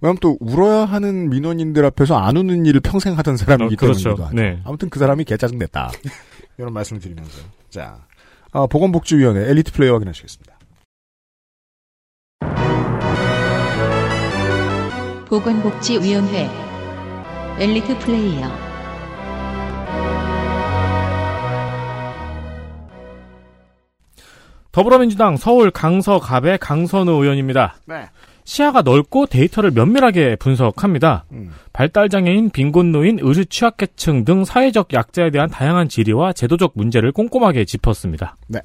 왜냐면 0.00 0.18
또 0.20 0.36
울어야 0.40 0.84
하는 0.86 1.28
민원인들 1.30 1.84
앞에서 1.84 2.16
안 2.16 2.36
우는 2.36 2.66
일을 2.66 2.80
평생 2.80 3.16
하던 3.18 3.36
사람이기 3.36 3.74
어, 3.74 3.76
그렇죠. 3.76 4.02
때문이기도 4.14 4.24
하죠. 4.26 4.34
네. 4.36 4.60
아무튼 4.64 4.88
그 4.90 4.98
사람이 4.98 5.24
개 5.24 5.36
짜증 5.36 5.58
냈다. 5.58 5.90
이런 6.58 6.72
말씀을 6.72 7.00
드리면서 7.00 7.42
자 7.74 8.06
아, 8.52 8.68
보건복지위원회 8.68 9.50
엘리트 9.50 9.72
플레이 9.72 9.90
확인하시겠습니다. 9.90 10.56
보건복지위원회 15.28 16.48
엘리트 17.58 17.98
플레이어 17.98 18.48
더불어민주당 24.70 25.36
서울 25.36 25.72
강서갑의 25.72 26.58
강선우 26.58 27.10
의원입니다. 27.10 27.74
네. 27.86 28.08
시야가 28.44 28.82
넓고 28.82 29.26
데이터를 29.26 29.70
면밀하게 29.70 30.36
분석합니다. 30.36 31.24
음. 31.32 31.50
발달장애인, 31.72 32.50
빈곤노인, 32.50 33.18
의료 33.20 33.44
취약계층 33.44 34.24
등 34.24 34.44
사회적 34.44 34.92
약자에 34.92 35.30
대한 35.30 35.48
다양한 35.48 35.88
질의와 35.88 36.34
제도적 36.34 36.72
문제를 36.74 37.12
꼼꼼하게 37.12 37.64
짚었습니다. 37.64 38.36
네. 38.48 38.60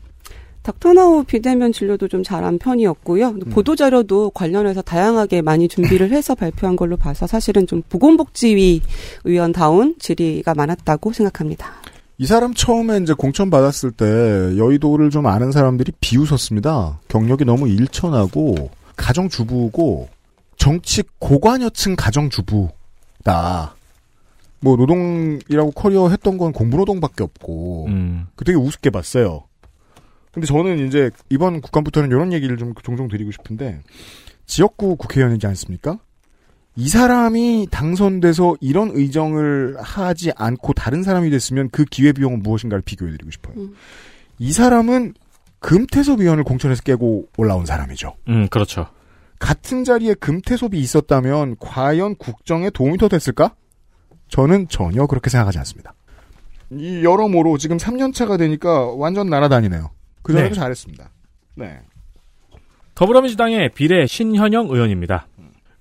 닥터나우 0.61 1.23
비대면 1.23 1.71
진료도 1.71 2.09
좀 2.09 2.21
잘한 2.21 2.59
편이었고요. 2.59 3.33
보도자료도 3.49 4.31
관련해서 4.31 4.81
다양하게 4.81 5.41
많이 5.41 5.69
준비를 5.69 6.11
해서 6.11 6.35
발표한 6.35 6.75
걸로 6.75 6.97
봐서 6.97 7.25
사실은 7.25 7.65
좀 7.65 7.81
보건복지위 7.87 8.81
의원다운 9.23 9.95
질의가 9.97 10.53
많았다고 10.53 11.13
생각합니다. 11.13 11.71
이 12.17 12.25
사람 12.25 12.53
처음에 12.53 12.97
이제 12.97 13.13
공천 13.13 13.49
받았을 13.49 13.91
때 13.91 14.05
여의도를 14.57 15.09
좀 15.09 15.25
아는 15.25 15.53
사람들이 15.53 15.93
비웃었습니다. 16.01 16.99
경력이 17.07 17.45
너무 17.45 17.69
일천하고 17.69 18.69
가정주부고 18.99 20.09
정치 20.57 21.03
고관여층 21.19 21.95
가정주부다. 21.95 23.75
뭐 24.61 24.75
노동이라고 24.75 25.71
커리어 25.71 26.09
했던 26.09 26.37
건 26.37 26.51
공부노동밖에 26.51 27.23
없고 27.23 27.85
음. 27.87 28.27
그 28.35 28.43
되게 28.43 28.57
우습게 28.57 28.89
봤어요. 28.89 29.45
근데 30.31 30.45
저는 30.45 30.85
이제 30.87 31.09
이번 31.29 31.61
국감부터는 31.61 32.09
이런 32.09 32.33
얘기를 32.33 32.57
좀 32.57 32.73
종종 32.83 33.07
드리고 33.07 33.31
싶은데 33.31 33.81
지역구 34.45 34.95
국회의원이지 34.97 35.47
않습니까? 35.47 35.99
이 36.75 36.87
사람이 36.87 37.67
당선돼서 37.71 38.55
이런 38.61 38.91
의정을 38.93 39.77
하지 39.81 40.31
않고 40.35 40.73
다른 40.73 41.03
사람이 41.03 41.29
됐으면 41.29 41.69
그 41.71 41.83
기회비용은 41.83 42.43
무엇인가를 42.43 42.81
비교해드리고 42.83 43.31
싶어요. 43.31 43.55
이 44.37 44.53
사람은 44.53 45.13
금태섭 45.59 46.19
의원을 46.19 46.43
공천에서 46.43 46.81
깨고 46.83 47.27
올라온 47.37 47.65
사람이죠. 47.65 48.15
음, 48.29 48.47
그렇죠. 48.49 48.87
같은 49.39 49.83
자리에 49.83 50.13
금태섭이 50.15 50.77
있었다면 50.77 51.57
과연 51.59 52.15
국정에 52.15 52.69
도움이 52.69 52.97
더 52.97 53.07
됐을까? 53.07 53.55
저는 54.27 54.67
전혀 54.67 55.07
그렇게 55.07 55.29
생각하지 55.29 55.57
않습니다. 55.59 55.93
이 56.71 57.03
여러모로 57.03 57.57
지금 57.57 57.77
3년차가 57.77 58.37
되니까 58.37 58.87
완전 58.93 59.29
날아다니네요. 59.29 59.89
그 60.21 60.33
전에도 60.33 60.53
네. 60.53 60.59
잘했습니다. 60.59 61.09
네. 61.55 61.79
더불어민주당의 62.95 63.69
비례 63.73 64.05
신현영 64.05 64.67
의원입니다. 64.69 65.27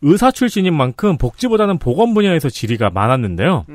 의사 0.00 0.30
출신인 0.30 0.74
만큼 0.74 1.18
복지보다는 1.18 1.78
보건 1.78 2.14
분야에서 2.14 2.48
질의가 2.48 2.90
많았는데요. 2.90 3.66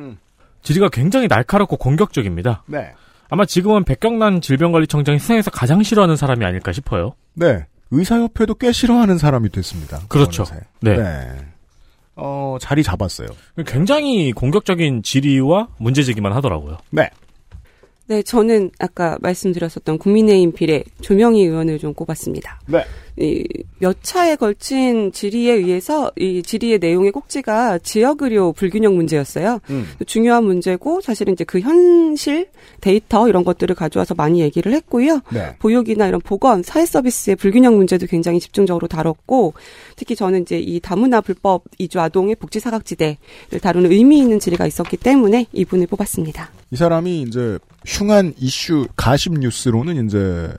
질의가 0.61 0.89
굉장히 0.89 1.27
날카롭고 1.27 1.77
공격적입니다. 1.77 2.63
네. 2.67 2.93
아마 3.33 3.45
지금은 3.45 3.83
백경란 3.83 4.41
질병관리청장이 4.41 5.17
세상에서 5.17 5.49
가장 5.49 5.81
싫어하는 5.81 6.15
사람이 6.15 6.45
아닐까 6.45 6.71
싶어요. 6.71 7.15
네. 7.33 7.65
의사협회도 7.89 8.53
꽤 8.53 8.71
싫어하는 8.71 9.17
사람이 9.17 9.49
됐습니다. 9.49 10.01
그렇죠. 10.07 10.43
어느새. 10.43 10.59
네. 10.81 10.95
어, 12.15 12.57
자리 12.61 12.83
잡았어요. 12.83 13.29
굉장히 13.65 14.33
공격적인 14.33 15.01
질의와 15.01 15.69
문제 15.79 16.03
제기만 16.03 16.31
하더라고요. 16.31 16.77
네. 16.91 17.09
네, 18.05 18.21
저는 18.21 18.69
아까 18.77 19.17
말씀드렸었던 19.21 19.97
국민의힘 19.97 20.51
비례 20.51 20.83
조명희 21.01 21.41
의원을 21.41 21.79
좀 21.79 21.95
꼽았습니다. 21.95 22.61
네. 22.67 22.85
이몇 23.17 23.97
차에 24.01 24.35
걸친 24.35 25.11
질의에 25.11 25.53
의해서 25.53 26.11
이 26.15 26.41
질의의 26.41 26.79
내용의 26.79 27.11
꼭지가 27.11 27.79
지역 27.79 28.21
의료 28.23 28.53
불균형 28.53 28.95
문제였어요. 28.95 29.59
음. 29.69 29.87
중요한 30.07 30.43
문제고 30.45 30.99
사실은 31.01 31.33
이제 31.33 31.43
그 31.43 31.59
현실 31.59 32.49
데이터 32.81 33.29
이런 33.29 33.43
것들을 33.43 33.75
가져와서 33.75 34.15
많이 34.15 34.41
얘기를 34.41 34.73
했고요. 34.73 35.21
네. 35.31 35.55
보육이나 35.59 36.07
이런 36.07 36.21
보건 36.21 36.63
사회 36.63 36.85
서비스의 36.85 37.35
불균형 37.35 37.75
문제도 37.75 38.05
굉장히 38.07 38.39
집중적으로 38.39 38.87
다뤘고 38.87 39.53
특히 39.95 40.15
저는 40.15 40.41
이제 40.41 40.57
이 40.59 40.79
다문화 40.79 41.21
불법 41.21 41.63
이주 41.77 41.99
아동의 41.99 42.35
복지 42.35 42.59
사각지대를 42.59 43.59
다루는 43.61 43.91
의미 43.91 44.19
있는 44.19 44.39
질의가 44.39 44.65
있었기 44.65 44.97
때문에 44.97 45.45
이분을 45.53 45.87
뽑았습니다. 45.87 46.49
이 46.71 46.75
사람이 46.75 47.21
이제 47.21 47.59
흉한 47.85 48.33
이슈 48.37 48.87
가십 48.95 49.33
뉴스로는 49.39 50.07
이제 50.07 50.51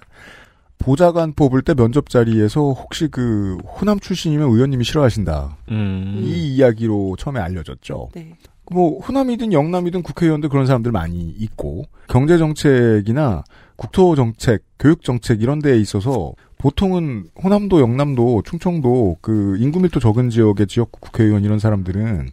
보좌관 0.85 1.33
뽑을 1.33 1.63
때 1.63 1.73
면접 1.75 2.11
자리에서 2.11 2.73
혹시 2.73 3.09
그 3.09 3.57
호남 3.65 3.99
출신이면 3.99 4.51
의원님이 4.51 4.85
싫어하신다. 4.85 5.57
음. 5.71 6.21
이 6.23 6.55
이야기로 6.57 7.17
처음에 7.19 7.41
알려졌죠. 7.41 8.11
네. 8.15 8.35
뭐 8.71 9.01
호남이든 9.01 9.53
영남이든 9.53 10.03
국회의원들 10.03 10.51
그런 10.51 10.67
사람들 10.67 10.93
많이 10.93 11.35
있고 11.39 11.85
경제 12.09 12.37
정책이나 12.39 13.45
국토 13.77 14.15
정책, 14.15 14.63
교육 14.79 15.03
정책 15.03 15.43
이런 15.43 15.59
데에 15.59 15.79
있어서 15.79 16.33
보통은 16.59 17.29
호남도 17.43 17.81
영남도 17.81 18.43
충청도 18.45 19.19
그 19.21 19.57
인구 19.59 19.81
밀도 19.81 20.01
적은 20.01 20.31
지역의 20.31 20.67
지역 20.67 20.93
국회의원 20.93 21.45
이런 21.45 21.59
사람들은 21.59 22.31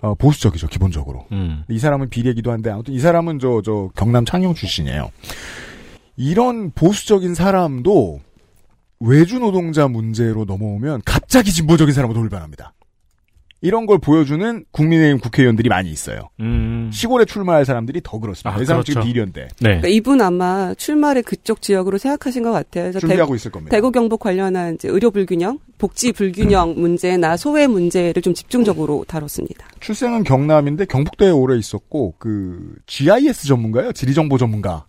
어, 0.00 0.14
보수적이죠 0.14 0.68
기본적으로. 0.68 1.26
음. 1.32 1.64
이 1.68 1.78
사람은 1.78 2.08
비례기도 2.08 2.50
한데 2.50 2.70
아무튼 2.70 2.94
이 2.94 2.98
사람은 2.98 3.38
저저 3.38 3.90
경남 3.94 4.24
창녕 4.24 4.54
출신이에요. 4.54 5.10
이런 6.16 6.70
보수적인 6.72 7.34
사람도 7.34 8.20
외주 9.00 9.38
노동자 9.38 9.88
문제로 9.88 10.44
넘어오면 10.44 11.02
갑자기 11.04 11.52
진보적인 11.52 11.92
사람으로 11.92 12.18
돌변합니다. 12.20 12.72
이런 13.64 13.86
걸 13.86 13.98
보여주는 13.98 14.62
국민의힘 14.72 15.20
국회의원들이 15.20 15.70
많이 15.70 15.90
있어요. 15.90 16.28
음. 16.40 16.90
시골에 16.92 17.24
출마할 17.24 17.64
사람들이 17.64 18.02
더 18.04 18.18
그렇습니다. 18.18 18.50
아, 18.50 18.60
이 18.60 18.66
사람 18.66 18.82
그렇죠. 18.82 19.00
지금 19.00 19.06
비련대. 19.06 19.40
네. 19.40 19.48
그러니까 19.60 19.88
이분 19.88 20.20
아마 20.20 20.74
출마를 20.74 21.22
그쪽 21.22 21.62
지역으로 21.62 21.96
생각하신 21.96 22.42
것 22.42 22.52
같아요. 22.52 22.84
그래서 22.84 23.00
준비하고 23.00 23.28
대구, 23.28 23.36
있을 23.36 23.50
겁니다. 23.50 23.74
대구 23.74 23.90
경북 23.90 24.20
관련한 24.20 24.74
이제 24.74 24.88
의료 24.88 25.10
불균형, 25.10 25.60
복지 25.78 26.12
불균형 26.12 26.74
문제나 26.76 27.38
소외 27.38 27.66
문제를 27.66 28.20
좀 28.20 28.34
집중적으로 28.34 29.06
다뤘습니다. 29.08 29.66
출생은 29.80 30.24
경남인데 30.24 30.84
경북대에 30.84 31.30
오래 31.30 31.56
있었고 31.56 32.16
그 32.18 32.76
GIS 32.84 33.46
전문가요? 33.46 33.92
지리정보 33.92 34.36
전문가. 34.36 34.84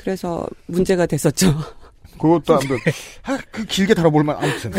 그래서 0.00 0.46
문제가 0.66 1.04
됐었죠. 1.04 1.54
그것도 2.18 2.58
한번 2.58 2.78
아, 3.24 3.38
그 3.50 3.64
길게 3.64 3.94
다뤄볼만 3.94 4.36
아무튼 4.36 4.72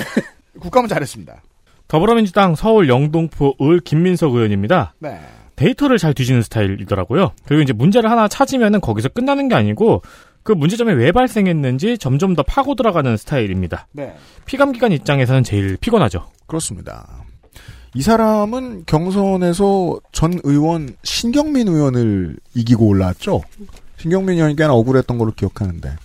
국감은 0.59 0.89
잘했습니다. 0.89 1.41
더불어민주당 1.87 2.55
서울 2.55 2.89
영동포 2.89 3.55
을 3.61 3.79
김민석 3.79 4.33
의원입니다. 4.33 4.95
네. 4.99 5.19
데이터를 5.55 5.99
잘 5.99 6.13
뒤지는 6.13 6.41
스타일이더라고요. 6.41 7.33
그리고 7.45 7.61
이제 7.61 7.73
문제를 7.73 8.09
하나 8.09 8.27
찾으면은 8.27 8.81
거기서 8.81 9.09
끝나는 9.09 9.47
게 9.47 9.55
아니고 9.55 10.01
그 10.43 10.51
문제점이 10.53 10.93
왜 10.93 11.11
발생했는지 11.11 11.99
점점 11.99 12.35
더 12.35 12.41
파고 12.41 12.73
들어가는 12.73 13.15
스타일입니다. 13.17 13.87
네. 13.91 14.15
피감기관 14.45 14.91
입장에서는 14.91 15.43
제일 15.43 15.77
피곤하죠. 15.77 16.27
그렇습니다. 16.47 17.07
이 17.93 18.01
사람은 18.01 18.85
경선에서 18.85 19.99
전 20.11 20.39
의원 20.43 20.95
신경민 21.03 21.67
의원을 21.67 22.37
이기고 22.55 22.87
올라왔죠. 22.87 23.41
신경민 24.01 24.37
의원이 24.37 24.55
꽤나 24.55 24.73
억울했던 24.73 25.19
걸로 25.19 25.31
기억하는데 25.31 25.95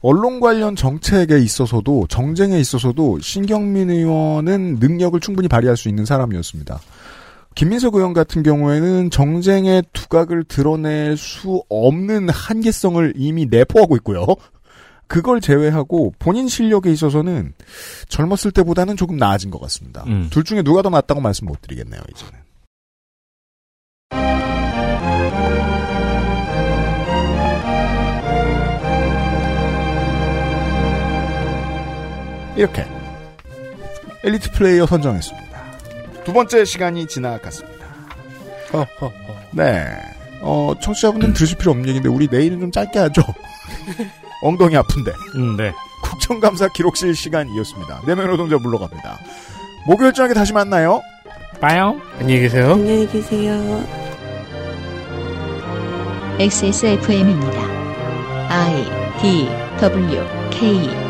언론 0.00 0.38
관련 0.38 0.76
정책에 0.76 1.40
있어서도 1.40 2.06
정쟁에 2.08 2.60
있어서도 2.60 3.18
신경민 3.18 3.90
의원은 3.90 4.76
능력을 4.76 5.18
충분히 5.18 5.48
발휘할 5.48 5.76
수 5.76 5.88
있는 5.88 6.04
사람이었습니다. 6.04 6.78
김민석 7.56 7.96
의원 7.96 8.12
같은 8.12 8.44
경우에는 8.44 9.10
정쟁의 9.10 9.82
두각을 9.92 10.44
드러낼 10.44 11.16
수 11.16 11.64
없는 11.68 12.28
한계성을 12.28 13.14
이미 13.16 13.46
내포하고 13.46 13.96
있고요. 13.96 14.26
그걸 15.08 15.40
제외하고 15.40 16.14
본인 16.20 16.46
실력에 16.46 16.92
있어서는 16.92 17.54
젊었을 18.08 18.52
때보다는 18.52 18.96
조금 18.96 19.16
나아진 19.16 19.50
것 19.50 19.60
같습니다. 19.62 20.04
음. 20.06 20.28
둘 20.30 20.44
중에 20.44 20.62
누가 20.62 20.82
더 20.82 20.90
낫다고 20.90 21.20
말씀 21.20 21.46
못 21.46 21.60
드리겠네요, 21.62 22.00
이제는. 22.10 22.45
이렇게 32.56 32.86
엘리트 34.24 34.50
플레이어 34.52 34.86
선정했습니다. 34.86 35.46
두 36.24 36.32
번째 36.32 36.64
시간이 36.64 37.06
지나갔습니다. 37.06 37.86
네. 39.52 39.86
어, 40.40 40.74
청취자분들은 40.80 41.34
들으실 41.34 41.56
필요 41.58 41.70
없는 41.70 41.88
얘기인데 41.88 42.08
우리 42.08 42.28
내일은 42.28 42.60
좀 42.60 42.70
짧게 42.72 42.98
하죠. 42.98 43.22
엉덩이 44.42 44.76
아픈데. 44.76 45.12
음, 45.36 45.56
네. 45.56 45.72
국정감사 46.02 46.68
기록실 46.68 47.14
시간이었습니다. 47.14 48.02
내면 48.06 48.26
노동자 48.28 48.56
물러갑니다. 48.58 49.18
목요일 49.86 50.12
저녁에 50.12 50.34
다시 50.34 50.52
만나요. 50.52 51.00
빠요. 51.60 52.00
안녕히 52.18 52.40
계세요. 52.42 52.72
안녕히 52.72 53.06
계세요. 53.08 53.84
XSFM입니다. 56.38 57.62
I 58.48 58.84
D 59.20 59.48
W 59.80 60.22
K 60.50 61.05